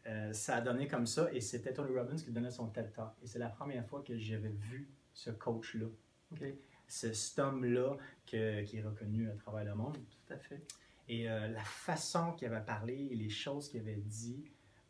Euh, 0.05 0.33
ça 0.33 0.57
a 0.57 0.61
donné 0.61 0.87
comme 0.87 1.05
ça 1.05 1.31
et 1.33 1.41
c'était 1.41 1.73
Tony 1.73 1.95
Robbins 1.95 2.15
qui 2.15 2.31
donnait 2.31 2.51
son 2.51 2.67
TED 2.67 2.91
Talk. 2.93 3.13
Et 3.21 3.27
c'est 3.27 3.39
la 3.39 3.49
première 3.49 3.85
fois 3.87 4.03
que 4.03 4.17
j'avais 4.17 4.49
vu 4.49 4.89
ce 5.13 5.29
coach-là. 5.29 5.87
OK. 6.31 6.43
C'est 6.89 7.15
cet 7.15 7.39
homme-là 7.39 7.95
qui 8.25 8.35
est 8.35 8.83
reconnu 8.83 9.29
à 9.29 9.35
travers 9.35 9.63
le 9.63 9.75
monde. 9.75 9.97
Tout 9.97 10.33
à 10.33 10.37
fait. 10.37 10.61
Et 11.07 11.23
la 11.23 11.63
façon 11.63 12.33
qu'il 12.33 12.47
avait 12.47 12.65
parlé 12.65 13.07
et 13.11 13.15
les 13.15 13.29
choses 13.29 13.69
qu'il 13.69 13.79
avait 13.79 13.95
dit, 13.95 14.43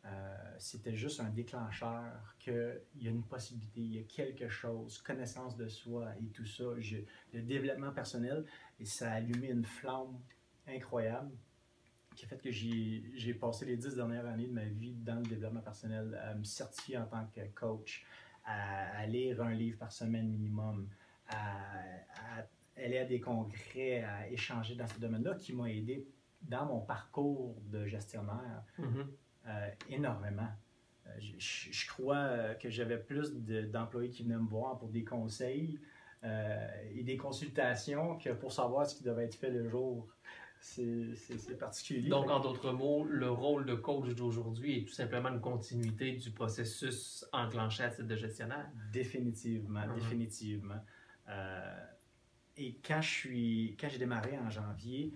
euh, 0.06 0.54
c'était 0.58 0.94
juste 0.94 1.20
un 1.20 1.28
déclencheur 1.28 2.34
qu'il 2.38 2.80
y 2.96 3.06
a 3.06 3.10
une 3.10 3.22
possibilité, 3.22 3.80
il 3.80 3.94
y 3.96 3.98
a 3.98 4.02
quelque 4.04 4.48
chose, 4.48 4.98
connaissance 5.02 5.56
de 5.56 5.68
soi 5.68 6.08
et 6.22 6.26
tout 6.28 6.46
ça, 6.46 6.64
le 7.34 7.42
développement 7.42 7.92
personnel, 7.92 8.46
et 8.78 8.86
ça 8.86 9.12
a 9.12 9.14
allumé 9.16 9.48
une 9.48 9.64
flamme 9.64 10.18
incroyable 10.66 11.30
qui 12.16 12.24
a 12.24 12.28
fait 12.28 12.38
que 12.38 12.50
j'ai 12.50 13.34
passé 13.34 13.66
les 13.66 13.76
dix 13.76 13.94
dernières 13.94 14.26
années 14.26 14.46
de 14.46 14.52
ma 14.52 14.64
vie 14.64 14.94
dans 14.94 15.16
le 15.16 15.26
développement 15.26 15.60
personnel, 15.60 16.18
à 16.22 16.34
me 16.34 16.44
certifier 16.44 16.96
en 16.96 17.06
tant 17.06 17.26
que 17.26 17.42
coach, 17.54 18.04
à, 18.44 19.06
lire 19.06 19.42
un 19.42 19.52
livre 19.52 19.78
par 19.78 19.92
semaine 19.92 20.28
minimum, 20.28 20.88
à, 21.30 22.46
aller 22.76 22.98
à 22.98 23.04
des 23.04 23.20
congrès, 23.20 24.02
à 24.02 24.28
échanger 24.28 24.74
dans 24.74 24.86
ce 24.86 24.98
domaine-là, 24.98 25.34
qui 25.34 25.52
m'a 25.52 25.70
aidé 25.70 26.06
dans 26.42 26.66
mon 26.66 26.80
parcours 26.80 27.56
de 27.66 27.86
gestionnaire. 27.86 28.64
Mm-hmm. 28.78 29.06
Euh, 29.48 29.70
énormément. 29.88 30.48
Euh, 31.06 31.10
je, 31.38 31.86
crois 31.88 32.16
euh, 32.16 32.54
que 32.54 32.68
j'avais 32.68 32.98
plus 32.98 33.32
d'employés 33.34 34.10
qui 34.10 34.22
venaient 34.22 34.36
me 34.36 34.48
voir 34.48 34.78
pour 34.78 34.88
des 34.88 35.04
conseils 35.04 35.78
et 36.22 37.02
des 37.02 37.16
consultations 37.16 38.18
que 38.18 38.28
pour 38.28 38.52
savoir 38.52 38.84
ce 38.86 38.94
qui 38.94 39.02
devait 39.02 39.24
être 39.24 39.36
fait 39.36 39.48
le 39.48 39.66
jour. 39.66 40.06
C'est 40.60 41.58
particulier. 41.58 42.10
Donc, 42.10 42.28
en 42.28 42.40
d'autres 42.40 42.72
mots, 42.72 43.04
le 43.04 43.30
rôle 43.30 43.64
de 43.64 43.74
coach 43.74 44.14
d'aujourd'hui 44.14 44.80
est 44.80 44.84
tout 44.84 44.92
simplement 44.92 45.30
une 45.30 45.40
continuité 45.40 46.12
du 46.12 46.30
processus 46.30 47.24
enclenché 47.32 47.84
à 47.84 47.88
titre 47.88 48.06
de 48.06 48.16
gestionnaire? 48.16 48.68
Définitivement, 48.92 49.80
mm-hmm. 49.80 49.94
définitivement. 49.94 50.84
Et 52.56 52.76
quand 52.86 53.00
j'ai 53.00 53.98
démarré 53.98 54.38
en 54.38 54.50
janvier, 54.50 55.12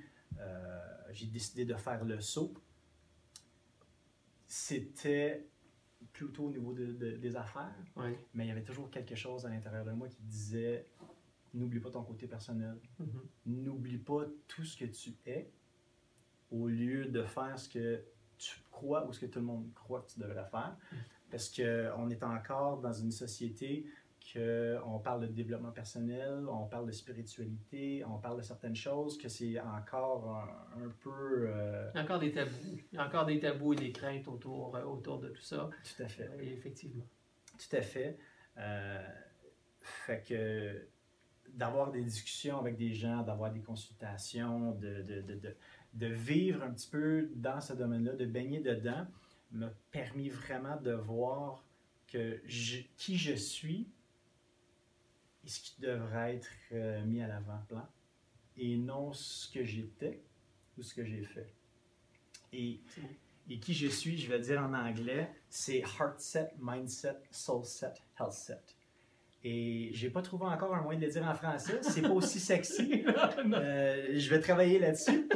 j'ai 1.13 1.27
décidé 1.27 1.65
de 1.65 1.75
faire 1.75 2.05
le 2.05 2.21
saut 2.21 2.55
c'était 4.55 5.49
plutôt 6.13 6.45
au 6.45 6.51
niveau 6.51 6.73
des 6.73 7.37
affaires, 7.37 7.75
mais 8.35 8.45
il 8.45 8.49
y 8.49 8.51
avait 8.53 8.63
toujours 8.63 8.89
quelque 8.89 9.17
chose 9.17 9.45
à 9.45 9.49
l'intérieur 9.49 9.85
de 9.85 9.91
moi 9.91 10.07
qui 10.09 10.23
disait 10.23 10.87
n'oublie 11.55 11.81
pas 11.81 11.91
ton 11.91 12.05
côté 12.05 12.29
personnel, 12.29 12.79
mm-hmm. 13.01 13.47
n'oublie 13.47 13.99
pas 13.99 14.25
tout 14.47 14.65
ce 14.65 14.77
que 14.77 14.85
tu 14.85 15.17
es, 15.27 15.51
au 16.53 16.69
lieu 16.69 17.07
de 17.07 17.25
faire 17.25 17.59
ce 17.59 17.69
que 17.69 18.05
tu 18.39 18.57
crois 18.71 19.09
ou 19.09 19.13
ce 19.13 19.21
que 19.21 19.27
tout 19.27 19.41
le 19.41 19.45
monde 19.45 19.73
croit 19.75 20.03
que 20.03 20.13
tu 20.13 20.21
devrais 20.21 20.49
faire, 20.49 20.77
mm. 20.93 20.97
parce 21.31 21.49
qu'on 21.49 22.11
est 22.11 22.23
encore 22.23 22.81
dans 22.81 22.93
une 22.93 23.11
société 23.11 23.87
qu'on 24.33 24.99
parle 25.01 25.23
de 25.23 25.27
développement 25.27 25.71
personnel, 25.71 26.47
on 26.49 26.67
parle 26.67 26.87
de 26.87 26.93
spiritualité, 26.93 28.05
on 28.07 28.19
parle 28.19 28.39
de 28.39 28.43
certaines 28.43 28.77
choses, 28.77 29.19
que 29.19 29.29
c'est 29.29 29.61
encore 29.61 30.47
un, 30.77 30.89
peu... 31.01 31.49
Euh, 31.49 31.91
Il 31.95 31.99
y 31.99 32.01
a 32.01 32.05
encore 32.05 32.19
des 32.19 32.33
tabous. 32.33 32.81
Encore 32.99 33.27
des 33.27 33.39
tabous 33.39 33.75
et 33.75 33.77
des 33.77 33.93
craintes 33.93 34.27
autour, 34.29 34.75
euh, 34.77 34.85
autour 34.85 35.19
de 35.19 35.29
tout 35.29 35.43
ça. 35.43 35.69
Tout 35.97 36.03
à 36.03 36.09
fait. 36.09 36.31
effectivement. 36.41 37.05
Tout 37.59 37.77
à 37.77 37.83
fait. 37.83 38.19
fait 39.83 40.23
que 40.27 40.89
d'avoir 41.53 41.93
des 41.93 42.03
discussions 42.03 42.59
avec 42.59 42.77
des 42.77 42.95
gens, 42.95 43.23
d'avoir 43.23 43.53
des 43.53 43.61
consultations, 43.61 44.73
de, 44.73 45.03
de, 45.03 45.21
de, 45.21 45.57
de, 45.93 46.07
vivre 46.07 46.63
un 46.63 46.71
petit 46.71 46.89
peu 46.91 47.31
dans 47.37 47.61
ce 47.61 47.75
domaine-là, 47.75 48.15
de 48.15 48.25
baigner 48.25 48.61
dedans, 48.61 49.07
m'a 49.53 49.71
permis 49.93 50.31
vraiment 50.31 50.77
de 50.81 50.93
voir 50.93 51.63
que 52.09 52.41
qui 52.97 53.17
je 53.17 53.35
suis 53.35 53.89
et 55.45 55.49
ce 55.49 55.61
qui 55.61 55.81
devrait 55.81 56.37
être 56.37 56.51
euh, 56.73 57.05
mis 57.05 57.23
à 57.23 57.29
l'avant-plan 57.29 57.87
et 58.57 58.77
non 58.77 59.13
ce 59.13 59.51
que 59.53 59.65
j'étais 59.65 60.23
ou 60.79 60.83
ce 60.83 60.95
que 60.95 61.05
j'ai 61.05 61.25
fait. 61.25 61.53
Et, 62.53 62.81
et 63.51 63.59
qui 63.59 63.75
je 63.75 63.89
suis, 63.89 64.17
je 64.17 64.31
vais 64.31 64.39
dire 64.39 64.63
en 64.63 64.73
anglais, 64.75 65.31
c'est 65.49 65.79
heart 65.79 66.21
set, 66.21 66.55
mindset, 66.61 67.17
soul 67.31 67.65
set, 67.65 68.01
health 68.19 68.33
set. 68.33 68.77
Et 69.43 69.91
j'ai 69.93 70.09
pas 70.09 70.23
trouvé 70.23 70.47
encore 70.47 70.75
un 70.75 70.81
moyen 70.81 70.99
de 70.99 71.05
le 71.05 71.13
dire 71.13 71.25
en 71.25 71.35
français. 71.35 71.81
C'est 71.83 72.01
pas 72.01 72.13
aussi 72.13 72.41
sexy. 72.41 73.05
Euh, 73.53 74.19
je 74.19 74.31
vais 74.31 74.41
travailler 74.41 74.79
là-dessus. 74.79 75.29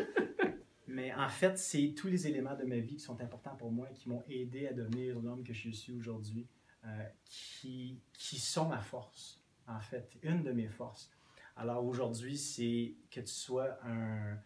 Mais 0.87 1.13
en 1.15 1.29
fait, 1.29 1.59
c'est 1.59 1.95
tous 1.95 2.09
les 2.09 2.27
éléments 2.27 2.57
de 2.57 2.65
ma 2.65 2.79
vie 2.79 2.97
qui 2.97 3.01
sont 3.01 3.21
importants 3.21 3.55
pour 3.57 3.71
moi, 3.71 3.89
qui 3.95 4.09
m'ont 4.09 4.25
aidé 4.29 4.67
à 4.67 4.73
devenir 4.73 5.21
l'homme 5.21 5.45
que 5.45 5.53
je 5.53 5.71
suis 5.71 5.93
aujourd'hui, 5.93 6.47
euh, 6.85 7.05
qui, 7.27 8.01
qui 8.15 8.39
sont 8.39 8.67
ma 8.69 8.81
force, 8.81 9.38
en 9.69 9.81
fait, 9.81 10.19
une 10.23 10.43
de 10.43 10.53
mes 10.53 10.69
forces. 10.69 11.11
Alors 11.57 11.85
aujourd'hui, 11.85 12.37
c'est 12.37 12.95
que 13.11 13.21
tu 13.21 13.33
sois 13.33 13.79
un, 13.85 14.39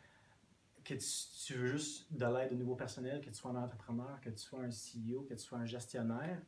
que 0.84 0.94
tu, 0.94 1.54
veux 1.54 1.68
juste 1.68 2.12
de 2.12 2.26
l'aide 2.26 2.52
au 2.52 2.56
niveau 2.56 2.74
personnel, 2.74 3.20
que 3.20 3.30
tu 3.30 3.34
sois 3.34 3.50
un 3.50 3.62
entrepreneur, 3.62 4.20
que 4.20 4.30
tu 4.30 4.38
sois 4.38 4.60
un 4.60 4.70
CEO, 4.70 5.22
que 5.22 5.34
tu 5.34 5.40
sois 5.40 5.58
un 5.58 5.66
gestionnaire, 5.66 6.40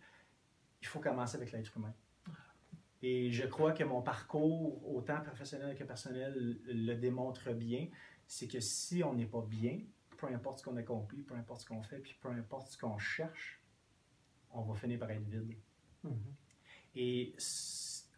il 0.80 0.86
faut 0.86 1.00
commencer 1.00 1.36
avec 1.36 1.52
l'être 1.52 1.76
humain. 1.76 1.94
Et 3.02 3.30
je 3.30 3.46
crois 3.46 3.72
que 3.72 3.84
mon 3.84 4.00
parcours, 4.00 4.94
autant 4.94 5.20
professionnel 5.20 5.76
que 5.76 5.84
personnel, 5.84 6.58
le 6.64 6.94
démontre 6.94 7.52
bien. 7.52 7.88
C'est 8.26 8.48
que 8.48 8.60
si 8.60 9.04
on 9.04 9.12
n'est 9.12 9.26
pas 9.26 9.42
bien, 9.42 9.80
peu 10.16 10.26
importe 10.28 10.60
ce 10.60 10.64
qu'on 10.64 10.76
accomplit, 10.76 11.22
peu 11.22 11.34
importe 11.34 11.60
ce 11.60 11.66
qu'on 11.66 11.82
fait, 11.82 11.98
puis 11.98 12.16
peu 12.20 12.30
importe 12.30 12.68
ce 12.68 12.78
qu'on 12.78 12.96
cherche, 12.96 13.60
on 14.50 14.62
va 14.62 14.74
finir 14.74 14.98
par 14.98 15.10
être 15.10 15.28
vide. 15.28 15.54
Mm-hmm. 16.04 16.34
Et 16.96 17.34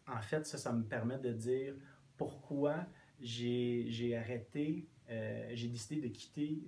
en 0.07 0.21
fait, 0.21 0.45
ça, 0.45 0.57
ça 0.57 0.71
me 0.71 0.83
permet 0.83 1.19
de 1.19 1.31
dire 1.33 1.75
pourquoi 2.17 2.85
j'ai 3.19 4.15
arrêté, 4.15 4.87
euh, 5.09 5.49
j'ai 5.53 5.67
décidé 5.67 6.01
de 6.01 6.07
quitter 6.07 6.63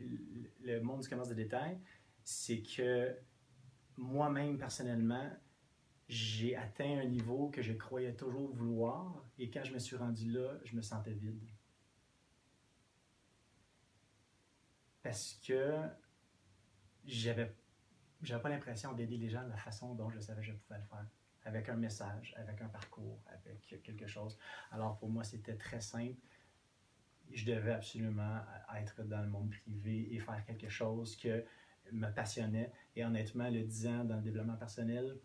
le 0.62 0.80
monde 0.82 1.02
du 1.02 1.10
commerce 1.10 1.30
de 1.30 1.36
détail. 1.36 1.80
C'est 2.24 2.62
que 2.62 3.16
moi-même, 3.98 4.58
personnellement, 4.58 5.30
j'ai 6.08 6.56
atteint 6.56 7.00
un 7.00 7.06
niveau 7.06 7.50
que 7.50 7.62
je 7.62 7.74
croyais 7.74 8.14
toujours 8.16 8.50
vouloir 8.52 9.24
et 9.38 9.50
quand 9.50 9.64
je 9.64 9.74
me 9.74 9.80
suis 9.80 9.96
rendu 9.96 10.32
là, 10.32 10.58
je 10.64 10.76
me 10.76 10.82
sentais 10.82 11.14
vide. 11.14 11.48
Parce 15.04 15.40
que 15.46 15.82
j'avais 17.06 17.56
j'avais 18.22 18.42
pas 18.42 18.50
l'impression 18.50 18.94
d'aider 18.94 19.18
les 19.18 19.30
gens 19.30 19.44
de 19.44 19.50
la 19.50 19.58
façon 19.58 19.96
dont 19.96 20.10
je 20.10 20.20
savais 20.20 20.42
que 20.42 20.48
je 20.48 20.54
pouvais 20.54 20.80
le 20.80 20.86
faire. 20.86 21.06
Avec 21.46 21.70
un 21.70 21.76
message, 21.76 22.34
avec 22.38 22.62
un 22.62 22.68
parcours, 22.68 23.20
avec 23.28 23.82
quelque 23.84 24.08
chose. 24.08 24.38
Alors 24.72 24.98
pour 24.98 25.10
moi, 25.10 25.24
c'était 25.24 25.56
très 25.56 25.82
simple. 25.82 26.20
Je 27.32 27.46
devais 27.46 27.72
absolument 27.72 28.42
être 28.76 29.04
dans 29.04 29.22
le 29.22 29.30
monde 29.30 29.50
privé 29.50 30.14
et 30.14 30.20
faire 30.20 30.44
quelque 30.46 30.70
chose 30.70 31.16
que 31.16 31.46
me 31.92 32.10
passionnait. 32.10 32.72
Et 32.96 33.06
honnêtement, 33.06 33.50
le 33.50 33.64
10 33.64 33.88
ans 33.88 34.04
dans 34.04 34.16
le 34.16 34.22
développement 34.22 34.58
personnel, 34.58 35.18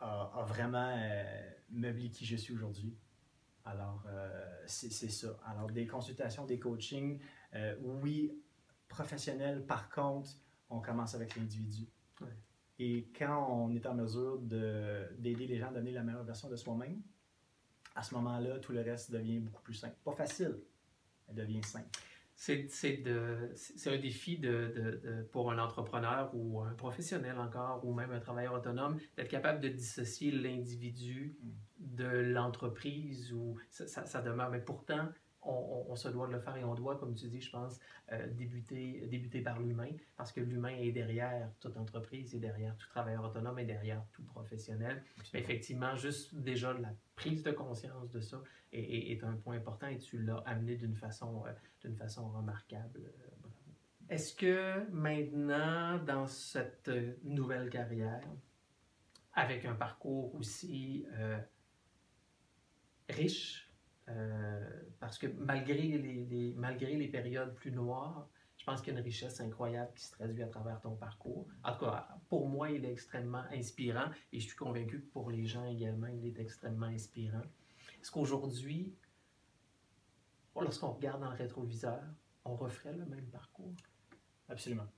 a, 0.00 0.44
vraiment 0.46 0.94
euh, 0.96 1.50
meublé 1.70 2.10
qui 2.10 2.24
je 2.24 2.36
suis 2.36 2.54
aujourd'hui. 2.54 2.96
Alors, 3.64 4.04
euh, 4.08 4.64
c'est 4.66 4.90
ça. 4.90 5.28
Alors, 5.46 5.70
des 5.70 5.86
consultations, 5.86 6.46
des 6.46 6.58
coachings, 6.58 7.20
euh, 7.54 7.76
oui, 7.82 8.32
professionnels, 8.88 9.66
par 9.66 9.90
contre, 9.90 10.30
on 10.70 10.80
commence 10.80 11.14
avec 11.14 11.36
l'individu. 11.36 11.86
Et 12.78 13.08
quand 13.18 13.48
on 13.50 13.70
est 13.70 13.86
en 13.86 13.94
mesure 13.94 14.38
d'aider 14.38 15.46
les 15.46 15.58
gens 15.58 15.68
à 15.68 15.72
donner 15.72 15.92
la 15.92 16.02
meilleure 16.02 16.24
version 16.24 16.48
de 16.48 16.56
soi-même, 16.56 17.02
à 17.94 18.02
ce 18.02 18.14
moment-là, 18.14 18.58
tout 18.58 18.72
le 18.72 18.80
reste 18.82 19.10
devient 19.10 19.40
beaucoup 19.40 19.62
plus 19.62 19.74
simple. 19.74 19.96
Pas 20.04 20.12
facile, 20.12 20.60
mais 21.26 21.34
devient 21.34 21.64
simple 21.64 21.88
c'est 22.38 23.86
un 23.86 23.98
défi 23.98 24.38
de, 24.38 25.26
pour 25.32 25.50
un 25.50 25.58
entrepreneur 25.58 26.30
ou 26.34 26.60
un 26.60 26.72
professionnel 26.74 27.36
encore, 27.38 27.84
ou 27.84 27.92
même 27.92 28.12
un 28.12 28.20
travailleur 28.20 28.54
autonome, 28.54 28.98
d'être 29.16 29.28
capable 29.28 29.60
de 29.60 29.68
dissocier 29.68 30.30
l'individu 30.30 31.36
de 31.78 32.06
l'entreprise, 32.06 33.32
ou 33.32 33.58
ça, 33.70 34.22
demeure. 34.22 34.50
Mais 34.50 34.60
pourtant, 34.60 35.08
on, 35.42 35.94
se 35.96 36.08
doit 36.08 36.26
de 36.26 36.32
le 36.32 36.40
faire 36.40 36.56
et 36.56 36.64
on 36.64 36.74
doit, 36.74 36.96
comme 36.96 37.14
tu 37.14 37.28
dis, 37.28 37.40
je 37.40 37.50
pense, 37.50 37.78
euh, 38.12 38.26
débuter, 38.32 39.06
débuter 39.06 39.40
par 39.40 39.60
l'humain, 39.60 39.90
parce 40.16 40.32
que 40.32 40.40
l'humain 40.40 40.76
est 40.76 40.92
derrière 40.92 41.50
toute 41.60 41.76
entreprise, 41.76 42.34
est 42.34 42.40
derrière 42.40 42.76
tout 42.76 42.88
travailleur 42.88 43.24
autonome, 43.24 43.58
et 43.58 43.64
derrière 43.64 44.04
tout 44.12 44.22
professionnel. 44.24 45.02
Mais 45.32 45.40
effectivement, 45.40 45.94
juste 45.96 46.34
déjà 46.34 46.72
la 46.72 46.92
prise 47.16 47.42
de 47.42 47.52
conscience 47.52 48.10
de 48.10 48.20
ça 48.20 48.42
est, 48.72 49.22
un 49.24 49.36
point 49.36 49.56
important 49.56 49.86
et 49.86 49.98
tu 49.98 50.18
l'as 50.22 50.42
amené 50.46 50.76
d'une 50.76 50.94
façon, 50.94 51.44
euh, 51.46 51.52
d'une 51.80 51.96
façon 51.96 52.28
remarquable. 52.30 53.00
Euh, 53.00 53.48
Est-ce 54.08 54.34
que 54.34 54.90
maintenant, 54.90 55.98
dans 55.98 56.26
cette 56.26 56.90
nouvelle 57.22 57.70
carrière, 57.70 58.28
avec 59.34 59.64
un 59.64 59.74
parcours 59.74 60.34
aussi 60.34 61.06
riche, 63.08 63.67
parce 65.00 65.18
que 65.18 65.26
malgré 65.26 65.82
les, 65.82 66.54
malgré 66.56 66.96
les 66.96 67.08
périodes 67.08 67.54
plus 67.54 67.72
noires, 67.72 68.28
je 68.58 68.64
pense 68.64 68.80
qu'il 68.80 68.92
y 68.92 68.96
a 68.96 68.98
une 68.98 69.04
richesse 69.04 69.40
incroyable 69.40 69.92
qui 69.94 70.04
se 70.04 70.12
traduit 70.12 70.42
à 70.42 70.48
travers 70.48 70.80
ton 70.80 70.96
parcours. 70.96 71.46
En 71.62 71.72
tout 71.72 71.84
cas, 71.84 72.08
pour 72.28 72.48
moi, 72.48 72.70
il 72.70 72.84
est 72.84 72.92
extrêmement 72.92 73.44
inspirant 73.52 74.10
et 74.32 74.40
je 74.40 74.46
suis 74.46 74.56
convaincu 74.56 75.00
que 75.00 75.06
pour 75.12 75.30
les 75.30 75.46
gens 75.46 75.64
également, 75.64 76.08
il 76.08 76.26
est 76.26 76.38
extrêmement 76.38 76.86
inspirant. 76.86 77.42
Est-ce 78.00 78.10
qu'aujourd'hui, 78.10 78.94
lorsqu'on 80.60 80.90
regarde 80.90 81.20
dans 81.20 81.30
le 81.30 81.36
rétroviseur, 81.36 82.02
on 82.44 82.56
referait 82.56 82.94
le 82.94 83.06
même 83.06 83.26
parcours? 83.26 83.74
Absolument. 84.48 84.88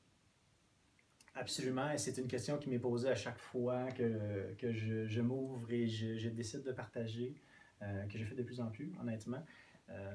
Absolument, 1.34 1.90
et 1.92 1.98
c'est 1.98 2.18
une 2.18 2.26
question 2.26 2.58
qui 2.58 2.68
m'est 2.68 2.80
posée 2.80 3.08
à 3.08 3.14
chaque 3.14 3.38
fois 3.38 3.90
que, 3.92 4.52
que 4.58 4.72
je, 4.72 5.06
je 5.06 5.20
m'ouvre 5.20 5.70
et 5.70 5.86
je, 5.86 6.16
je, 6.16 6.28
décide 6.28 6.64
de 6.64 6.72
partager. 6.72 7.34
Euh, 7.82 8.06
que 8.06 8.18
j'ai 8.18 8.26
fait 8.26 8.34
de 8.34 8.42
plus 8.42 8.60
en 8.60 8.70
plus, 8.70 8.92
honnêtement. 9.00 9.44
Euh, 9.88 10.14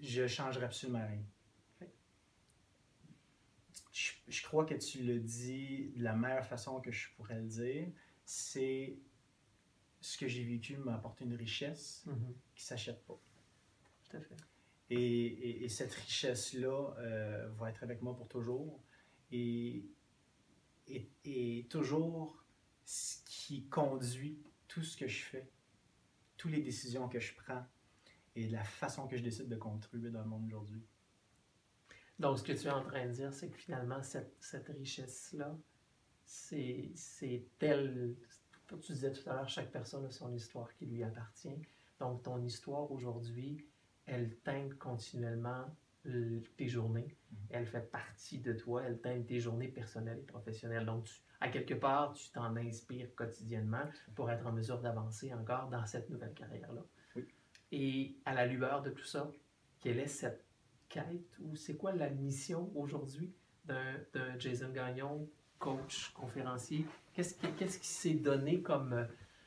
je 0.00 0.26
changerai 0.26 0.64
absolument 0.64 1.04
rien. 1.06 1.22
Je, 4.28 4.42
crois 4.42 4.64
que 4.64 4.74
tu 4.74 5.02
le 5.02 5.18
dis 5.18 5.90
de 5.96 6.04
la 6.04 6.14
meilleure 6.14 6.46
façon 6.46 6.80
que 6.80 6.92
je 6.92 7.08
pourrais 7.16 7.38
le 7.38 7.48
dire. 7.48 7.88
C'est 8.24 8.96
ce 10.00 10.16
que 10.16 10.26
j'ai 10.28 10.44
vécu 10.44 10.76
m'a 10.76 10.94
apporté 10.94 11.24
une 11.24 11.34
richesse 11.34 12.04
mm-hmm. 12.06 12.34
qui 12.54 12.62
ne 12.62 12.66
s'achète 12.66 13.04
pas. 13.04 13.20
Tout 14.08 14.16
à 14.16 14.20
fait. 14.20 14.36
Et, 14.90 15.68
cette 15.68 15.92
richesse-là 15.92 16.94
euh, 16.98 17.48
va 17.58 17.70
être 17.70 17.82
avec 17.82 18.02
moi 18.02 18.16
pour 18.16 18.28
toujours. 18.28 18.80
Et, 19.32 19.84
et, 20.88 21.66
toujours 21.68 22.44
ce 22.90 23.18
qui 23.24 23.62
conduit 23.66 24.42
tout 24.66 24.82
ce 24.82 24.96
que 24.96 25.06
je 25.06 25.22
fais, 25.22 25.48
toutes 26.36 26.50
les 26.50 26.60
décisions 26.60 27.08
que 27.08 27.20
je 27.20 27.32
prends 27.36 27.64
et 28.34 28.48
la 28.48 28.64
façon 28.64 29.06
que 29.06 29.16
je 29.16 29.22
décide 29.22 29.48
de 29.48 29.54
contribuer 29.54 30.10
dans 30.10 30.22
le 30.22 30.28
monde 30.28 30.46
aujourd'hui. 30.46 30.82
Donc, 32.18 32.40
ce 32.40 32.42
que 32.42 32.52
tu 32.52 32.66
es 32.66 32.70
en 32.70 32.82
train 32.82 33.06
de 33.06 33.12
dire, 33.12 33.32
c'est 33.32 33.48
que 33.48 33.56
finalement, 33.56 34.02
cette, 34.02 34.34
richesse-là, 34.76 35.56
c'est 36.24 37.46
tel. 37.60 38.16
Tu 38.66 38.92
disais 38.92 39.12
tout 39.12 39.30
à 39.30 39.34
l'heure, 39.34 39.48
chaque 39.48 39.70
personne 39.70 40.04
a 40.06 40.10
son 40.10 40.34
histoire 40.34 40.74
qui 40.74 40.86
lui 40.86 41.04
appartient. 41.04 41.62
Donc, 42.00 42.24
ton 42.24 42.42
histoire 42.42 42.90
aujourd'hui, 42.90 43.64
elle 44.04 44.36
teinte 44.38 44.74
continuellement 44.78 45.64
tes 46.56 46.68
journées. 46.68 47.16
Mm-hmm. 47.32 47.36
Elle 47.50 47.66
fait 47.66 47.90
partie 47.90 48.38
de 48.38 48.52
toi, 48.52 48.82
elle 48.84 49.00
teinte 49.00 49.26
tes 49.26 49.40
journées 49.40 49.68
personnelles 49.68 50.18
et 50.18 50.26
professionnelles. 50.26 50.86
Donc, 50.86 51.04
tu, 51.04 51.14
à 51.40 51.48
quelque 51.48 51.74
part, 51.74 52.12
tu 52.12 52.30
t'en 52.30 52.54
inspires 52.56 53.14
quotidiennement 53.14 53.88
pour 54.14 54.30
être 54.30 54.46
en 54.46 54.52
mesure 54.52 54.80
d'avancer 54.80 55.32
encore 55.32 55.68
dans 55.68 55.84
cette 55.86 56.10
nouvelle 56.10 56.34
carrière-là. 56.34 56.82
Et 57.72 58.16
à 58.24 58.34
la 58.34 58.46
lueur 58.46 58.82
de 58.82 58.90
tout 58.90 59.04
ça, 59.04 59.30
quelle 59.78 59.98
est 59.98 60.08
cette 60.08 60.44
quête 60.88 61.38
ou 61.40 61.54
c'est 61.54 61.76
quoi 61.76 61.92
la 61.92 62.10
mission 62.10 62.70
aujourd'hui 62.74 63.32
d'un 63.64 64.38
Jason 64.38 64.70
Gagnon, 64.70 65.28
coach, 65.58 66.12
conférencier? 66.12 66.84
Qu'est-ce 67.14 67.78
qui, 67.78 67.86
s'est 67.86 68.14
donné 68.14 68.60
comme, 68.60 69.06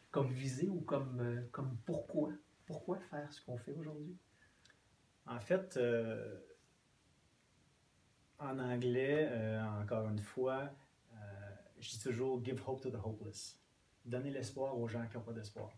comme 0.10 0.32
visée 0.32 0.70
ou 0.70 0.80
comme, 0.82 1.46
comme 1.52 1.78
pourquoi? 1.86 2.32
Pourquoi 2.66 2.98
faire 3.12 3.32
ce 3.32 3.44
qu'on 3.46 3.58
fait 3.58 3.74
aujourd'hui? 3.74 4.16
En 5.26 5.40
fait, 5.40 5.78
euh, 5.78 6.38
en 8.44 8.60
anglais, 8.60 9.28
euh, 9.32 9.62
encore 9.82 10.08
une 10.10 10.20
fois, 10.20 10.70
euh, 11.14 11.18
je 11.80 11.90
dis 11.92 12.00
toujours 12.00 12.44
give 12.44 12.62
hope 12.68 12.82
to 12.82 12.90
the 12.90 13.00
hopeless. 13.04 13.60
Donner 14.06 14.32
l'espoir 14.32 14.78
aux 14.78 14.88
gens 14.88 15.06
qui 15.08 15.18
n'ont 15.18 15.24
pas 15.24 15.34
d'espoir. 15.34 15.72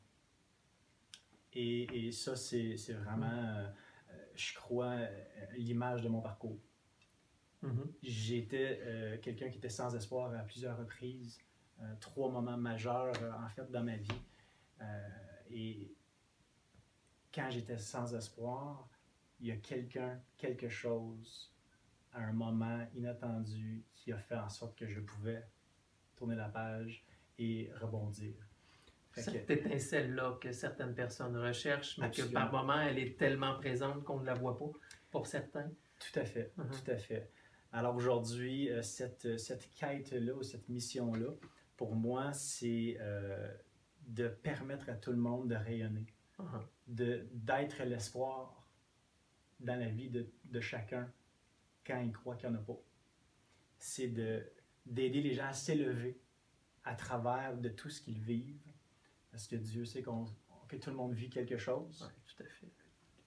Et, 1.54 2.08
et 2.08 2.12
ça, 2.12 2.36
c'est 2.36 2.76
vraiment, 2.94 3.28
euh, 3.32 3.72
je 4.34 4.54
crois, 4.56 4.98
l'image 5.56 6.02
de 6.02 6.10
mon 6.10 6.22
parcours. 6.22 6.60
Mhm. 7.62 7.94
J'étais 8.04 9.20
quelqu'un 9.22 9.50
qui 9.50 9.58
était 9.58 9.70
sans 9.70 9.96
espoir 9.96 10.34
à 10.34 10.44
plusieurs 10.44 10.78
reprises, 10.78 11.40
trois 12.00 12.30
moments 12.30 12.58
majeurs 12.58 13.16
en 13.44 13.50
fait 13.50 13.72
dans 13.72 13.84
ma 13.84 13.96
vie. 13.96 14.22
Et 15.50 15.96
quand 17.34 17.50
j'étais 17.50 17.78
sans 17.78 18.14
espoir, 18.14 18.88
il 19.40 19.48
y 19.48 19.52
a 19.52 19.58
quelqu'un, 19.58 20.20
quelque 20.38 20.70
chose, 20.70 21.52
à 22.14 22.22
un 22.22 22.34
moment 22.34 22.88
inattendu 22.96 23.84
qui 23.94 24.12
a 24.14 24.18
fait 24.18 24.38
en 24.38 24.50
sorte 24.50 24.78
que 24.78 24.88
je 24.88 25.00
pouvais 25.02 25.44
tourner 26.16 26.36
la 26.36 26.48
page 26.50 27.04
et 27.38 27.70
rebondir. 27.82 28.34
Fait 29.12 29.24
que- 29.26 29.32
Cette 29.32 29.50
étincelle-là 29.50 30.38
que 30.42 30.52
certaines 30.52 30.94
personnes 30.96 31.36
recherchent, 31.38 31.98
mais 31.98 32.06
Absolument. 32.08 32.30
que 32.30 32.34
par 32.34 32.52
moment, 32.52 32.82
elle 32.82 33.00
est 33.00 33.18
tellement 33.18 33.56
présente 33.56 34.04
qu'on 34.04 34.20
ne 34.22 34.26
la 34.26 34.34
voit 34.34 34.58
pas, 34.58 34.72
pour 35.12 35.28
certains. 35.28 35.70
Tout 36.00 36.20
à 36.20 36.26
fait, 36.26 36.52
Mhm. 36.58 36.70
tout 36.70 36.92
à 36.92 36.98
fait. 36.98 37.30
Alors 37.72 37.96
aujourd'hui, 37.96 38.70
euh, 38.70 38.82
cette, 38.82 39.38
cette 39.38 39.74
quête-là 39.74 40.34
ou 40.34 40.44
cette 40.44 40.68
mission-là, 40.70 41.32
pour 41.78 41.96
moi, 41.96 42.32
c'est 42.34 42.98
euh, 43.00 43.54
de 44.08 44.28
permettre 44.30 44.90
à 44.90 44.94
tout 44.96 45.12
le 45.12 45.18
monde 45.18 45.50
de 45.50 45.56
rayonner, 45.56 46.06
de, 46.88 47.28
d'être 47.34 47.84
l'espoir 47.84 48.65
dans 49.60 49.80
la 49.80 49.88
vie 49.90 50.10
de, 50.10 50.28
de 50.46 50.60
chacun 50.60 51.12
quand 51.86 52.00
il 52.02 52.12
croit 52.12 52.36
qu'il 52.36 52.50
n'y 52.50 52.56
en 52.56 52.60
a 52.60 52.64
pas. 52.64 52.80
C'est 53.80 54.08
de, 54.08 54.44
d'aider 54.86 55.22
les 55.22 55.34
gens 55.34 55.48
à 55.48 55.54
s'élever 55.54 56.20
à 56.84 56.96
travers 56.96 57.58
de 57.58 57.70
tout 57.70 57.90
ce 57.90 58.02
qu'ils 58.02 58.20
vivent, 58.22 58.72
parce 59.32 59.48
que 59.48 59.56
Dieu 59.56 59.86
sait 59.86 60.02
qu'on, 60.04 60.26
que 60.68 60.76
tout 60.78 60.90
le 60.92 60.96
monde 60.96 61.14
vit 61.14 61.30
quelque 61.30 61.58
chose 61.58 62.12
tout 62.28 62.44
à 62.44 62.46
fait. 62.48 62.68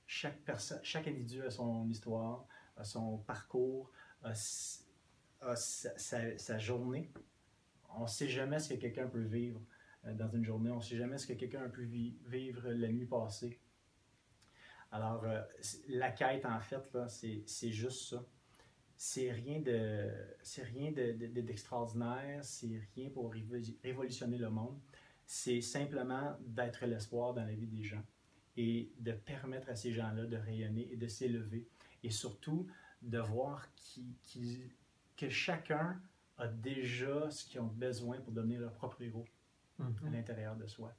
chaque 0.07 0.39
personne, 0.45 0.81
chaque 0.83 1.09
individu 1.09 1.43
a 1.43 1.51
son 1.51 1.89
histoire, 1.89 2.47
a 2.77 2.85
son 2.85 3.19
parcours, 3.19 3.91
a, 4.23 4.35
sa, 4.35 5.57
sa- 5.57 6.39
sa 6.39 6.59
journée. 6.59 7.11
On 7.97 8.03
ne 8.03 8.07
sait 8.07 8.29
jamais 8.29 8.59
ce 8.59 8.75
que 8.75 8.79
quelqu'un 8.79 9.09
peut 9.09 9.23
vivre 9.23 9.61
euh, 10.05 10.15
dans 10.15 10.29
une 10.29 10.45
journée. 10.45 10.71
On 10.71 10.77
ne 10.77 10.83
sait 10.83 10.97
jamais 10.97 11.19
ce 11.19 11.27
que 11.27 11.33
quelqu'un 11.33 11.65
a 11.65 11.69
pu 11.69 11.85
vi- 11.85 12.17
vivre 12.27 12.71
la 12.71 12.89
nuit 12.89 13.07
passée. 13.07 13.59
Alors, 14.91 15.25
euh, 15.25 15.43
la 15.89 16.11
quête, 16.13 16.47
en 16.47 16.61
fait, 16.61 16.93
là, 16.95 17.09
c'est 17.09 17.71
juste 17.71 18.09
ça. 18.11 18.25
C'est 18.97 19.31
rien 19.31 19.61
de, 19.61 20.11
c'est 20.43 20.63
rien 20.65 20.91
de- 20.91 21.13
de- 21.13 21.27
de- 21.29 21.41
d'extraordinaire, 21.43 22.43
c'est 22.43 22.81
rien 22.97 23.11
pour 23.11 23.33
révo- 23.33 23.77
révolutionner 23.83 24.39
le 24.39 24.51
monde. 24.51 24.77
C'est 25.25 25.61
simplement 25.61 26.37
d'être 26.41 26.85
l'espoir 26.87 27.35
dans 27.35 27.45
la 27.45 27.55
vie 27.55 27.67
des 27.69 27.85
gens 27.85 28.03
et 28.57 28.91
de 28.99 29.13
permettre 29.13 29.69
à 29.69 29.77
ces 29.77 29.93
gens-là 29.93 30.25
de 30.27 30.37
rayonner 30.37 30.89
et 30.91 30.97
de 30.97 31.07
s'élever. 31.07 31.69
Et 32.03 32.11
surtout, 32.11 32.67
de 33.03 33.19
voir 33.19 33.73
qui- 33.77 34.17
qui- 34.23 34.63
que 35.17 35.29
chacun 35.29 36.01
a 36.39 36.49
déjà 36.49 37.31
ce 37.31 37.45
qu'ils 37.45 37.61
ont 37.61 37.67
besoin 37.67 38.21
pour 38.21 38.33
devenir 38.33 38.61
leur 38.61 38.73
propre 38.73 39.01
héros 39.03 39.27
à 39.79 39.85
Mhm. 39.85 40.13
l'intérieur 40.13 40.57
de 40.57 40.67
soi. 40.67 40.93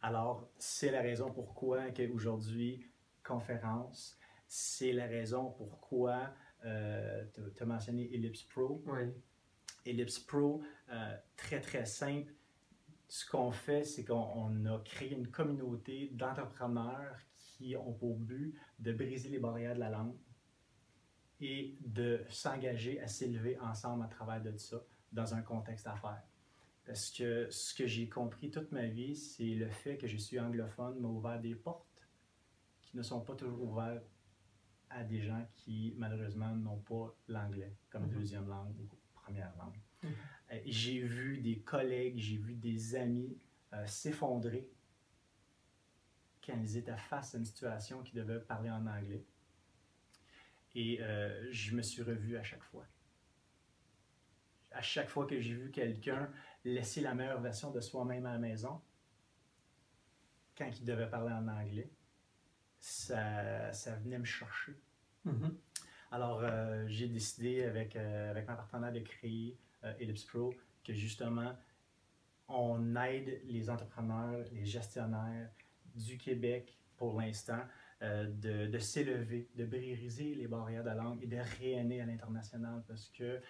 Alors, 0.00 0.48
c'est 0.58 0.90
la 0.90 1.02
raison 1.02 1.32
pourquoi 1.32 1.90
qu'aujourd'hui, 1.90 2.86
conférence, 3.24 4.18
c'est 4.46 4.92
la 4.92 5.06
raison 5.06 5.50
pourquoi 5.50 6.32
tu 6.62 7.62
as 7.62 7.66
mentionné 7.66 8.12
Ellipse 8.14 8.42
Pro. 8.42 8.82
Oui. 8.86 9.12
Ellipse 9.88 10.18
Pro, 10.18 10.62
euh, 10.90 11.16
très 11.36 11.60
très 11.60 11.84
simple. 11.84 12.32
Ce 13.08 13.28
qu'on 13.28 13.50
fait, 13.50 13.84
c'est 13.84 14.04
qu'on 14.04 14.14
on 14.34 14.66
a 14.66 14.78
créé 14.80 15.12
une 15.12 15.28
communauté 15.28 16.10
d'entrepreneurs 16.12 17.16
qui 17.38 17.74
ont 17.76 17.92
pour 17.94 18.18
but 18.18 18.54
de 18.78 18.92
briser 18.92 19.30
les 19.30 19.38
barrières 19.38 19.74
de 19.74 19.80
la 19.80 19.88
langue 19.88 20.16
et 21.40 21.78
de 21.80 22.24
s'engager 22.28 23.00
à 23.00 23.06
s'élever 23.06 23.58
ensemble 23.60 24.04
à 24.04 24.08
travers 24.08 24.42
de 24.42 24.56
ça 24.56 24.82
dans 25.10 25.34
un 25.34 25.40
contexte 25.40 25.86
d'affaires. 25.86 26.22
Parce 26.88 27.10
que 27.10 27.50
ce 27.50 27.74
que 27.74 27.86
j'ai 27.86 28.08
compris 28.08 28.50
toute 28.50 28.72
ma 28.72 28.86
vie, 28.86 29.14
c'est 29.14 29.44
le 29.54 29.68
fait 29.68 29.98
que 29.98 30.06
je 30.06 30.16
suis 30.16 30.40
anglophone 30.40 30.98
m'a 30.98 31.08
ouvert 31.08 31.38
des 31.38 31.54
portes 31.54 32.08
qui 32.80 32.96
ne 32.96 33.02
sont 33.02 33.20
pas 33.20 33.34
toujours 33.34 33.62
ouvertes 33.62 34.06
à 34.88 35.04
des 35.04 35.20
gens 35.20 35.46
qui, 35.54 35.92
malheureusement, 35.98 36.56
n'ont 36.56 36.78
pas 36.78 37.14
l'anglais 37.28 37.76
comme 37.90 38.04
Mhm. 38.06 38.12
deuxième 38.18 38.48
langue 38.48 38.74
ou 38.80 38.88
première 39.12 39.54
langue. 39.58 39.78
Mhm. 40.02 40.10
Euh, 40.52 40.60
J'ai 40.64 41.00
vu 41.02 41.36
des 41.42 41.58
collègues, 41.60 42.18
j'ai 42.18 42.38
vu 42.38 42.54
des 42.54 42.96
amis 42.96 43.36
euh, 43.74 43.86
s'effondrer 43.86 44.70
quand 46.42 46.58
ils 46.58 46.78
étaient 46.78 46.96
face 46.96 47.34
à 47.34 47.38
une 47.38 47.44
situation 47.44 48.02
qui 48.02 48.14
devait 48.14 48.40
parler 48.40 48.70
en 48.70 48.86
anglais. 48.86 49.26
Et 50.74 51.02
euh, 51.02 51.48
je 51.52 51.76
me 51.76 51.82
suis 51.82 52.00
revu 52.02 52.38
à 52.38 52.42
chaque 52.42 52.62
fois. 52.64 52.86
À 54.70 54.80
chaque 54.80 55.10
fois 55.10 55.26
que 55.26 55.38
j'ai 55.38 55.52
vu 55.54 55.70
quelqu'un 55.70 56.30
laisser 56.64 57.00
la 57.00 57.14
meilleure 57.14 57.40
version 57.40 57.70
de 57.70 57.80
soi-même 57.80 58.26
à 58.26 58.32
la 58.32 58.38
maison, 58.38 58.80
quand 60.56 60.70
il 60.78 60.84
devait 60.84 61.08
parler 61.08 61.32
en 61.32 61.46
anglais, 61.48 61.90
ça, 62.78 63.72
ça 63.72 63.94
venait 63.96 64.18
me 64.18 64.24
chercher. 64.24 64.76
Mhm. 65.24 65.56
Alors, 66.10 66.40
euh, 66.42 66.84
j'ai 66.88 67.06
décidé 67.06 67.64
avec, 67.64 67.94
euh, 67.96 68.30
avec 68.30 68.46
ma 68.46 68.54
partenaire 68.54 68.92
de 68.92 69.00
créer 69.00 69.58
euh, 69.84 69.92
Ellipse 70.00 70.24
Pro 70.24 70.54
que 70.82 70.94
justement, 70.94 71.54
on 72.48 72.96
aide 72.96 73.42
les 73.44 73.68
entrepreneurs, 73.68 74.44
les 74.52 74.64
gestionnaires 74.64 75.50
du 75.94 76.16
Québec 76.16 76.78
pour 76.96 77.20
l'instant 77.20 77.60
euh, 78.02 78.26
de, 78.26 78.66
de 78.66 78.78
s'élever, 78.78 79.48
de 79.54 79.64
briser 79.64 80.34
les 80.34 80.46
barrières 80.46 80.82
de 80.82 80.88
la 80.88 80.94
langue 80.94 81.22
et 81.22 81.26
de 81.26 81.36
rayonner 81.58 82.00
à 82.00 82.06
l'international 82.06 82.82
parce 82.86 83.08
que 83.08 83.40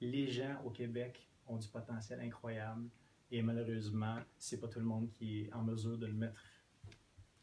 les 0.00 0.28
gens 0.28 0.60
au 0.64 0.70
Québec 0.70 1.28
ont 1.46 1.56
du 1.56 1.68
potentiel 1.68 2.20
incroyable 2.20 2.88
et 3.30 3.42
malheureusement, 3.42 4.18
c'est 4.38 4.60
pas 4.60 4.68
tout 4.68 4.78
le 4.80 4.84
monde 4.84 5.10
qui 5.12 5.42
est 5.42 5.52
en 5.52 5.62
mesure 5.62 5.96
de 5.98 6.06
le 6.06 6.12
mettre 6.12 6.42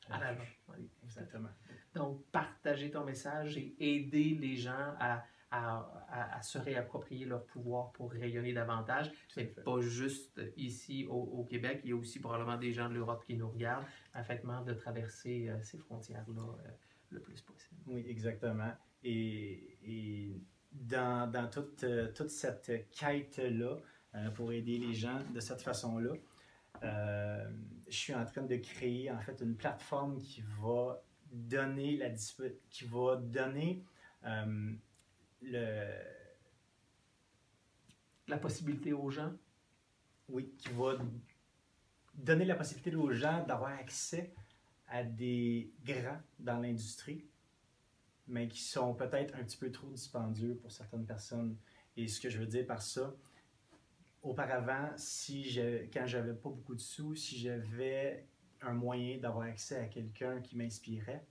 À 0.09 0.19
l'avant. 0.19 0.43
oui. 0.69 0.89
Exactement. 1.03 1.49
Donc, 1.95 2.23
partager 2.31 2.91
ton 2.91 3.03
message 3.05 3.57
et 3.57 3.75
aider 3.79 4.35
les 4.39 4.55
gens 4.55 4.93
à, 4.99 5.23
à, 5.51 5.79
à- 6.09 6.37
à 6.37 6.41
se 6.43 6.59
réapproprier 6.59 7.25
leur 7.25 7.43
pouvoir 7.45 7.91
pour 7.93 8.11
rayonner 8.11 8.53
davantage. 8.53 9.11
Fait. 9.29 9.45
pas 9.63 9.81
juste 9.81 10.39
ici 10.57 11.05
au, 11.09 11.15
au 11.15 11.43
Québec, 11.43 11.81
il 11.83 11.89
y 11.89 11.93
a 11.93 11.95
aussi 11.95 12.19
probablement 12.19 12.57
des 12.57 12.71
gens 12.71 12.87
de 12.89 12.93
l'Europe 12.93 13.23
qui 13.25 13.35
nous 13.35 13.49
regardent, 13.49 13.85
afin 14.13 14.35
de 14.35 14.73
traverser 14.73 15.49
euh, 15.49 15.61
ces 15.63 15.77
frontières-là 15.79 16.41
euh, 16.65 16.69
le 17.09 17.19
plus 17.19 17.41
possible. 17.41 17.81
Oui, 17.87 18.05
exactement. 18.07 18.71
Et, 19.03 19.77
et 19.83 20.39
dans, 20.71 21.29
dans 21.31 21.49
toute, 21.49 21.83
euh, 21.83 22.11
toute 22.13 22.29
cette 22.29 22.89
quête-là, 22.91 23.77
euh, 24.15 24.29
pour 24.31 24.51
aider 24.51 24.77
les 24.77 24.93
gens 24.93 25.21
de 25.33 25.39
cette 25.39 25.61
façon-là, 25.61 26.13
euh, 26.83 27.49
je 27.87 27.95
suis 27.95 28.13
en 28.13 28.25
train 28.25 28.43
de 28.43 28.55
créer 28.57 29.11
en 29.11 29.19
fait 29.19 29.39
une 29.41 29.55
plateforme 29.55 30.19
qui 30.21 30.43
va 30.61 31.01
donner 31.31 31.97
la 31.97 32.09
qui 32.09 32.85
va 32.85 33.17
donner 33.17 33.83
le 35.41 35.87
La 38.27 38.37
possibilité 38.37 38.93
aux 38.93 39.09
gens? 39.09 39.33
oui, 40.29 40.53
qui 40.57 40.69
va 40.69 40.97
donner 42.15 42.45
la 42.45 42.55
possibilité 42.55 42.95
aux 42.95 43.11
gens 43.11 43.43
d'avoir 43.45 43.71
accès 43.71 44.33
à 44.87 45.03
des 45.03 45.71
grands 45.83 46.21
dans 46.39 46.59
l'industrie, 46.59 47.25
mais 48.29 48.47
qui 48.47 48.61
sont 48.61 48.93
peut-être 48.93 49.35
un 49.35 49.43
petit 49.43 49.57
peu 49.57 49.71
trop 49.71 49.87
dispendieux 49.87 50.55
pour 50.55 50.71
certaines 50.71 51.05
personnes. 51.05 51.57
Et 51.97 52.07
ce 52.07 52.21
que 52.21 52.29
je 52.29 52.37
veux 52.37 52.45
dire 52.45 52.65
par 52.65 52.81
ça, 52.81 53.13
auparavant, 54.21 54.91
si 54.95 55.49
je, 55.49 55.85
quand 55.91 56.05
j'avais 56.05 56.33
pas 56.33 56.49
beaucoup 56.49 56.75
de 56.75 56.79
sous, 56.79 57.15
si 57.15 57.37
j'avais 57.39 58.25
un 58.61 58.73
moyen 58.73 59.17
d'avoir 59.17 59.45
accès 59.47 59.77
à 59.77 59.85
quelqu'un 59.85 60.41
qui 60.41 60.57
m'inspirait 60.57 61.25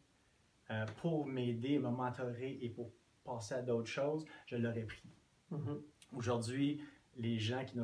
euh, 0.70 0.84
pour 1.00 1.26
m'aider, 1.26 1.78
me 1.78 1.90
mentorer 1.90 2.58
et 2.60 2.68
pour 2.68 2.90
passer 3.24 3.54
à 3.54 3.62
d'autres 3.62 3.88
choses, 3.88 4.24
je 4.46 4.56
l'aurais 4.56 4.84
pris. 4.84 5.08
Mhm. 5.50 5.82
Aujourd'hui, 6.16 6.82
les 7.16 7.38
gens 7.38 7.64
qui 7.64 7.76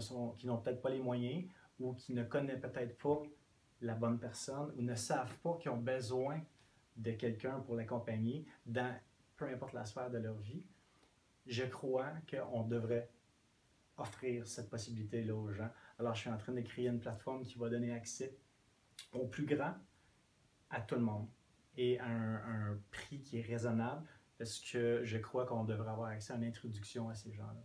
n'ont 0.46 0.58
peut-être 0.58 0.80
pas 0.80 0.90
les 0.90 1.00
moyens 1.00 1.44
ou 1.78 1.92
qui 1.94 2.14
ne 2.14 2.24
connaissent 2.24 2.60
peut-être 2.60 2.96
pas 2.98 3.22
la 3.80 3.94
bonne 3.94 4.18
personne 4.18 4.72
ou 4.76 4.82
ne 4.82 4.94
savent 4.94 5.36
pas 5.42 5.56
qu'ils 5.60 5.70
ont 5.70 5.76
besoin 5.76 6.40
de 6.96 7.12
quelqu'un 7.12 7.60
pour 7.60 7.76
l'accompagner 7.76 8.46
dans 8.66 8.94
peu 9.36 9.46
importe 9.46 9.72
la 9.72 9.84
sphère 9.84 10.10
de 10.10 10.18
leur 10.18 10.36
vie, 10.38 10.62
je 11.46 11.64
crois 11.64 12.12
qu'on 12.30 12.62
devrait 12.62 13.10
offrir 13.96 14.46
cette 14.46 14.70
possibilité-là 14.70 15.34
aux 15.34 15.52
gens. 15.52 15.70
Alors, 15.98 16.14
je 16.14 16.20
suis 16.20 16.30
en 16.30 16.38
train 16.38 16.52
de 16.52 16.60
créer 16.60 16.88
une 16.88 17.00
plateforme 17.00 17.44
qui 17.44 17.58
va 17.58 17.68
donner 17.68 17.92
accès 17.92 18.36
au 19.12 19.26
plus 19.26 19.44
grand 19.44 19.74
à 20.70 20.80
tout 20.80 20.94
le 20.94 21.00
monde 21.00 21.28
et 21.76 21.98
à 21.98 22.06
un, 22.06 22.70
un 22.72 22.78
prix 22.90 23.20
qui 23.20 23.38
est 23.38 23.42
raisonnable 23.42 24.06
parce 24.38 24.58
que 24.58 25.04
je 25.04 25.18
crois 25.18 25.46
qu'on 25.46 25.64
devrait 25.64 25.90
avoir 25.90 26.08
accès 26.08 26.32
à 26.32 26.36
une 26.36 26.44
introduction 26.44 27.08
à 27.08 27.14
ces 27.14 27.32
gens-là. 27.32 27.64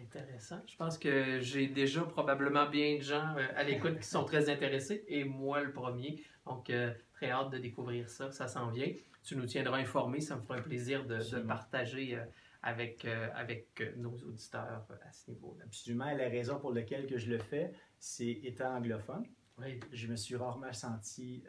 Intéressant. 0.00 0.60
Je 0.66 0.76
pense 0.76 0.96
que 0.96 1.40
j'ai 1.40 1.66
déjà 1.66 2.02
probablement 2.02 2.68
bien 2.68 2.98
de 2.98 3.02
gens 3.02 3.34
euh, 3.36 3.46
à 3.56 3.64
l'écoute 3.64 3.98
qui 3.98 4.06
sont 4.06 4.24
très 4.26 4.48
intéressés 4.48 5.04
et 5.08 5.24
moi 5.24 5.60
le 5.60 5.72
premier. 5.72 6.22
Donc, 6.46 6.70
euh, 6.70 6.92
très 7.18 7.30
hâte 7.30 7.50
de 7.50 7.58
découvrir 7.58 8.08
ça. 8.08 8.30
Ça 8.30 8.48
s'en 8.48 8.70
vient. 8.70 8.92
Tu 9.22 9.36
nous 9.36 9.46
tiendras 9.46 9.78
informés. 9.78 10.20
Ça 10.20 10.36
me 10.36 10.42
fera 10.42 10.56
un 10.56 10.62
plaisir 10.62 11.04
de, 11.04 11.18
de 11.18 11.40
partager 11.40 12.16
euh, 12.16 12.24
avec, 12.62 13.04
avec 13.04 13.82
nos 13.96 14.16
auditeurs 14.16 14.86
à 15.06 15.12
ce 15.12 15.30
niveau-là. 15.30 15.64
Absolument. 15.64 16.12
La 16.12 16.28
raison 16.28 16.58
pour 16.58 16.72
laquelle 16.72 17.06
que 17.06 17.16
je 17.16 17.30
le 17.30 17.38
fais, 17.38 17.72
c'est 17.98 18.40
étant 18.42 18.76
anglophone. 18.76 19.24
Oui. 19.58 19.78
Je 19.92 20.06
me 20.08 20.16
suis 20.16 20.36
rarement 20.36 20.72
senti 20.72 21.44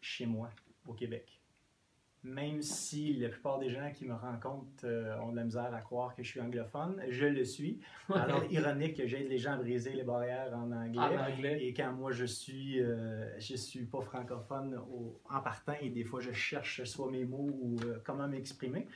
chez 0.00 0.26
moi 0.26 0.50
au 0.86 0.92
Québec 0.92 1.41
même 2.24 2.62
si 2.62 3.14
la 3.14 3.28
plupart 3.28 3.58
des 3.58 3.68
gens 3.68 3.90
qui 3.92 4.04
me 4.04 4.14
rencontrent 4.14 4.84
euh, 4.84 5.18
ont 5.18 5.32
de 5.32 5.36
la 5.36 5.44
misère 5.44 5.74
à 5.74 5.80
croire 5.80 6.14
que 6.14 6.22
je 6.22 6.28
suis 6.28 6.40
anglophone, 6.40 7.02
je 7.08 7.26
le 7.26 7.44
suis. 7.44 7.80
Alors, 8.14 8.44
ironique 8.50 8.96
que 8.96 9.06
j'aide 9.06 9.28
les 9.28 9.38
gens 9.38 9.52
à 9.52 9.56
briser 9.56 9.92
les 9.92 10.04
barrières 10.04 10.56
en 10.56 10.70
anglais. 10.70 11.66
Et 11.66 11.74
quand 11.74 11.92
moi, 11.92 12.12
je 12.12 12.24
suis, 12.24 12.80
euh, 12.80 13.38
je 13.40 13.56
suis 13.56 13.84
pas 13.86 14.00
francophone 14.02 14.80
en 15.28 15.40
partant 15.40 15.74
et 15.80 15.90
des 15.90 16.04
fois, 16.04 16.20
je 16.20 16.32
cherche 16.32 16.84
soit 16.84 17.10
mes 17.10 17.24
mots 17.24 17.50
ou 17.60 17.76
euh, 17.84 17.98
comment 18.04 18.28
m'exprimer. 18.28 18.86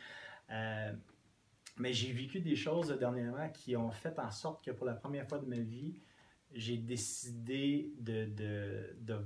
mais 0.49 1.93
j'ai 1.93 2.13
vécu 2.13 2.41
des 2.41 2.57
choses 2.57 2.97
dernièrement 2.97 3.49
qui 3.49 3.77
ont 3.77 3.91
fait 3.91 4.19
en 4.21 4.31
sorte 4.31 4.65
que 4.65 4.71
pour 4.71 4.87
la 4.87 4.95
première 4.95 5.29
fois 5.29 5.41
de 5.41 5.47
ma 5.47 5.59
vie, 5.59 6.01
j'ai 6.53 6.77
décidé 6.77 7.93
de, 7.99 8.27
de, 8.27 8.97
de, 9.01 9.19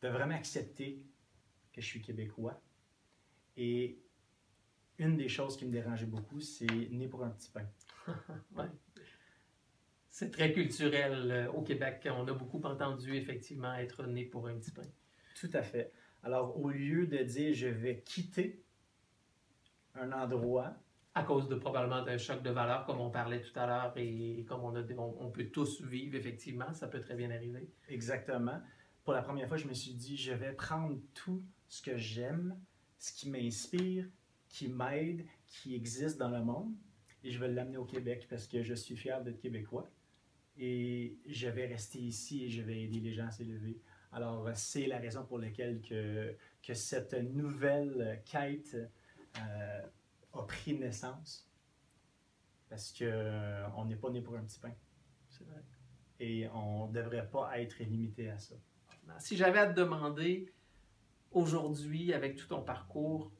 de 0.00 0.08
vraiment 0.08 0.34
accepter 0.34 1.04
que 1.72 1.82
je 1.82 1.86
suis 1.86 2.00
québécois 2.00 2.58
et 3.56 3.98
une 4.98 5.16
des 5.16 5.28
choses 5.28 5.56
qui 5.56 5.66
me 5.66 5.72
dérangeait 5.72 6.06
beaucoup, 6.06 6.40
c'est 6.40 6.66
né 6.66 7.08
pour 7.08 7.24
un 7.24 7.30
petit 7.30 7.50
pain. 7.50 7.68
ouais. 8.56 8.70
C'est 10.08 10.30
très 10.30 10.52
culturel 10.52 11.30
euh, 11.30 11.52
au 11.52 11.62
Québec. 11.62 12.08
On 12.10 12.26
a 12.26 12.32
beaucoup 12.32 12.60
entendu 12.62 13.14
effectivement 13.14 13.74
être 13.74 14.06
né 14.06 14.24
pour 14.24 14.48
un 14.48 14.54
petit 14.54 14.70
pain. 14.70 14.86
Tout 15.38 15.50
à 15.52 15.62
fait. 15.62 15.92
Alors, 16.22 16.58
au 16.58 16.70
lieu 16.70 17.06
de 17.06 17.18
dire 17.18 17.52
je 17.54 17.68
vais 17.68 18.00
quitter 18.00 18.62
un 19.94 20.12
endroit. 20.12 20.74
À 21.14 21.22
cause 21.22 21.48
de 21.48 21.54
probablement 21.54 22.02
d'un 22.02 22.18
choc 22.18 22.42
de 22.42 22.50
valeur, 22.50 22.84
comme 22.84 23.00
on 23.00 23.08
parlait 23.08 23.40
tout 23.40 23.58
à 23.58 23.66
l'heure, 23.66 23.92
et 23.96 24.44
comme 24.46 24.64
on, 24.64 24.76
a, 24.76 24.82
on, 24.98 25.30
peut 25.30 25.46
tous 25.46 25.80
vivre, 25.80 26.14
effectivement, 26.14 26.74
ça 26.74 26.88
peut 26.88 27.00
très 27.00 27.14
bien 27.14 27.30
arriver. 27.30 27.70
Exactement. 27.88 28.60
Pour 29.02 29.14
la 29.14 29.22
première 29.22 29.48
fois, 29.48 29.56
je 29.56 29.66
me 29.66 29.72
suis 29.72 29.94
dit, 29.94 30.18
je 30.18 30.34
vais 30.34 30.52
prendre 30.52 30.98
tout 31.14 31.42
ce 31.68 31.80
que 31.80 31.96
j'aime, 31.96 32.60
ce 32.98 33.12
qui 33.12 33.28
m'inspire, 33.28 34.06
qui 34.48 34.68
m'aide, 34.68 35.24
qui 35.46 35.74
existe 35.74 36.18
dans 36.18 36.30
le 36.30 36.42
monde. 36.42 36.74
Et 37.22 37.30
je 37.30 37.38
vais 37.38 37.48
l'amener 37.48 37.76
au 37.76 37.84
Québec 37.84 38.26
parce 38.28 38.46
que 38.46 38.62
je 38.62 38.74
suis 38.74 38.96
fier 38.96 39.22
d'être 39.22 39.40
québécois. 39.40 39.88
Et 40.58 41.18
je 41.26 41.48
vais 41.48 41.66
rester 41.66 41.98
ici 41.98 42.44
et 42.44 42.48
je 42.48 42.62
vais 42.62 42.82
aider 42.82 43.00
les 43.00 43.12
gens 43.12 43.26
à 43.26 43.30
s'élever. 43.30 43.78
Alors, 44.12 44.48
c'est 44.54 44.86
la 44.86 44.98
raison 44.98 45.24
pour 45.24 45.38
laquelle 45.38 45.80
que, 45.82 46.34
que 46.62 46.72
cette 46.72 47.14
nouvelle 47.14 48.22
quête 48.24 48.76
euh, 49.38 49.86
a 50.32 50.42
pris 50.44 50.74
naissance. 50.74 51.46
Parce 52.68 52.92
qu'on 52.92 53.04
euh, 53.04 53.84
n'est 53.86 53.96
pas 53.96 54.10
né 54.10 54.22
pour 54.22 54.36
un 54.36 54.44
petit 54.44 54.58
pain. 54.58 54.72
C'est 55.28 55.44
vrai. 55.44 55.62
Et 56.18 56.48
on 56.48 56.88
ne 56.88 56.92
devrait 56.92 57.28
pas 57.28 57.60
être 57.60 57.78
limité 57.80 58.30
à 58.30 58.38
ça. 58.38 58.54
Si 59.18 59.36
j'avais 59.36 59.58
à 59.58 59.66
te 59.66 59.78
demander 59.78 60.52
aujourd'hui, 61.36 62.14
avec 62.14 62.36
tout 62.36 62.46
ton 62.46 62.62
parcours, 62.62 63.30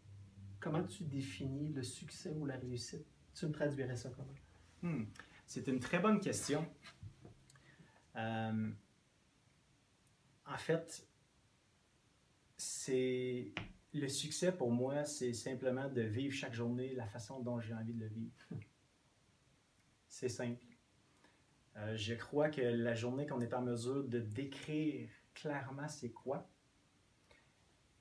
comment 0.60 0.84
tu 0.84 1.04
définis 1.04 1.72
le 1.72 1.82
succès 1.82 2.30
ou 2.36 2.44
la 2.44 2.56
réussite? 2.56 3.06
Tu 3.34 3.46
me 3.46 3.52
traduirais 3.52 3.96
ça 3.96 4.10
comment? 4.10 4.34
Hmm. 4.82 5.06
C'est 5.46 5.66
une 5.66 5.80
très 5.80 5.98
bonne 5.98 6.20
question. 6.20 6.68
Euh, 8.16 8.70
en 10.44 10.58
fait, 10.58 11.08
c'est 12.58 13.52
le 13.94 14.08
succès 14.08 14.52
pour 14.52 14.70
moi, 14.70 15.04
c'est 15.04 15.32
simplement 15.32 15.88
de 15.88 16.02
vivre 16.02 16.34
chaque 16.34 16.54
journée 16.54 16.94
la 16.94 17.06
façon 17.06 17.40
dont 17.40 17.60
j'ai 17.60 17.72
envie 17.72 17.94
de 17.94 18.00
le 18.00 18.08
vivre. 18.08 18.34
C'est 20.08 20.28
simple. 20.28 20.64
Euh, 21.76 21.96
je 21.96 22.14
crois 22.14 22.50
que 22.50 22.60
la 22.60 22.94
journée 22.94 23.26
qu'on 23.26 23.40
est 23.40 23.54
en 23.54 23.62
mesure 23.62 24.04
de 24.04 24.20
décrire 24.20 25.08
clairement 25.34 25.88
c'est 25.88 26.10
quoi, 26.10 26.48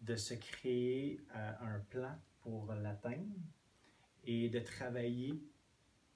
de 0.01 0.15
se 0.15 0.33
créer 0.33 1.21
euh, 1.35 1.51
un 1.61 1.79
plan 1.79 2.15
pour 2.41 2.73
l'atteindre 2.73 3.35
et 4.23 4.49
de 4.49 4.59
travailler 4.59 5.41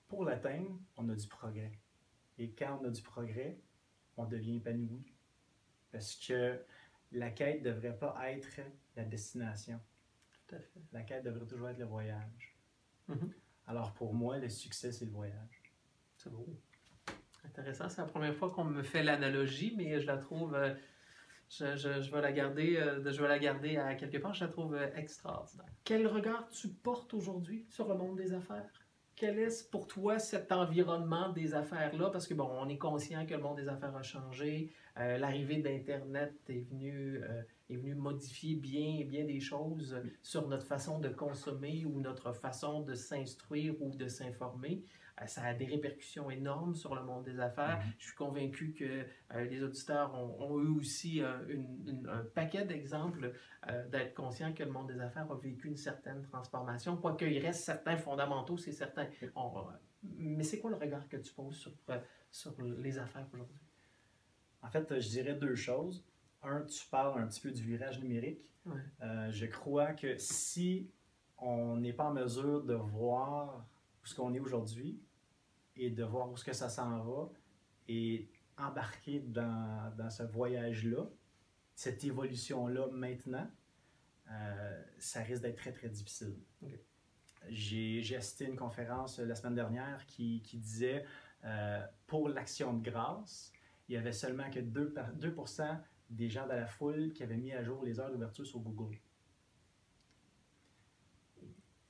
pour 0.08 0.26
l'atteindre, 0.26 0.80
on 0.98 1.08
a 1.10 1.16
du 1.16 1.28
progrès. 1.28 1.72
Et 2.38 2.52
quand 2.52 2.80
on 2.82 2.88
a 2.88 2.90
du 2.90 3.02
progrès, 3.02 3.60
on 4.18 4.26
devient 4.26 4.58
épanoui. 4.58 5.04
Parce 5.92 6.16
que 6.16 6.60
la 7.12 7.32
quête 7.32 7.64
ne 7.64 7.72
devrait 7.72 7.98
pas 7.98 8.32
être 8.32 8.62
la 8.96 9.06
destination. 9.06 9.80
Tout 10.32 10.56
à 10.56 10.60
fait. 10.60 10.82
La 10.92 11.04
quête 11.04 11.24
devrait 11.24 11.46
toujours 11.46 11.70
être 11.70 11.80
le 11.80 11.86
voyage. 11.86 12.56
Mm-hmm. 13.10 13.32
Alors 13.68 13.94
pour 13.94 14.14
moi, 14.14 14.38
le 14.38 14.50
succès, 14.50 14.92
c'est 14.92 15.06
le 15.06 15.12
voyage. 15.12 15.62
C'est 16.16 16.32
beau. 16.32 16.46
Intéressant. 17.46 17.90
C'est 17.90 18.02
la 18.02 18.08
première 18.08 18.36
fois 18.36 18.52
qu'on 18.52 18.66
me 18.66 18.84
fait 18.84 19.04
l'analogie, 19.04 19.74
mais 19.78 20.00
je 20.00 20.06
la 20.06 20.18
trouve 20.18 20.56
je, 21.50 21.76
je, 21.76 22.12
vais 22.12 22.22
la 22.22 22.32
garder, 22.32 22.78
euh, 22.78 23.12
je 23.12 23.22
vais 23.22 23.28
la 23.28 23.40
garder 23.40 23.78
à 23.78 23.96
quelque 23.96 24.18
part. 24.18 24.34
Je 24.34 24.46
la 24.46 24.52
trouve 24.52 24.76
euh, 24.76 24.88
extraordinaire. 24.96 25.66
Quel 25.84 26.08
regard 26.08 26.48
tu 26.50 26.70
portes 26.70 27.14
aujourd'hui 27.14 27.66
sur 27.70 27.88
le 27.88 27.96
monde 27.96 28.16
des 28.18 28.34
affaires? 28.34 28.70
Quel 29.16 29.38
est 29.40 29.70
pour 29.70 29.88
toi 29.88 30.18
cet 30.18 30.52
environnement 30.52 31.30
des 31.30 31.54
affaires-là? 31.54 32.10
Parce 32.10 32.28
que, 32.28 32.34
bon, 32.34 32.50
on 32.50 32.70
est 32.70 32.78
conscient 32.78 33.26
que 33.26 33.34
le 33.34 33.42
monde 33.42 33.58
des 33.58 33.68
affaires 33.68 33.96
a 33.96 34.04
changé. 34.04 34.72
Euh, 34.98 35.18
l'arrivée 35.18 35.58
d'Internet 35.58 36.34
est 36.48 36.70
venue, 36.70 37.22
est 37.70 37.76
venue 37.76 37.96
modifier 37.96 38.56
bien, 38.56 39.04
bien 39.06 39.26
des 39.26 39.42
choses 39.42 40.00
sur 40.22 40.48
notre 40.48 40.66
façon 40.66 41.00
de 41.00 41.10
consommer 41.10 41.84
ou 41.86 42.00
notre 42.00 42.32
façon 42.32 42.82
de 42.82 42.94
s'instruire 42.94 43.76
ou 43.82 43.94
de 43.94 44.08
s'informer. 44.08 44.84
Euh, 45.22 45.28
ça 45.28 45.44
a 45.44 45.54
des 45.54 45.66
répercussions 45.66 46.30
énormes 46.30 46.76
sur 46.76 46.96
le 46.96 47.04
monde 47.04 47.24
des 47.24 47.40
affaires. 47.40 47.80
Mm-hmm. 47.80 47.94
Je 47.98 48.06
suis 48.06 48.16
convaincu 48.16 48.74
que 48.74 49.06
euh, 49.36 49.46
les 49.46 49.64
auditeurs 49.64 50.14
ont, 50.16 50.60
eu 50.62 50.80
aussi 50.80 51.22
euh, 51.22 51.38
un 52.10 52.24
paquet 52.34 52.66
d'exemples 52.66 53.34
d'être 53.92 54.14
conscients 54.14 54.54
que 54.54 54.64
le 54.64 54.72
monde 54.72 54.88
des 54.88 55.00
affaires 55.00 55.30
a 55.30 55.36
vécu 55.36 55.68
une 55.68 55.78
certaine 55.78 56.22
transformation, 56.24 56.96
quoique 56.96 57.26
il 57.26 57.40
reste 57.40 57.64
certains 57.66 57.98
fondamentaux, 57.98 58.58
c'est 58.58 58.72
certain. 58.72 59.06
mais 60.02 60.44
c'est 60.44 60.60
quoi 60.60 60.72
le 60.72 60.78
regard 60.78 61.08
que 61.10 61.18
tu 61.18 61.34
poses 61.34 61.58
sur, 61.58 61.72
sur 62.32 62.54
les 62.62 62.98
affaires 62.98 63.28
aujourd'hui? 63.34 63.60
En 64.62 64.70
fait, 64.70 65.00
je 65.00 65.10
dirais 65.10 65.34
deux 65.34 65.56
choses. 65.56 66.06
Un, 66.42 66.62
tu 66.62 66.88
parles 66.88 67.22
un 67.22 67.28
petit 67.28 67.42
peu 67.42 67.52
du 67.52 67.62
virage 67.62 68.00
numérique. 68.00 68.40
je 69.30 69.46
crois 69.46 69.94
que 69.94 70.18
si 70.18 70.90
on 71.38 71.76
n'est 71.76 71.94
pas 71.94 72.06
en 72.06 72.14
mesure 72.14 72.64
de 72.64 72.76
voir 72.76 73.66
ce 74.04 74.16
qu'on 74.16 74.34
est 74.34 74.40
aujourd'hui, 74.40 75.00
et 75.80 75.90
de 75.90 76.04
voir 76.04 76.30
où 76.30 76.38
ce 76.38 76.44
que 76.44 76.54
ça 76.54 76.70
s'en 76.70 77.00
va 77.00 77.30
et 77.88 78.30
embarquer 78.58 79.22
dans, 79.22 79.96
dans 79.98 80.10
ce 80.10 80.24
voyage-là, 80.24 81.10
cette 81.74 82.04
évolution-là 82.04 82.88
maintenant, 82.92 83.50
euh, 84.30 84.84
ça 85.00 85.22
risque 85.22 85.42
d'être 85.42 85.56
très, 85.56 85.72
très 85.72 85.88
difficile. 85.88 86.36
J'ai 87.48 88.16
assisté 88.18 88.46
à 88.46 88.50
une 88.50 88.58
conférence 88.58 89.18
la 89.20 89.34
semaine 89.34 89.56
dernière 89.56 90.06
qui, 90.06 90.42
qui 90.42 90.58
disait 90.58 91.06
euh, 91.46 91.82
pour 92.06 92.28
l'action 92.28 92.74
de 92.74 92.84
grâce, 92.84 93.54
il 93.88 93.96
y 93.96 93.98
avait 93.98 94.12
seulement 94.12 94.52
que 94.52 94.60
2, 94.60 94.94
2 95.16 95.36
des 96.10 96.30
gens 96.30 96.46
de 96.46 96.54
la 96.54 96.68
foule 96.68 97.14
qui 97.14 97.24
avaient 97.24 97.38
mis 97.38 97.54
à 97.54 97.64
jour 97.64 97.84
les 97.86 98.00
heures 98.00 98.12
d'ouverture 98.12 98.46
sur 98.46 98.60
Google 98.60 98.98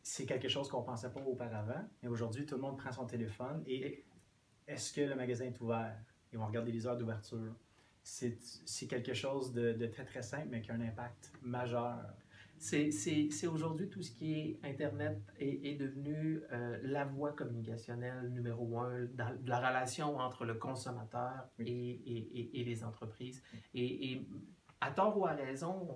c'est 0.09 0.25
quelque 0.25 0.47
chose 0.47 0.67
qu'on 0.69 0.79
ne 0.79 0.85
pensait 0.85 1.11
pas 1.11 1.21
auparavant. 1.21 1.87
Mais 2.01 2.09
aujourd'hui, 2.09 2.43
tout 2.43 2.55
le 2.55 2.61
monde 2.61 2.77
prend 2.77 2.91
son 2.91 3.05
téléphone 3.05 3.61
et 3.67 4.03
est-ce 4.67 4.91
que 4.91 5.01
le 5.01 5.15
magasin 5.15 5.45
est 5.45 5.61
ouvert? 5.61 5.95
Ils 6.33 6.39
vont 6.39 6.47
regarder 6.47 6.71
les 6.71 6.87
heures 6.87 6.97
d'ouverture. 6.97 7.53
C'est 8.01 8.87
quelque 8.87 9.13
chose 9.13 9.53
de, 9.53 9.85
très, 9.85 10.05
très 10.05 10.23
simple, 10.23 10.47
mais 10.49 10.61
qui 10.61 10.71
a 10.71 10.73
un 10.73 10.81
impact 10.81 11.31
majeur. 11.43 11.99
C'est 12.57 13.47
aujourd'hui 13.47 13.87
tout 13.87 14.01
ce 14.01 14.11
qui 14.11 14.33
est 14.33 14.59
Internet 14.63 15.21
est, 15.37 15.79
devenu 15.79 16.41
euh, 16.51 16.79
la 16.81 17.05
voie 17.05 17.33
communicationnelle 17.33 18.29
numéro 18.29 18.79
un 18.79 19.05
dans 19.13 19.35
de 19.39 19.47
la 19.47 19.59
relation 19.59 20.17
entre 20.17 20.43
le 20.43 20.55
consommateur 20.55 21.47
et, 21.59 22.59
et, 22.59 22.63
les 22.63 22.83
entreprises. 22.83 23.43
Et, 23.75 24.25
à 24.81 24.91
tort 24.91 25.17
ou 25.17 25.25
à 25.25 25.33
raison, 25.33 25.87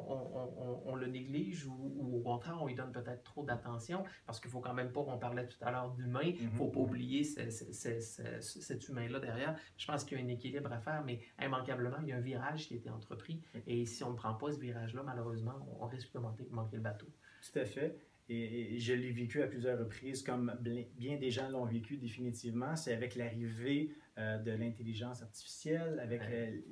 on, 0.85 0.95
le 0.95 1.07
néglige 1.07 1.65
ou, 1.65 2.17
au 2.17 2.19
contraire, 2.19 2.57
on 2.61 2.67
lui 2.67 2.75
donne 2.75 2.91
peut-être 2.91 3.23
trop 3.23 3.43
d'attention 3.43 4.03
parce 4.25 4.39
qu'il 4.39 4.51
faut 4.51 4.59
quand 4.59 4.73
même 4.73 4.91
pas, 4.91 5.01
on 5.01 5.17
parlait 5.17 5.47
tout 5.47 5.57
à 5.61 5.71
l'heure 5.71 5.91
d'humain, 5.91 6.21
il 6.23 6.45
ne 6.45 6.51
faut 6.51 6.67
pas 6.67 6.79
oublier 6.81 7.23
cet 7.23 8.87
humain-là 8.89 9.19
derrière. 9.19 9.55
Je 9.77 9.87
pense 9.87 10.03
qu'il 10.03 10.19
y 10.19 10.21
a 10.21 10.23
un 10.23 10.27
équilibre 10.27 10.71
à 10.71 10.79
faire, 10.79 11.03
mais 11.05 11.21
immanquablement, 11.41 11.97
il 12.01 12.09
y 12.09 12.11
a 12.11 12.17
un 12.17 12.21
virage 12.21 12.67
qui 12.67 12.73
a 12.73 12.77
été 12.77 12.89
entrepris 12.89 13.41
et 13.67 13.85
si 13.85 14.03
on 14.03 14.11
ne 14.11 14.15
prend 14.15 14.33
pas 14.33 14.51
ce 14.51 14.59
virage-là, 14.59 15.03
malheureusement, 15.03 15.53
on 15.79 15.87
risque 15.87 16.13
de 16.13 16.19
manquer, 16.19 16.45
manquer 16.51 16.75
le 16.77 16.81
bateau. 16.83 17.07
Tout 17.51 17.59
à 17.59 17.65
fait. 17.65 17.97
Et, 18.29 18.79
je 18.79 18.93
l'ai 18.93 19.11
vécu 19.11 19.41
à 19.41 19.47
plusieurs 19.47 19.79
reprises, 19.79 20.23
comme 20.23 20.57
bien 20.61 21.17
des 21.17 21.29
gens 21.29 21.49
l'ont 21.49 21.65
vécu 21.65 21.97
définitivement, 21.97 22.75
c'est 22.75 22.93
avec 22.93 23.15
l'arrivée 23.15 23.93
euh, 24.17 24.37
de 24.37 24.51
l'intelligence 24.51 25.21
artificielle, 25.21 25.99
avec 25.99 26.21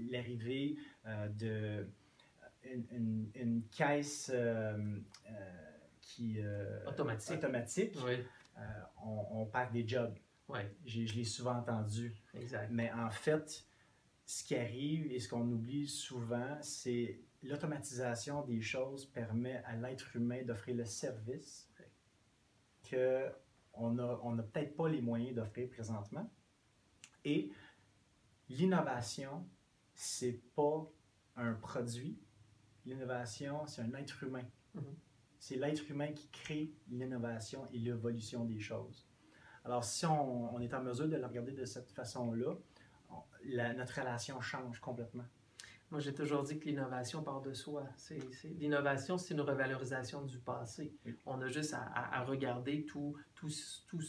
l'arrivée 0.10 0.78
euh, 1.06 1.28
de 1.28 1.88
une, 2.64 3.64
caisse 3.72 4.32
euh, 4.34 4.78
qui 6.02 6.40
automatique. 6.88 7.38
automatique. 7.38 7.98
On, 9.04 9.46
perd 9.46 9.72
des 9.72 9.88
jobs. 9.88 10.18
Ouais. 10.48 10.70
Je, 10.86 11.14
l'ai 11.16 11.24
souvent 11.24 11.56
entendu. 11.58 12.14
Exact. 12.34 12.70
Mais 12.72 12.92
en 12.92 13.10
fait, 13.10 13.66
ce 14.26 14.44
qui 14.44 14.56
arrive 14.56 15.12
et 15.12 15.20
ce 15.20 15.30
qu'on 15.30 15.50
oublie 15.50 15.88
souvent, 15.88 16.58
c'est 16.62 17.20
l'automatisation 17.44 18.44
des 18.44 18.62
choses 18.62 19.06
permet 19.06 19.58
à 19.66 19.76
l'être 19.76 20.16
humain 20.16 20.44
d'offrir 20.44 20.76
le 20.76 20.86
service 20.86 21.70
qu'on 22.90 23.92
n'a 23.94 24.20
on 24.24 24.38
peut-être 24.38 24.76
pas 24.76 24.90
les 24.90 25.02
moyens 25.02 25.36
d'offrir 25.36 25.70
présentement. 25.70 26.30
Et 27.24 27.52
l'innovation, 28.50 29.48
c'est 29.94 30.42
pas 30.56 30.90
un 31.36 31.54
produit. 31.54 32.20
L'innovation, 32.86 33.66
c'est 33.68 33.82
un 33.82 33.94
être 33.94 34.24
humain. 34.24 34.44
Mm-hmm. 34.76 34.96
C'est 35.40 35.56
l'être 35.56 35.90
humain 35.90 36.12
qui 36.14 36.28
crée 36.30 36.72
l'innovation 36.90 37.68
et 37.74 37.80
l'évolution 37.80 38.46
des 38.46 38.60
choses. 38.60 39.08
Alors, 39.64 39.84
si 39.84 40.06
on, 40.06 40.60
est 40.60 40.74
en 40.74 40.82
mesure 40.82 41.08
de 41.08 41.16
le 41.16 41.26
regarder 41.26 41.52
de 41.52 41.66
cette 41.66 41.92
façon-là, 41.92 42.56
notre 43.76 44.00
relation 44.00 44.42
change 44.42 44.80
complètement. 44.80 45.26
Moi, 45.92 46.00
j'ai 46.00 46.14
toujours 46.14 46.44
dit 46.44 46.58
que 46.58 46.66
l'innovation 46.66 47.22
part 47.22 47.42
de 47.42 47.54
soi. 47.54 47.84
L'innovation, 48.60 49.18
c'est 49.18 49.34
une 49.34 49.42
revalorisation 49.42 50.24
du 50.24 50.40
passé. 50.40 50.96
On 51.26 51.42
a 51.42 51.48
juste 51.48 51.74
à, 51.74 52.24
regarder 52.24 52.86
tout, 52.86 53.16
tout, 53.36 53.50
tout, 53.88 54.02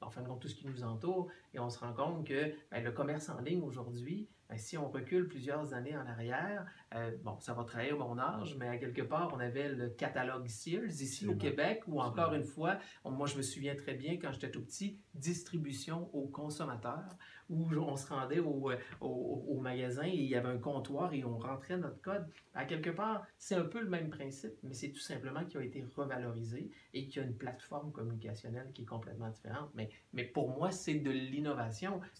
enfin, 0.00 0.22
tout 0.22 0.48
ce 0.48 0.54
qui 0.54 0.66
nous 0.66 0.84
entoure 0.84 1.30
et 1.54 1.60
on 1.60 1.70
se 1.70 1.78
rend 1.78 1.92
compte 1.92 2.26
que 2.26 2.52
ben, 2.70 2.82
le 2.82 2.92
commerce 2.92 3.28
en 3.28 3.40
ligne 3.40 3.62
aujourd'hui, 3.62 4.28
ben, 4.48 4.58
si 4.58 4.76
on 4.76 4.90
recule 4.90 5.28
plusieurs 5.28 5.72
années 5.72 5.96
en 5.96 6.06
arrière, 6.06 6.66
euh, 6.94 7.12
bon, 7.22 7.38
ça 7.40 7.54
va 7.54 7.64
trahir 7.64 7.96
mon 7.96 8.18
âge, 8.18 8.56
mais 8.58 8.68
à 8.68 8.76
quelque 8.76 9.02
part, 9.02 9.32
on 9.34 9.40
avait 9.40 9.68
le 9.68 9.88
catalogue 9.88 10.48
Sears 10.48 11.00
ici 11.00 11.26
au 11.26 11.34
Québec, 11.34 11.82
où 11.86 12.00
encore 12.00 12.34
une 12.34 12.44
fois, 12.44 12.78
moi 13.04 13.26
je 13.26 13.36
me 13.36 13.42
souviens 13.42 13.74
très 13.74 13.94
bien 13.94 14.18
quand 14.18 14.32
j'étais 14.32 14.50
tout 14.50 14.62
petit, 14.62 14.98
distribution 15.14 16.10
aux 16.12 16.26
consommateurs 16.26 17.16
où 17.50 17.66
on 17.76 17.96
se 17.96 18.08
rendait 18.08 18.38
euh, 18.38 18.76
au, 19.00 19.44
au, 19.48 19.60
magasin 19.60 20.04
et 20.04 20.14
il 20.14 20.26
y 20.26 20.34
avait 20.34 20.48
un 20.48 20.58
comptoir 20.58 21.12
et 21.12 21.24
on 21.24 21.38
rentrait 21.38 21.76
notre 21.76 22.00
code. 22.00 22.26
À 22.54 22.64
quelque 22.64 22.90
part, 22.90 23.26
c'est 23.38 23.54
un 23.54 23.64
peu 23.64 23.80
le 23.80 23.88
même 23.88 24.10
principe, 24.10 24.54
mais 24.62 24.74
c'est 24.74 24.90
tout 24.90 25.00
simplement 25.00 25.44
qu'il 25.44 25.60
a 25.60 25.64
été 25.64 25.84
revalorisé 25.96 26.70
et 26.92 27.06
qu'il 27.06 27.22
y 27.22 27.24
a 27.24 27.28
une 27.28 27.36
plateforme 27.36 27.92
communicationnelle 27.92 28.70
qui 28.72 28.82
est 28.82 28.86
complètement 28.86 29.28
différente. 29.28 29.70
Mais, 29.74 29.90
mais 30.12 30.24
pour 30.24 30.50
moi, 30.50 30.70
c'est 30.70 30.94
de 30.94 31.10
l'innovation, 31.10 31.43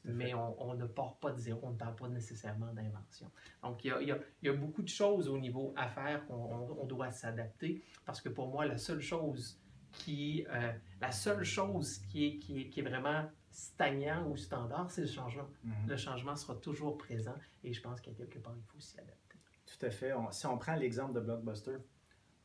mais 0.04 0.34
on, 0.34 0.74
ne 0.74 0.86
part 0.86 1.16
pas 1.16 1.32
de 1.32 1.38
zéro, 1.38 1.60
on 1.62 1.70
ne 1.70 1.76
parle 1.76 1.96
pas 1.96 2.08
nécessairement 2.08 2.72
d'invention. 2.72 3.30
Donc, 3.62 3.84
il 3.84 3.88
y, 3.88 3.90
a, 3.92 4.00
il, 4.02 4.18
y 4.42 4.48
a, 4.48 4.52
beaucoup 4.52 4.82
de 4.82 4.88
choses 4.88 5.28
au 5.28 5.38
niveau 5.38 5.72
affaires 5.76 6.26
qu'on 6.26 6.76
on 6.80 6.84
doit 6.86 7.10
s'adapter 7.10 7.82
parce 8.04 8.20
que 8.20 8.28
pour 8.28 8.48
moi, 8.48 8.66
la 8.66 8.78
seule 8.78 9.00
chose 9.00 9.58
qui, 9.94 10.44
euh, 10.50 10.72
la 11.00 11.12
seule 11.12 11.44
chose 11.44 11.98
qui 12.08 12.26
est, 12.26 12.38
qui 12.38 12.60
est, 12.60 12.68
qui 12.68 12.80
est 12.80 12.82
vraiment 12.82 13.28
stagnant 13.50 14.26
ou 14.28 14.36
standard, 14.36 14.90
c'est 14.90 15.02
le 15.02 15.06
changement. 15.06 15.48
Mhm. 15.62 15.88
Le 15.88 15.96
changement 15.96 16.36
sera 16.36 16.56
toujours 16.56 16.98
présent 16.98 17.36
et 17.62 17.72
je 17.72 17.80
pense 17.80 18.00
qu'à 18.00 18.12
quelque 18.12 18.38
part, 18.38 18.54
il 18.56 18.64
faut 18.64 18.80
s'y 18.80 18.98
adapter. 18.98 19.38
Tout 19.66 19.86
à 19.86 19.90
fait. 19.90 20.12
si 20.30 20.46
on 20.46 20.58
prend 20.58 20.74
l'exemple 20.74 21.14
de 21.14 21.20
Blockbuster, 21.20 21.76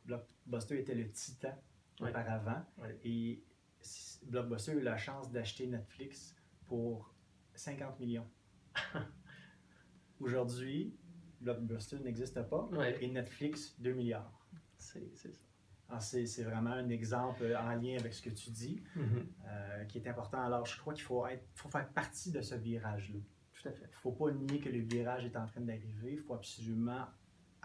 Blockbuster 0.05 0.79
était 0.79 0.95
le 0.95 1.09
titan 1.11 1.55
auparavant 1.99 2.63
et 3.03 3.43
Blockbuster 4.23 4.71
a 4.71 4.75
eu 4.75 4.81
la 4.81 4.97
chance 4.97 5.31
d'acheter 5.31 5.67
Netflix 5.67 6.35
pour 6.69 7.13
50 7.55 7.99
millions. 7.99 8.27
Aujourd'hui, 10.19 10.95
Blockbuster 11.41 11.99
n'existe 11.99 12.41
pas 12.43 12.69
et 13.01 13.07
Netflix 13.09 13.75
2 13.79 13.93
milliards. 13.93 14.47
C'est 14.77 15.11
ça. 15.15 15.29
C'est 15.99 16.43
vraiment 16.43 16.71
un 16.71 16.89
exemple 16.89 17.43
en 17.57 17.75
lien 17.75 17.97
avec 17.99 18.13
ce 18.13 18.21
que 18.21 18.29
tu 18.29 18.51
dis 18.51 18.83
mm-hmm. 18.95 19.25
euh, 19.47 19.85
qui 19.85 19.97
est 19.97 20.07
important. 20.07 20.39
Alors, 20.39 20.65
je 20.65 20.77
crois 20.77 20.93
qu'il 20.93 21.03
faut, 21.03 21.25
faut 21.55 21.69
faire 21.69 21.89
partie 21.89 22.31
de 22.31 22.41
ce 22.41 22.53
virage-là. 22.53 23.19
Tout 23.53 23.67
à 23.67 23.71
fait. 23.71 23.85
Il 23.85 23.89
ne 23.89 23.95
faut 23.95 24.11
pas 24.11 24.31
nier 24.31 24.59
que 24.59 24.69
le 24.69 24.79
virage 24.79 25.25
est 25.25 25.35
en 25.35 25.47
train 25.47 25.61
d'arriver. 25.61 26.13
Il 26.13 26.19
faut 26.19 26.35
absolument 26.35 27.07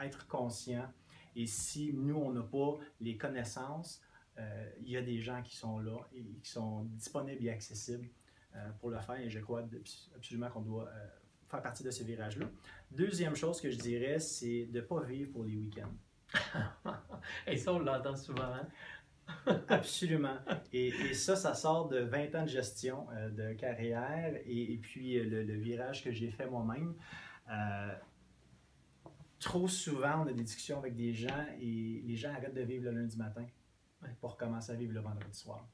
être 0.03 0.27
conscient. 0.27 0.91
Et 1.37 1.47
si 1.47 1.93
nous, 1.93 2.17
on 2.17 2.33
n'a 2.33 2.43
pas 2.43 2.79
les 3.01 3.19
connaissances, 3.19 4.01
euh, 4.39 4.71
il 4.81 4.89
y 4.89 4.97
a 4.97 5.03
des 5.03 5.21
gens 5.21 5.43
qui 5.43 5.57
sont 5.57 5.79
là 5.79 5.99
et 6.15 6.25
qui 6.43 6.51
sont 6.51 6.85
disponibles 6.85 7.45
et 7.45 7.51
accessibles 7.51 8.09
pour 8.81 8.91
le 8.91 9.01
faire. 9.01 9.21
Et 9.21 9.31
je 9.31 9.41
crois 9.41 9.63
absolument 10.15 10.49
qu'on 10.51 10.63
doit 10.63 10.91
faire 11.49 11.63
partie 11.63 11.83
de 11.85 11.91
ce 11.91 12.05
virage-là. 12.05 12.47
Deuxième 12.91 13.37
chose 13.37 13.61
que 13.61 13.71
je 13.71 13.77
dirais, 13.79 14.19
c'est 14.19 14.67
de 14.67 14.81
ne 14.81 14.85
pas 14.85 15.03
vivre 15.03 15.33
pour 15.33 15.45
les 15.45 15.57
week-ends. 15.57 15.93
et 17.47 17.57
ça, 17.57 17.73
on 17.73 17.79
l'entend 17.79 18.17
souvent. 18.17 18.53
Hein? 18.55 18.67
Absolument. 19.69 20.37
Et, 20.73 21.15
ça, 21.15 21.37
ça 21.37 21.55
sort 21.55 21.89
de 21.89 22.01
20 22.01 22.35
ans 22.35 22.43
de 22.43 22.49
gestion 22.49 23.07
euh, 23.13 23.31
de 23.31 23.55
carrière 23.55 24.35
et, 24.45 24.79
puis 24.83 25.19
euh, 25.19 25.45
le, 25.45 25.55
virage 25.55 26.03
que 26.05 26.13
j'ai 26.13 26.31
fait 26.31 26.47
moi-même. 26.47 26.95
Euh, 27.51 27.95
trop 29.39 29.69
souvent, 29.69 30.25
on 30.25 30.29
a 30.29 30.33
des 30.33 30.43
discussions 30.43 30.79
avec 30.79 30.97
des 30.97 31.13
gens 31.13 31.47
et 31.61 32.03
les 32.05 32.17
gens 32.17 32.33
arrêtent 32.35 32.55
de 32.55 32.63
vivre 32.63 32.85
le 32.85 32.93
lundi 32.93 33.17
matin 33.17 33.47
pour 34.21 34.37
commencer 34.37 34.73
à 34.73 34.75
vivre 34.75 34.93
le 34.93 35.01
vendredi 35.01 35.39
soir 35.39 35.67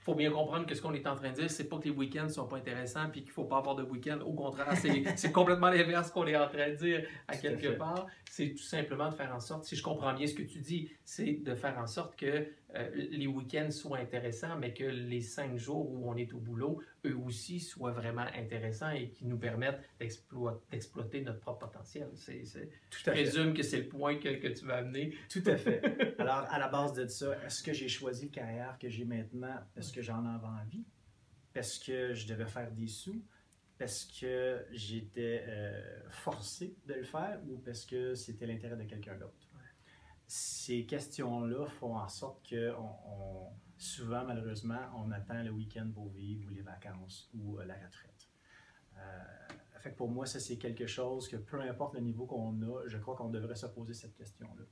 faut 0.00 0.14
bien 0.14 0.30
comprendre 0.30 0.66
que 0.66 0.74
ce 0.74 0.80
qu'on 0.80 0.94
est 0.94 1.06
en 1.06 1.14
train 1.14 1.30
de 1.30 1.34
dire, 1.34 1.50
c'est 1.50 1.68
pas 1.68 1.78
que 1.78 1.84
les 1.84 1.90
week-ends 1.90 2.28
sont 2.28 2.46
pas 2.46 2.56
intéressants 2.56 3.08
puis 3.12 3.22
qu'il 3.22 3.30
faut 3.30 3.44
pas 3.44 3.58
avoir 3.58 3.76
de 3.76 3.82
week-end. 3.82 4.18
Au 4.24 4.32
contraire, 4.32 4.74
c'est 4.76 5.32
complètement 5.32 5.68
l'inverse 5.68 6.10
qu'on 6.10 6.26
est 6.26 6.36
en 6.36 6.48
train 6.48 6.70
de 6.70 6.76
dire 6.76 7.06
à 7.28 7.36
quelque 7.36 7.68
part. 7.68 8.06
C'est 8.30 8.50
tout 8.50 8.62
simplement 8.62 9.10
de 9.10 9.14
faire 9.14 9.34
en 9.34 9.40
sorte, 9.40 9.64
si 9.64 9.76
je 9.76 9.82
comprends 9.82 10.14
bien 10.14 10.26
ce 10.26 10.34
que 10.34 10.42
tu 10.42 10.58
dis, 10.58 10.90
c'est 11.04 11.42
de 11.42 11.54
faire 11.54 11.78
en 11.78 11.86
sorte 11.86 12.16
que 12.16 12.46
euh, 12.76 12.88
les 12.94 13.26
week-ends 13.26 13.70
soient 13.70 13.98
intéressants, 13.98 14.56
mais 14.56 14.72
que 14.72 14.84
les 14.84 15.20
cinq 15.20 15.56
jours 15.56 15.90
où 15.90 16.08
on 16.08 16.16
est 16.16 16.32
au 16.32 16.38
boulot, 16.38 16.80
eux 17.04 17.16
aussi, 17.16 17.60
soient 17.60 17.92
vraiment 17.92 18.26
intéressants 18.36 18.90
et 18.90 19.10
qui 19.10 19.26
nous 19.26 19.38
permettent 19.38 19.80
d'exploiter 19.98 21.22
notre 21.22 21.40
propre 21.40 21.66
potentiel. 21.66 22.08
C'est, 22.14 22.44
je 22.44 23.10
présume 23.10 23.54
que 23.54 23.62
c'est 23.62 23.78
le 23.78 23.88
point 23.88 24.16
que, 24.16 24.36
que, 24.36 24.48
tu 24.48 24.64
vas 24.66 24.76
amener. 24.76 25.14
Tout 25.28 25.42
à 25.46 25.56
fait. 25.56 26.14
Alors, 26.18 26.46
à 26.48 26.58
la 26.58 26.68
base 26.68 26.92
de 26.92 27.06
ça, 27.06 27.36
est-ce 27.44 27.62
que 27.62 27.72
j'ai 27.72 27.88
choisi 27.88 28.26
la 28.26 28.32
carrière 28.32 28.78
que 28.78 28.88
j'ai 28.88 29.04
maintenant 29.04 29.56
parce 29.74 29.90
que 29.90 30.02
j'en 30.02 30.24
avais 30.24 30.46
envie? 30.46 30.84
Parce 31.52 31.78
que 31.78 32.14
je 32.14 32.26
devais 32.26 32.46
faire 32.46 32.70
des 32.70 32.86
sous? 32.86 33.22
Parce 33.78 34.04
que 34.04 34.64
j'étais 34.72 35.44
euh, 35.48 36.08
forcé 36.10 36.76
de 36.86 36.94
le 36.94 37.02
faire? 37.02 37.40
Ou 37.48 37.56
parce 37.58 37.84
que 37.84 38.14
c'était 38.14 38.46
l'intérêt 38.46 38.76
de 38.76 38.84
quelqu'un 38.84 39.16
d'autre? 39.16 39.49
Ces 40.30 40.86
questions-là 40.86 41.66
font 41.66 41.96
en 41.96 42.08
sorte 42.08 42.48
que 42.48 42.72
on, 42.78 43.48
souvent, 43.76 44.24
malheureusement, 44.24 44.78
on 44.96 45.10
attend 45.10 45.42
le 45.42 45.50
week-end 45.50 45.90
pour 45.92 46.08
vivre 46.10 46.46
ou 46.46 46.54
les 46.54 46.62
vacances 46.62 47.28
ou 47.34 47.58
euh, 47.58 47.64
la 47.64 47.74
retraite. 47.74 48.28
Euh, 48.96 49.00
fait 49.80 49.90
pour 49.90 50.08
moi, 50.08 50.26
ça, 50.26 50.38
c'est 50.38 50.56
quelque 50.56 50.86
chose 50.86 51.26
que 51.26 51.36
peu 51.36 51.60
importe 51.62 51.94
le 51.94 52.00
niveau 52.00 52.26
qu'on 52.26 52.62
a, 52.62 52.86
je 52.86 52.96
crois 52.98 53.16
qu'on 53.16 53.30
devrait 53.30 53.56
se 53.56 53.66
poser 53.66 53.92
cette 53.92 54.14
question-là. 54.14 54.62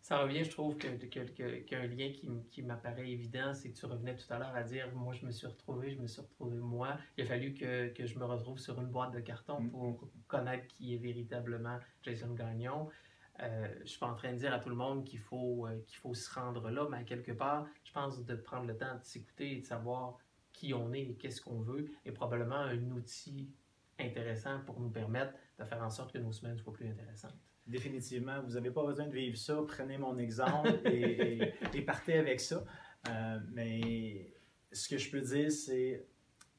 Ça 0.00 0.18
revient, 0.18 0.42
je 0.42 0.50
trouve, 0.50 0.76
qu'il 0.76 0.98
que, 0.98 1.70
y 1.70 1.74
a 1.76 1.78
un 1.78 1.86
lien 1.86 2.10
qui, 2.10 2.28
qui 2.50 2.62
m'apparaît 2.62 3.08
évident, 3.08 3.54
c'est 3.54 3.70
que 3.70 3.78
tu 3.78 3.86
revenais 3.86 4.16
tout 4.16 4.32
à 4.32 4.40
l'heure 4.40 4.56
à 4.56 4.64
dire, 4.64 4.92
moi, 4.92 5.12
je 5.12 5.24
me 5.24 5.30
suis 5.30 5.46
retrouvé, 5.46 5.92
je 5.92 6.00
me 6.00 6.08
suis 6.08 6.20
retrouvé 6.20 6.56
moi. 6.56 6.98
Il 7.16 7.22
a 7.22 7.26
fallu 7.28 7.54
que, 7.54 7.90
que 7.90 8.06
je 8.06 8.18
me 8.18 8.24
retrouve 8.24 8.58
sur 8.58 8.80
une 8.80 8.88
boîte 8.88 9.12
de 9.12 9.20
carton 9.20 9.60
mm. 9.60 9.70
pour 9.70 10.10
connaître 10.26 10.66
qui 10.66 10.94
est 10.94 10.98
véritablement 10.98 11.78
Jason 12.02 12.34
Gagnon. 12.34 12.88
Euh, 13.42 13.68
je 13.82 13.86
suis 13.86 13.98
pas 13.98 14.06
en 14.06 14.14
train 14.14 14.32
de 14.32 14.38
dire 14.38 14.52
à 14.52 14.58
tout 14.58 14.68
le 14.68 14.74
monde 14.74 15.04
qu'il 15.04 15.18
faut, 15.18 15.66
euh, 15.66 15.80
qu'il 15.86 15.96
faut 15.96 16.14
se 16.14 16.32
rendre 16.32 16.70
là, 16.70 16.86
mais 16.90 17.04
quelque 17.04 17.32
part, 17.32 17.66
je 17.84 17.92
pense 17.92 18.22
de 18.24 18.34
prendre 18.34 18.66
le 18.66 18.76
temps 18.76 18.94
de 18.96 19.02
s'écouter 19.02 19.52
et 19.52 19.60
de 19.60 19.64
savoir 19.64 20.18
qui 20.52 20.74
on 20.74 20.92
est 20.92 21.02
et 21.02 21.14
qu'est-ce 21.14 21.40
qu'on 21.40 21.60
veut 21.60 21.90
est 22.04 22.12
probablement 22.12 22.56
un 22.56 22.90
outil 22.90 23.48
intéressant 23.98 24.60
pour 24.66 24.78
nous 24.80 24.90
permettre 24.90 25.32
de 25.58 25.64
faire 25.64 25.82
en 25.82 25.90
sorte 25.90 26.12
que 26.12 26.18
nos 26.18 26.32
semaines 26.32 26.58
soient 26.58 26.72
plus 26.72 26.88
intéressantes. 26.88 27.36
Définitivement, 27.66 28.42
vous 28.42 28.54
n'avez 28.54 28.70
pas 28.70 28.84
besoin 28.84 29.06
de 29.06 29.14
vivre 29.14 29.36
ça. 29.36 29.62
Prenez 29.66 29.96
mon 29.96 30.18
exemple 30.18 30.80
et, 30.86 31.54
partez 31.86 32.18
avec 32.18 32.40
ça. 32.40 32.64
Euh, 33.08 33.38
mais 33.52 34.34
ce 34.72 34.88
que 34.88 34.98
je 34.98 35.10
peux 35.10 35.20
dire, 35.20 35.52
c'est 35.52 36.04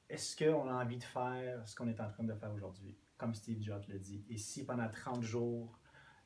est-ce 0.10 0.36
qu'on 0.38 0.68
a 0.68 0.84
envie 0.84 0.98
de 0.98 1.04
faire 1.04 1.68
ce 1.68 1.76
qu'on 1.76 1.88
est 1.88 2.00
en 2.00 2.10
train 2.10 2.24
de 2.24 2.34
faire 2.34 2.52
aujourd'hui? 2.54 2.96
comme 3.22 3.36
Steve 3.36 3.62
Jobs 3.62 3.84
le 3.88 4.00
dit. 4.00 4.26
Et 4.32 4.38
si 4.38 4.66
pendant 4.66 4.90
30 4.90 5.22
jours, 5.22 5.78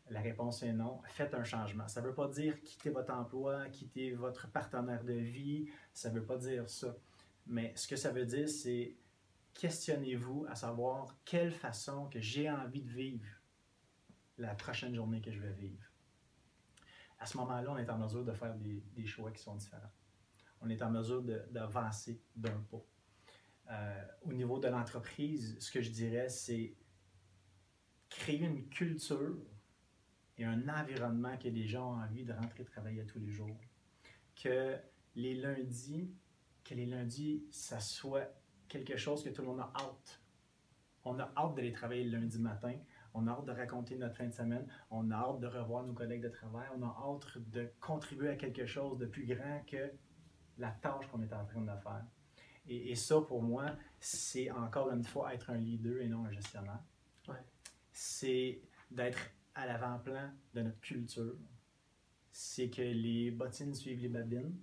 la 0.10 0.22
réponse 0.22 0.62
est 0.64 0.74
non, 0.74 1.02
faites 1.06 1.34
un 1.34 1.44
changement. 1.44 1.88
Ça 1.88 2.02
ne 2.02 2.08
veut 2.08 2.14
pas 2.14 2.28
dire 2.28 2.62
quitter 2.62 2.90
votre 2.90 3.14
emploi, 3.14 3.68
quitter 3.70 4.12
votre 4.12 4.48
partenaire 4.50 5.04
de 5.04 5.14
vie, 5.14 5.68
ça 5.94 6.10
ne 6.10 6.20
veut 6.20 6.26
pas 6.26 6.38
dire 6.38 6.70
ça. 6.70 6.96
Mais 7.48 7.74
ce 7.76 7.88
que 7.88 7.96
ça 7.96 8.12
veut 8.12 8.26
dire, 8.26 8.48
c'est 8.48 8.96
questionnez-vous 9.54 10.46
à 10.50 10.56
savoir 10.56 11.16
quelle 11.26 11.52
façon 11.52 12.08
que 12.10 12.20
j'ai 12.20 12.50
envie 12.50 12.82
de 12.82 12.90
vivre 12.90 13.26
la 14.38 14.54
prochaine 14.54 14.94
journée 14.94 15.22
que 15.22 15.32
je 15.32 15.40
vais 15.40 15.54
vivre. 15.54 15.84
À 17.18 17.26
ce 17.26 17.38
moment-là, 17.38 17.72
on 17.72 17.78
est 17.78 17.90
en 17.90 17.98
mesure 17.98 18.26
de 18.26 18.34
faire 18.34 18.54
des, 18.56 19.06
choix 19.06 19.32
qui 19.32 19.42
sont 19.42 19.56
différents. 19.56 19.92
On 20.62 20.70
est 20.70 20.82
en 20.82 20.92
mesure 20.92 21.24
d'avancer 21.24 22.22
d'un 22.36 22.60
pas. 22.70 22.84
Euh, 23.72 24.06
au 24.24 24.34
niveau 24.34 24.60
de 24.60 24.68
l'entreprise, 24.68 25.58
ce 25.60 25.72
que 25.72 25.82
je 25.82 25.90
dirais, 25.90 26.30
c'est 26.30 26.76
créer 28.10 28.42
une 28.42 28.68
culture 28.70 29.38
et 30.38 30.46
un 30.46 30.68
environnement 30.68 31.38
que 31.38 31.48
les 31.48 31.68
gens 31.68 31.94
ont 31.94 32.02
envie 32.02 32.24
de 32.24 32.34
rentrer 32.34 32.66
travailler 32.66 33.06
tous 33.06 33.20
les 33.20 33.32
jours. 33.32 33.58
Que 34.36 34.78
les 35.16 35.36
lundis, 35.36 36.14
que 36.64 36.74
les 36.74 36.86
lundis, 36.86 37.46
ça 37.52 37.80
soit 37.80 38.34
quelque 38.68 38.98
chose 38.98 39.24
que 39.24 39.30
tout 39.30 39.42
le 39.42 39.48
monde 39.48 39.62
a 39.62 39.72
hâte. 39.76 40.22
On 41.06 41.20
a 41.20 41.32
hâte 41.38 41.56
d'aller 41.56 41.72
travailler 41.72 42.04
le 42.04 42.18
lundi 42.18 42.40
matin. 42.40 42.74
On 43.14 43.28
a 43.28 43.32
hâte 43.32 43.46
de 43.46 43.52
raconter 43.52 43.96
notre 43.96 44.16
fin 44.16 44.26
de 44.26 44.34
semaine. 44.34 44.68
On 44.90 45.10
a 45.12 45.16
hâte 45.16 45.40
de 45.40 45.48
revoir 45.48 45.84
nos 45.84 45.94
collègues 45.94 46.24
de 46.24 46.30
travail. 46.30 46.68
On 46.76 46.82
a 46.82 46.88
hâte 46.88 47.38
de 47.38 47.72
contribuer 47.80 48.30
à 48.30 48.36
quelque 48.36 48.66
chose 48.66 48.98
de 48.98 49.06
plus 49.06 49.26
grand 49.26 49.64
que 49.66 49.92
la 50.58 50.72
tâche 50.72 51.08
qu'on 51.08 51.22
est 51.22 51.34
en 51.34 51.46
train 51.46 51.62
de 51.62 51.68
faire. 51.82 52.06
Et, 52.68 52.96
ça, 52.96 53.22
pour 53.22 53.44
moi, 53.44 53.76
c'est 54.00 54.50
encore 54.50 54.90
une 54.90 55.04
fois 55.04 55.34
être 55.34 55.52
un 55.52 55.58
leader 55.58 56.02
et 56.02 56.08
non 56.08 56.26
un 56.26 56.32
gestionnaire. 56.32 56.80
C'est 57.92 58.60
d'être 58.90 59.20
à 59.56 59.66
l'avant-plan 59.66 60.32
de 60.54 60.62
notre 60.62 60.80
culture. 60.80 61.36
C'est 62.32 62.70
que 62.70 62.82
les 62.82 63.32
bottines 63.32 63.74
suivent 63.74 64.02
les 64.02 64.10
babines 64.10 64.56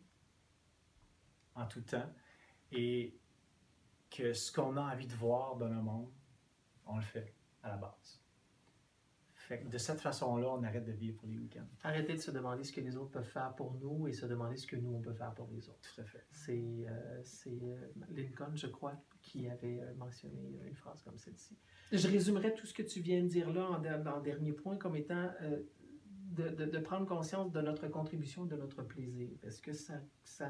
en 1.55 1.67
tout 1.67 1.81
temps. 1.81 2.11
Et 2.71 3.19
que 4.11 4.33
ce 4.33 4.53
qu'on 4.53 4.77
a 4.77 4.93
envie 4.93 5.07
de 5.07 5.15
voir 5.15 5.57
dans 5.57 5.69
le 5.69 5.81
monde, 5.81 6.11
on 6.87 6.97
le 6.97 7.03
fait 7.03 7.35
à 7.63 7.71
la 7.71 7.77
base 7.77 8.23
de 9.57 9.79
cette 9.79 10.01
façon-là, 10.01 10.49
on 10.51 10.63
arrête 10.63 10.85
de 10.85 10.93
vivre 10.93 11.19
pour 11.19 11.29
les 11.29 11.39
week-ends. 11.39 11.67
Arrêter 11.83 12.15
de 12.15 12.21
se 12.21 12.31
demander 12.31 12.65
ce 12.65 12.73
que 12.73 12.81
les 12.81 12.97
autres 12.97 13.11
peuvent 13.11 13.29
faire 13.29 13.55
pour 13.55 13.75
nous 13.75 14.07
et 14.07 14.13
se 14.13 14.27
demander 14.27 14.57
ce 14.57 14.67
que 14.67 14.77
nous, 14.77 14.95
on 14.95 15.01
peut 15.01 15.13
faire 15.13 15.35
pour 15.35 15.49
les 15.53 15.69
autres. 15.69 15.95
Tout 15.95 16.01
à 16.01 16.05
fait. 16.05 16.25
C'est 16.31 16.87
euh, 16.89 17.23
euh, 17.47 17.87
Lincoln, 18.11 18.55
je 18.55 18.67
crois, 18.67 18.95
qui 19.23 19.49
avait 19.49 19.81
euh, 19.81 19.95
mentionné 19.95 20.61
une 20.67 20.75
phrase 20.75 21.03
comme 21.03 21.17
celle-ci. 21.17 21.57
Je 21.91 22.09
résumerai 22.09 22.55
tout 22.55 22.67
ce 22.67 22.75
que 22.75 22.83
tu 22.83 23.01
viens 23.01 23.23
de 23.23 23.29
dire 23.29 23.53
là 23.53 23.71
en, 23.71 24.21
dernier 24.21 24.53
point 24.53 24.77
comme 24.77 24.97
étant 24.97 25.31
de, 26.33 26.65
de, 26.65 26.79
prendre 26.79 27.07
conscience 27.07 27.53
de 27.53 27.61
notre 27.61 27.89
contribution, 27.89 28.45
de 28.45 28.57
notre 28.57 28.83
plaisir. 28.83 29.29
Parce 29.43 29.61
que 29.61 29.73
ça, 29.73 29.95
ça 30.25 30.49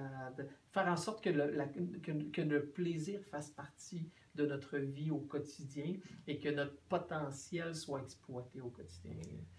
faire 0.71 0.87
en 0.87 0.97
sorte 0.97 1.23
que 1.23 1.31
le, 1.31 2.31
que, 2.31 2.41
le 2.41 2.67
plaisir 2.67 3.21
fasse 3.31 3.51
partie 3.51 4.09
de 4.35 4.47
notre 4.47 4.79
vie 4.79 5.11
au 5.11 5.19
quotidien 5.19 5.95
et 6.27 6.39
que 6.39 6.49
notre 6.49 6.77
potentiel 6.89 7.75
soit 7.75 8.03
exploité 8.03 8.61
au 8.61 8.71
quotidien. 8.71 9.13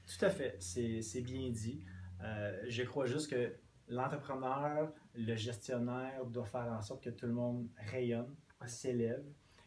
Tout 0.06 0.26
à 0.26 0.30
fait, 0.30 0.58
c'est 0.60 1.22
bien 1.22 1.50
dit. 1.50 1.84
Euh, 2.24 2.64
je 2.68 2.84
crois 2.84 3.06
juste 3.06 3.30
que 3.30 3.54
l'entrepreneur, 3.90 4.94
le 5.14 5.36
gestionnaire 5.36 6.26
doit 6.26 6.46
faire 6.46 6.72
en 6.72 6.82
sorte 6.82 7.04
que 7.04 7.10
tout 7.10 7.28
le 7.28 7.34
monde 7.34 7.68
rayonne, 7.92 8.34
s'élève. 8.68 9.26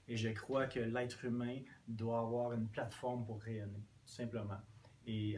Et 0.08 0.16
je 0.16 0.28
crois 0.28 0.66
que 0.66 0.78
l'être 0.78 1.24
humain 1.24 1.58
doit 1.88 2.20
avoir 2.20 2.52
une 2.52 2.68
plateforme 2.68 3.24
pour 3.26 3.40
rayonner, 3.42 3.82
tout 4.04 4.12
simplement. 4.12 4.60
Et 5.06 5.36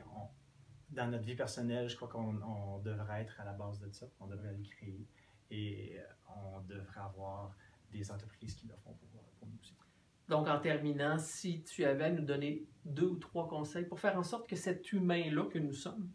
dans 0.91 1.11
notre 1.11 1.25
vie 1.25 1.37
personnelle, 1.37 1.89
je 1.89 1.97
crois 1.97 2.09
qu'on 2.09 2.79
devrait 2.81 3.23
être 3.23 3.41
à 3.41 3.45
la 3.45 3.53
base 3.53 3.81
de 3.81 3.91
ça, 3.91 4.07
on 4.21 4.27
devrait 4.27 4.53
le 4.53 4.63
créer. 4.63 5.07
Et 5.51 5.99
on 6.29 6.61
devrait 6.61 7.01
avoir 7.01 7.55
des 7.91 8.11
entreprises 8.11 8.55
qui 8.55 8.67
le 8.67 8.75
font 8.75 8.93
pour 8.93 9.09
donc, 10.29 10.47
en 10.47 10.59
terminant, 10.59 11.19
si 11.19 11.63
tu 11.63 11.85
avais 11.85 12.05
à 12.05 12.11
nous 12.11 12.25
donner 12.25 12.67
deux 12.85 13.07
ou 13.07 13.17
trois 13.17 13.49
conseils 13.49 13.87
pour 13.87 13.99
faire 13.99 14.17
en 14.19 14.23
sorte 14.23 14.47
que 14.47 14.57
cet 14.57 14.93
humain-là 14.93 15.45
que 15.45 15.59
nous 15.59 15.73
sommes 15.73 16.11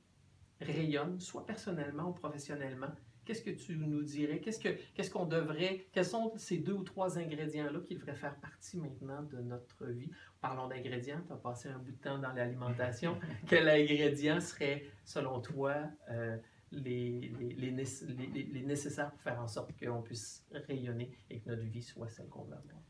rayonne, 0.61 1.19
soit 1.19 1.45
personnellement 1.45 2.09
ou 2.09 2.13
professionnellement, 2.13 2.91
qu'est-ce 3.25 3.41
que 3.41 3.51
tu 3.51 3.75
nous 3.77 4.03
dirais? 4.03 4.39
Qu'est-ce, 4.39 4.59
que, 4.59 4.69
qu'est-ce 4.93 5.11
qu'on 5.11 5.25
devrait, 5.25 5.87
quels 5.91 6.05
sont 6.05 6.33
ces 6.37 6.57
deux 6.57 6.73
ou 6.73 6.83
trois 6.83 7.17
ingrédients-là 7.17 7.79
qui 7.87 7.95
devraient 7.95 8.15
faire 8.15 8.35
partie 8.35 8.77
maintenant 8.77 9.23
de 9.23 9.37
notre 9.37 9.85
vie? 9.87 10.09
Parlons 10.41 10.67
d'ingrédients, 10.67 11.21
tu 11.25 11.33
as 11.33 11.37
passé 11.37 11.69
un 11.69 11.77
bout 11.77 11.91
de 11.91 11.97
temps 11.97 12.19
dans 12.19 12.33
l'alimentation. 12.33 13.17
Quel 13.47 13.69
ingrédient 13.69 14.39
serait, 14.39 14.85
selon 15.05 15.39
toi, 15.39 15.75
euh, 16.09 16.37
les, 16.71 17.33
les, 17.39 17.71
les, 17.71 18.43
les, 18.43 18.63
nécessaires 18.63 19.11
pour 19.11 19.21
faire 19.21 19.39
en 19.39 19.47
sorte 19.47 19.71
qu'on 19.79 20.01
puisse 20.01 20.45
rayonner 20.67 21.11
et 21.29 21.39
que 21.39 21.49
notre 21.49 21.63
vie 21.63 21.83
soit 21.83 22.09
celle 22.09 22.27
qu'on 22.27 22.43
veut 22.43 22.55
avoir? 22.55 22.81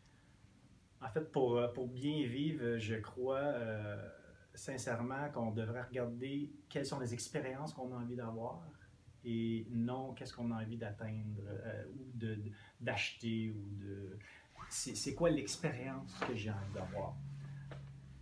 En 1.02 1.10
fait, 1.10 1.32
pour, 1.32 1.58
euh, 1.58 1.68
pour 1.68 1.88
bien 1.88 2.26
vivre, 2.26 2.78
je 2.78 2.96
crois 2.96 3.40
euh, 3.40 4.10
sincèrement 4.54 5.30
qu'on 5.34 5.52
devrait 5.52 5.82
regarder 5.84 6.50
quelles 6.70 6.86
sont 6.86 7.00
les 7.00 7.14
expériences 7.14 7.74
qu'on 7.74 7.92
a 7.94 7.98
envie 7.98 8.16
d'avoir 8.16 8.62
et 9.26 9.68
non 9.72 10.14
qu'est-ce 10.14 10.34
qu'on 10.34 10.52
a 10.52 10.62
envie 10.62 10.78
d'atteindre 10.78 11.42
euh, 11.48 11.86
ou 11.88 12.18
de, 12.18 12.38
d'acheter 12.80 13.52
ou 13.52 13.76
de... 13.80 14.18
C'est, 14.70 15.14
quoi 15.14 15.30
l'expérience 15.30 16.14
que 16.28 16.36
j'ai 16.36 16.50
envie 16.50 16.74
d'avoir? 16.74 17.16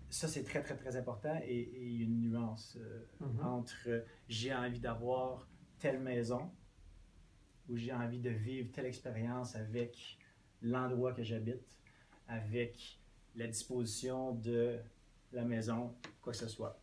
Ça, 0.09 0.27
c'est 0.27 0.43
très, 0.43 0.61
très, 0.61 0.75
très 0.75 0.97
important 0.97 1.39
et, 1.43 1.69
une 2.01 2.19
nuance 2.19 2.77
mm-hmm. 3.21 3.43
entre 3.43 4.05
j'ai 4.27 4.53
envie 4.53 4.79
d'avoir 4.79 5.47
telle 5.79 5.99
maison 5.99 6.51
ou 7.69 7.77
j'ai 7.77 7.93
envie 7.93 8.19
de 8.19 8.29
vivre 8.29 8.69
telle 8.71 8.85
expérience 8.85 9.55
avec 9.55 10.17
l'endroit 10.61 11.13
que 11.13 11.23
j'habite 11.23 11.77
avec 12.27 12.99
la 13.35 13.47
disposition 13.47 14.33
de 14.33 14.79
la 15.31 15.43
maison, 15.43 15.95
quoi 16.21 16.33
que 16.33 16.39
ce 16.39 16.47
soit. 16.47 16.79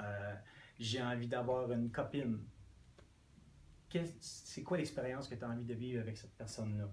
Euh, 0.00 0.34
j'ai 0.78 1.02
envie 1.02 1.28
d'avoir 1.28 1.70
une 1.72 1.90
copine. 1.90 2.38
C'est 4.20 4.62
quoi 4.62 4.78
l'expérience 4.78 5.28
que 5.28 5.34
tu 5.34 5.44
as 5.44 5.48
envie 5.48 5.64
de 5.64 5.74
vivre 5.74 6.00
avec 6.00 6.16
cette 6.16 6.34
personne-là? 6.34 6.88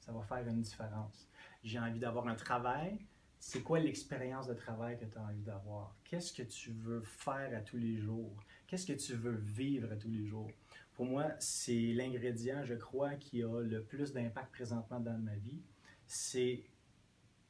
Ça 0.00 0.12
va 0.12 0.22
faire 0.22 0.46
une 0.46 0.60
différence. 0.60 1.28
J'ai 1.62 1.78
envie 1.78 1.98
d'avoir 1.98 2.28
un 2.28 2.34
travail. 2.34 2.98
C'est 3.40 3.62
quoi 3.62 3.78
l'expérience 3.78 4.46
de 4.46 4.54
travail 4.54 4.98
que 4.98 5.04
tu 5.04 5.18
as 5.18 5.22
envie 5.22 5.42
d'avoir? 5.42 5.96
Qu'est-ce 6.04 6.32
que 6.32 6.42
tu 6.42 6.72
veux 6.72 7.00
faire 7.02 7.56
à 7.56 7.60
tous 7.60 7.76
les 7.76 7.96
jours? 7.96 8.36
Qu'est-ce 8.66 8.86
que 8.86 8.92
tu 8.92 9.14
veux 9.14 9.36
vivre 9.36 9.92
à 9.92 9.96
tous 9.96 10.08
les 10.08 10.24
jours? 10.24 10.50
Pour 10.94 11.06
moi, 11.06 11.32
c'est 11.40 11.92
l'ingrédient, 11.92 12.64
je 12.64 12.74
crois, 12.74 13.14
qui 13.16 13.42
a 13.42 13.60
le 13.60 13.82
plus 13.82 14.12
d'impact 14.12 14.52
présentement 14.52 15.00
dans 15.00 15.18
ma 15.18 15.34
vie. 15.36 15.62
C'est 16.06 16.64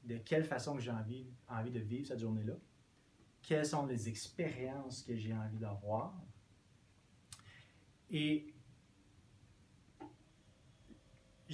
de 0.05 0.16
quelle 0.18 0.44
façon 0.44 0.78
j'ai 0.78 0.90
envie, 0.90 1.26
envie 1.48 1.70
de 1.70 1.80
vivre 1.80 2.07
cette 2.07 2.20
journée-là, 2.20 2.55
quelles 3.42 3.66
sont 3.66 3.86
les 3.86 4.09
expériences 4.09 5.02
que 5.02 5.16
j'ai 5.16 5.34
envie 5.34 5.59
d'avoir? 5.59 6.14
Et 8.11 8.53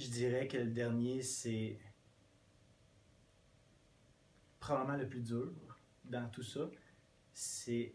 je 0.01 0.09
dirais 0.09 0.47
que 0.47 0.57
le 0.57 0.71
dernier, 0.71 1.21
c'est 1.21 1.77
probablement 4.59 4.97
le 4.97 5.07
plus 5.07 5.21
dur 5.21 5.53
dans 6.05 6.27
tout 6.29 6.43
ça, 6.43 6.69
c'est 7.33 7.93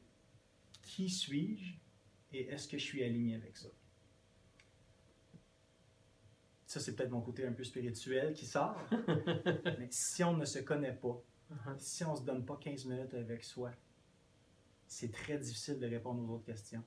qui 0.82 1.08
suis-je 1.08 1.74
et 2.32 2.48
est-ce 2.48 2.68
que 2.68 2.78
je 2.78 2.84
suis 2.84 3.02
aligné 3.02 3.34
avec 3.34 3.56
ça? 3.56 3.68
Ça 6.66 6.80
c'est 6.80 6.94
peut-être 6.94 7.10
mon 7.10 7.20
côté 7.20 7.46
un 7.46 7.52
peu 7.52 7.64
spirituel 7.64 8.34
qui 8.34 8.46
sort, 8.46 8.76
mais 9.78 9.88
si 9.90 10.22
on 10.24 10.36
ne 10.36 10.44
se 10.44 10.60
connaît 10.60 10.94
pas, 10.94 11.22
uh-huh. 11.52 11.78
si 11.78 12.04
on 12.04 12.12
ne 12.12 12.16
se 12.16 12.22
donne 12.22 12.44
pas 12.44 12.56
15 12.56 12.84
minutes 12.86 13.14
avec 13.14 13.44
soi, 13.44 13.72
c'est 14.86 15.12
très 15.12 15.38
difficile 15.38 15.78
de 15.78 15.86
répondre 15.86 16.22
aux 16.22 16.34
autres 16.34 16.46
questions. 16.46 16.84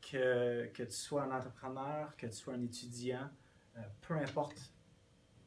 Que, 0.00 0.66
que 0.72 0.84
tu 0.84 0.92
sois 0.92 1.24
un 1.24 1.36
entrepreneur, 1.36 2.16
que 2.16 2.26
tu 2.26 2.32
sois 2.32 2.54
un 2.54 2.62
étudiant, 2.62 3.28
peu 4.00 4.14
importe 4.14 4.72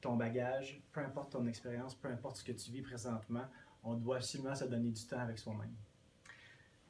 ton 0.02 0.16
bagage, 0.16 0.82
peu 0.92 1.02
importe 1.02 1.32
ton 1.32 1.46
expérience, 1.46 1.96
peu 1.96 2.08
importe 2.10 2.38
ce 2.38 2.44
que 2.44 2.52
tu 2.52 2.72
vis 2.72 2.82
présentement, 2.82 3.46
on 3.84 3.96
doit 3.96 4.18
absolument 4.18 4.56
se 4.56 4.66
donner 4.66 4.92
du 4.92 5.06
temps 5.06 5.20
avec 5.20 5.38
soi-même 5.38 5.76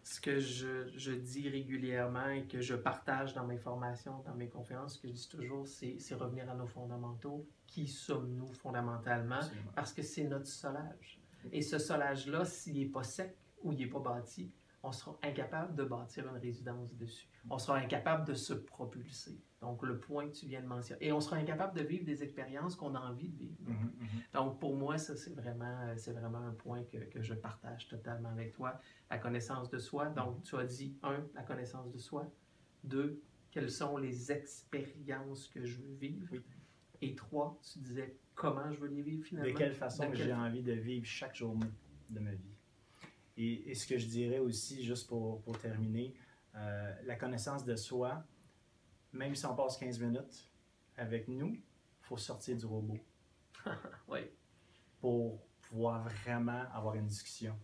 ce 0.10 0.20
que 0.20 0.40
je, 0.40 0.90
je, 0.96 1.12
dis 1.12 1.50
régulièrement 1.50 2.30
et 2.30 2.48
que 2.48 2.62
je 2.62 2.74
partage 2.74 3.36
dans 3.36 3.46
mes 3.46 3.60
formations, 3.60 4.24
dans 4.26 4.34
mes 4.34 4.50
conférences, 4.50 4.96
ce 4.96 5.02
que 5.02 5.08
je 5.08 5.14
dis 5.14 5.30
toujours, 5.30 5.68
c'est 5.68 6.16
revenir 6.16 6.50
à 6.50 6.56
nos 6.56 6.66
fondamentaux. 6.66 7.48
Qui 7.68 7.88
sommes-nous 7.88 8.52
fondamentalement? 8.54 9.40
Parce 9.76 9.94
que 9.94 10.02
c'est 10.02 10.24
notre 10.24 10.48
solage. 10.48 11.22
Et 11.52 11.62
ce 11.62 11.78
solage-là, 11.78 12.44
s'il 12.44 12.80
n'est 12.80 12.86
pas 12.86 13.04
sec 13.04 13.38
ou 13.62 13.72
il 13.72 13.78
n'est 13.78 13.86
pas 13.86 14.00
bâti, 14.00 14.52
on 14.82 14.92
sera 14.92 15.16
incapable 15.22 15.76
de 15.76 15.84
bâtir 15.84 16.28
une 16.28 16.40
résidence 16.40 16.96
dessus. 16.96 17.30
On 17.50 17.58
sera 17.58 17.78
incapable 17.78 18.26
de 18.26 18.34
se 18.34 18.54
propulser. 18.54 19.42
Donc, 19.62 19.84
le 19.84 20.00
point 20.00 20.28
que 20.30 20.36
tu 20.36 20.46
viens 20.46 20.62
de 20.62 20.68
mentionner. 20.68 21.06
Et 21.06 21.12
on 21.12 21.20
sera 21.20 21.36
incapable 21.36 21.78
de 21.78 21.84
vivre 21.84 22.06
des 22.06 22.24
expériences 22.24 22.76
qu'on 22.76 22.96
a 22.96 23.00
envie 23.00 23.28
de 23.28 23.38
vivre. 23.38 23.58
Mhm, 23.68 23.92
mhm. 24.00 24.08
Donc, 24.34 24.60
pour 24.60 24.76
moi, 24.76 24.98
ça, 24.98 25.18
c'est 25.18 25.34
vraiment, 25.34 25.94
c'est 25.98 26.14
vraiment 26.14 26.40
un 26.40 26.54
point 26.54 26.84
que, 26.84 26.98
que 26.98 27.22
je 27.22 27.34
partage 27.34 27.88
totalement 27.90 28.30
avec 28.30 28.54
toi. 28.54 28.80
La 29.12 29.18
connaissance 29.18 29.70
de 29.70 29.78
soi. 29.78 30.08
Donc, 30.10 30.44
tu 30.44 30.56
as 30.56 30.64
dit, 30.64 30.96
un, 31.04 31.26
la 31.36 31.44
connaissance 31.44 31.92
de 31.92 31.98
soi. 31.98 32.32
Deux, 32.86 33.22
quelles 33.52 33.72
sont 33.72 33.98
les 33.98 34.32
expériences 34.32 35.48
que 35.48 35.66
je 35.66 35.78
veux 35.82 35.96
vivre. 35.96 36.28
Oui. 36.32 36.42
Et 37.02 37.16
trois, 37.16 37.60
tu 37.62 37.80
disais, 37.80 38.16
comment 38.36 38.72
je 38.72 38.80
veux 38.80 38.88
les 38.88 39.02
vivre 39.02 39.26
finalement. 39.26 39.52
De 39.52 39.58
quelle 39.58 39.74
façon 39.74 40.04
quelle 40.04 40.16
j'ai 40.16 40.34
envie 40.34 40.64
de 40.64 40.74
vivre 40.74 41.06
chaque 41.06 41.36
journée 41.36 41.72
de 42.10 42.20
ma 42.20 42.32
vie. 42.32 42.56
Et, 43.36 43.72
et 43.72 43.76
ce 43.76 43.88
que 43.88 43.98
je 43.98 44.08
dirais 44.08 44.40
aussi, 44.40 44.84
juste 44.84 45.08
pour, 45.08 45.42
pour 45.42 45.58
terminer, 45.58 46.14
euh, 46.56 46.94
la 47.06 47.16
connaissance 47.16 47.64
de 47.66 47.76
soi, 47.76 48.24
même 49.14 49.36
si 49.36 49.46
on 49.46 49.56
passe 49.56 49.78
15 49.78 50.00
minutes 50.00 50.50
avec 50.98 51.28
nous, 51.28 51.54
il 51.56 52.06
faut 52.06 52.18
sortir 52.18 52.58
du 52.58 52.66
robot 52.66 53.00
Oui. 54.08 54.20
pour 55.00 55.40
pouvoir 55.62 56.04
vraiment 56.10 56.66
avoir 56.74 56.96
une 56.96 57.08
discussion 57.08 57.58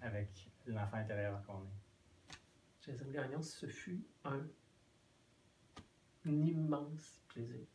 avec 0.00 0.50
l'enfant 0.66 0.98
intérieur 0.98 1.42
qu'on 1.46 1.62
est. 1.64 2.36
Jason 2.82 3.10
Gagnon, 3.10 3.42
ce 3.42 3.66
fut 3.66 4.02
un, 4.24 4.46
immense 6.24 7.22
plaisir. 7.28 7.66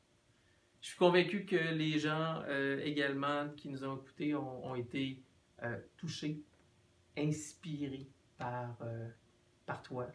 Je 0.82 0.88
suis 0.90 0.98
convaincu 0.98 1.46
que 1.46 1.56
les 1.56 1.98
gens 1.98 2.44
euh, 2.48 2.80
également 2.84 3.50
qui 3.56 3.70
nous 3.70 3.84
ont 3.84 3.98
écoutés 3.98 4.36
ont, 4.36 4.66
ont 4.66 4.76
été 4.76 5.22
euh, 5.64 5.80
touchés, 5.98 6.42
inspirés 7.18 8.08
par, 8.38 8.78
par 9.66 9.82
toi. 9.82 10.07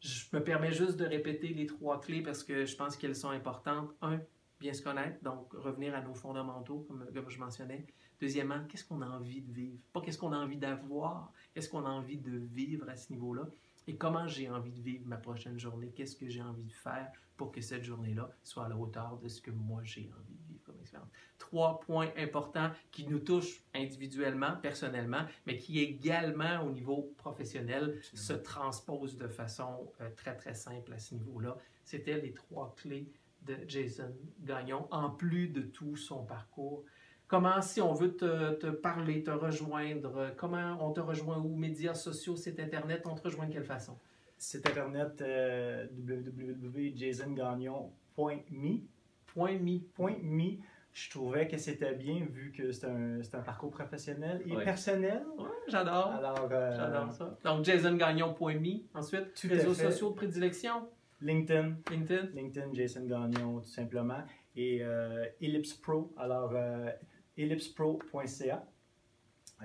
Je 0.00 0.24
me 0.32 0.42
permets 0.42 0.72
juste 0.72 0.96
de 0.96 1.04
répéter 1.04 1.48
les 1.48 1.66
trois 1.66 2.00
clés 2.00 2.22
parce 2.22 2.44
que 2.44 2.66
je 2.66 2.76
pense 2.76 2.96
qu'elles 2.96 3.16
sont 3.16 3.30
importantes. 3.30 3.90
Un, 4.02 4.20
bien 4.60 4.72
se 4.72 4.82
connaître, 4.82 5.22
donc 5.22 5.52
revenir 5.52 5.94
à 5.94 6.02
nos 6.02 6.14
fondamentaux, 6.14 6.84
comme, 6.88 7.06
comme 7.12 7.30
je 7.30 7.38
mentionnais. 7.38 7.86
Deuxièmement, 8.20 8.64
qu'est-ce 8.68 8.84
qu'on 8.84 9.02
a 9.02 9.06
envie 9.06 9.42
de 9.42 9.52
vivre? 9.52 9.78
Pas 9.92 10.00
qu'est-ce 10.00 10.18
qu'on 10.18 10.32
a 10.32 10.38
envie 10.38 10.56
d'avoir, 10.56 11.32
qu'est-ce 11.52 11.68
qu'on 11.68 11.84
a 11.84 11.90
envie 11.90 12.18
de 12.18 12.36
vivre 12.36 12.88
à 12.88 12.96
ce 12.96 13.12
niveau-là? 13.12 13.48
Et 13.86 13.96
comment 13.96 14.26
j'ai 14.26 14.48
envie 14.48 14.72
de 14.72 14.80
vivre 14.80 15.06
ma 15.06 15.16
prochaine 15.16 15.58
journée? 15.58 15.90
Qu'est-ce 15.94 16.16
que 16.16 16.28
j'ai 16.28 16.40
envie 16.40 16.64
de 16.64 16.72
faire 16.72 17.10
pour 17.36 17.52
que 17.52 17.60
cette 17.60 17.84
journée-là 17.84 18.30
soit 18.42 18.64
à 18.64 18.68
la 18.68 18.76
hauteur 18.76 19.18
de 19.18 19.28
ce 19.28 19.42
que 19.42 19.50
moi 19.50 19.82
j'ai 19.84 20.10
envie 20.18 20.34
de 20.34 20.46
vivre 20.48 20.62
comme 20.64 20.78
expérience? 20.80 21.10
Trois 21.54 21.78
points 21.78 22.10
importants 22.18 22.70
qui 22.90 23.06
nous 23.06 23.20
touchent 23.20 23.62
individuellement, 23.76 24.56
personnellement, 24.60 25.24
mais 25.46 25.56
qui 25.56 25.78
également 25.78 26.64
au 26.66 26.72
niveau 26.72 27.14
professionnel 27.16 27.96
se 28.12 28.32
transposent 28.32 29.16
de 29.16 29.28
façon 29.28 29.88
euh, 30.00 30.10
très 30.16 30.34
très 30.34 30.54
simple 30.54 30.92
à 30.92 30.98
ce 30.98 31.14
niveau-là. 31.14 31.56
C'était 31.84 32.20
les 32.20 32.32
trois 32.32 32.74
clés 32.76 33.08
de 33.42 33.54
Jason 33.68 34.12
Gagnon, 34.40 34.88
en 34.90 35.10
plus 35.10 35.46
de 35.46 35.60
tout 35.60 35.94
son 35.94 36.24
parcours. 36.24 36.82
Comment, 37.28 37.62
si 37.62 37.80
on 37.80 37.92
veut 37.92 38.16
te, 38.16 38.54
te 38.54 38.66
parler, 38.66 39.22
te 39.22 39.30
rejoindre, 39.30 40.34
comment 40.36 40.76
on 40.80 40.90
te 40.90 40.98
rejoint 40.98 41.38
où? 41.38 41.54
Médias 41.54 41.94
sociaux, 41.94 42.34
site 42.34 42.58
internet, 42.58 43.06
on 43.06 43.14
te 43.14 43.22
rejoint 43.22 43.46
de 43.46 43.52
quelle 43.52 43.62
façon? 43.62 43.96
Site 44.38 44.68
internet 44.68 45.22
euh, 45.22 45.86
www.jasongagnon.me. 46.04 48.88
Point 49.26 49.58
mi. 49.60 49.80
Point 49.94 50.18
me, 50.22 50.58
je 50.94 51.10
trouvais 51.10 51.46
que 51.48 51.58
c'était 51.58 51.92
bien 51.94 52.24
vu 52.30 52.52
que 52.52 52.70
c'est 52.72 52.86
un, 52.86 53.20
un 53.20 53.40
parcours 53.42 53.70
professionnel 53.70 54.40
et 54.46 54.56
Ouais. 54.56 54.64
personnel. 54.64 55.22
Ouais, 55.36 55.48
j'adore. 55.68 56.12
Alors, 56.12 56.48
euh, 56.50 56.70
J'adore 56.76 57.12
ça. 57.12 57.36
Donc, 57.44 57.64
jasongagnon.me. 57.64 58.96
Ensuite, 58.98 59.34
Tout 59.34 59.48
réseaux 59.48 59.74
sociaux 59.74 60.10
de 60.10 60.14
prédilection, 60.14 60.88
LinkedIn, 61.20 61.76
LinkedIn. 61.90 62.28
LinkedIn, 62.34 62.74
Jason 62.74 63.04
Gagnon, 63.06 63.60
tout 63.60 63.68
simplement. 63.68 64.22
Et 64.56 64.82
euh, 64.82 65.26
Ellipse 65.40 65.74
Pro, 65.74 66.14
alors 66.16 66.52
euh, 66.54 66.90
ellipsepro.ca. 67.36 68.64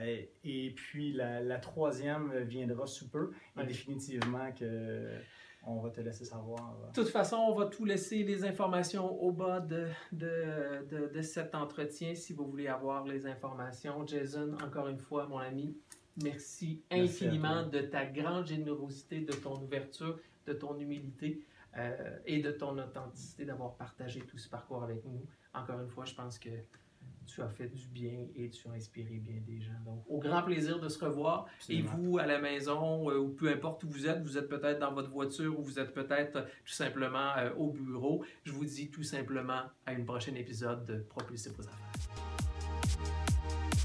Et, 0.02 0.32
et 0.44 0.72
puis 0.72 1.14
la, 1.14 1.42
la 1.42 1.58
troisième 1.60 2.40
viendra 2.44 2.88
sous 2.88 3.10
peu. 3.10 3.32
Et 3.56 3.60
Ouais. 3.60 3.66
définitivement 3.68 4.52
que 4.54 5.12
on 5.70 5.82
va 5.82 5.90
te 5.90 6.02
laisser 6.02 6.26
savoir. 6.26 6.76
De 6.90 6.94
toute 6.94 7.10
façon, 7.10 7.38
on 7.38 7.56
va 7.56 7.66
tout 7.68 7.86
laisser 7.86 8.24
les 8.24 8.44
informations 8.46 9.22
au 9.22 9.32
bas 9.32 9.60
de, 9.60 9.88
de, 10.12 10.86
de, 10.90 11.08
de 11.14 11.22
cet 11.22 11.56
entretien 11.56 12.16
si 12.16 12.34
vous 12.34 12.46
voulez 12.46 12.68
avoir 12.68 13.06
les 13.06 13.26
informations. 13.26 14.06
Jason, 14.06 14.56
encore 14.64 14.88
une 14.88 15.00
fois, 15.00 15.28
mon 15.28 15.38
ami, 15.38 15.78
merci 16.22 16.82
infiniment 16.92 17.66
de 17.66 17.82
ta 17.82 18.06
grande 18.06 18.48
générosité, 18.48 19.22
de 19.22 19.34
ton 19.34 19.56
ouverture, 19.62 20.20
de 20.46 20.54
ton 20.54 20.78
humilité 20.80 21.42
euh, 21.78 22.18
et 22.26 22.40
de 22.42 22.52
ton 22.52 22.78
authenticité 22.78 23.46
d'avoir 23.46 23.76
partagé 23.76 24.22
tout 24.22 24.38
ce 24.38 24.50
parcours 24.50 24.84
avec 24.84 25.06
nous. 25.06 25.22
Encore 25.54 25.80
une 25.80 25.90
fois, 25.90 26.06
je 26.06 26.16
pense 26.16 26.40
que 26.40 26.50
tu 27.26 27.42
as 27.42 27.50
fait 27.50 27.68
du 27.68 27.88
bien 27.88 28.26
et 28.36 28.50
tu 28.50 28.68
as 28.68 28.72
inspiré 28.72 29.16
bien 29.18 29.42
des 29.46 29.62
gens. 29.62 29.80
Donc, 29.86 30.04
au 30.08 30.20
grand 30.20 30.42
plaisir 30.44 30.80
de 30.80 30.90
se 30.90 31.04
revoir. 31.04 31.46
Et 31.70 31.82
vous, 31.82 32.18
à 32.18 32.26
la 32.26 32.40
maison, 32.40 33.10
euh, 33.10 33.18
ou 33.18 33.30
peu 33.30 33.50
importe 33.52 33.84
où 33.84 33.90
vous 33.90 34.08
êtes, 34.08 34.22
vous 34.24 34.38
êtes 34.38 34.50
peut-être 34.50 34.80
dans 34.80 34.94
votre 34.94 35.10
voiture 35.10 35.58
ou 35.60 35.64
vous 35.64 35.80
êtes 35.80 35.94
peut-être 35.94 36.36
euh, 36.38 36.42
tout 36.66 36.74
simplement 36.74 37.34
euh, 37.38 37.52
au 37.58 37.72
bureau, 37.72 38.24
je 38.44 38.52
vous 38.52 38.66
dis 38.66 38.90
tout 38.90 39.04
simplement 39.04 39.62
à 39.86 39.94
une 39.94 40.06
prochaine 40.06 40.38
épisode 40.38 40.86
de 40.86 41.00
Propulser 41.00 41.52
vos 41.52 41.64
affaires. 41.64 41.92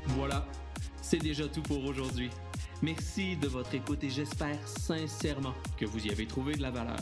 Voilà, 0.09 0.47
c'est 1.01 1.19
déjà 1.19 1.47
tout 1.49 1.63
pour 1.63 1.85
aujourd'hui. 1.85 2.31
Merci 2.83 3.37
de 3.37 3.49
votre 3.49 3.75
écoute 3.75 4.05
et 4.05 4.11
j'espère 4.11 4.67
sincèrement 4.69 5.55
que 5.79 5.87
vous 5.87 6.07
y 6.07 6.11
avez 6.11 6.27
trouvé 6.27 6.55
de 6.55 6.63
la 6.63 6.71
valeur. 6.71 7.01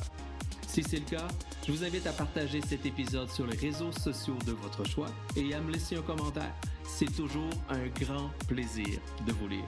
Si 0.73 0.83
c'est 0.83 1.01
le 1.01 1.05
cas, 1.05 1.29
je 1.67 1.71
vous 1.71 1.85
invite 1.85 2.07
à 2.07 2.13
partager 2.13 2.63
cet 2.63 2.87
épisode 2.87 3.29
sur 3.29 3.47
les 3.47 3.59
réseaux 3.59 3.93
sociaux 3.93 4.39
de 4.47 4.53
votre 4.53 4.87
choix 4.87 5.09
et 5.37 5.53
à 5.53 5.61
me 5.61 5.71
laisser 5.71 5.97
un 5.97 6.01
commentaire. 6.01 6.55
C'est 6.83 7.15
toujours 7.15 7.51
un 7.69 7.89
grand 7.89 8.31
plaisir 8.49 8.99
de 9.27 9.33
vous 9.33 9.49
lire. 9.49 9.67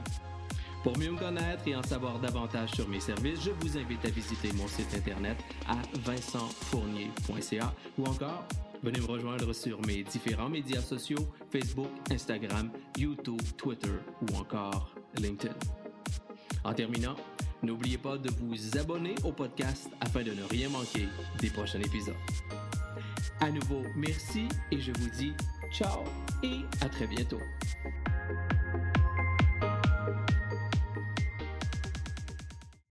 Pour 0.83 0.97
mieux 0.97 1.11
me 1.11 1.19
connaître 1.19 1.69
et 1.69 1.77
en 1.77 1.83
savoir 1.83 2.19
davantage 2.21 2.71
sur 2.71 2.89
mes 2.89 3.01
services, 3.01 3.43
je 3.45 3.51
vous 3.51 3.77
invite 3.77 4.03
à 4.03 4.09
visiter 4.09 4.51
mon 4.55 4.67
site 4.67 4.95
internet 4.95 5.37
à 5.69 5.77
vincentfournier.ca 6.07 7.75
ou 7.99 8.07
encore 8.07 8.47
venez 8.83 9.01
me 9.01 9.07
rejoindre 9.07 9.53
sur 9.53 9.87
mes 9.87 10.05
différents 10.05 10.49
médias 10.49 10.81
sociaux 10.81 11.29
Facebook, 11.51 11.91
Instagram, 12.11 12.71
YouTube, 12.97 13.43
Twitter 13.59 13.93
ou 14.23 14.37
encore 14.39 14.95
LinkedIn. 15.19 15.53
En 16.65 16.73
terminant, 16.73 17.17
n'oubliez 17.65 17.99
pas 17.99 18.19
de 18.19 18.31
vous 18.41 18.79
abonner 18.79 19.15
au 19.25 19.33
podcast 19.33 19.89
afin 20.01 20.23
de 20.23 20.33
ne 20.33 20.43
rien 20.45 20.69
manquer 20.69 21.09
des 21.41 21.51
prochains 21.51 21.81
épisodes. 21.81 22.15
À 23.41 23.51
nouveau, 23.51 23.83
merci 23.97 24.49
et 24.71 24.81
je 24.81 24.93
vous 24.93 25.11
dis 25.19 25.33
ciao 25.73 26.05
et 26.43 26.61
à 26.81 26.89
très 26.89 27.07
bientôt. 27.07 27.41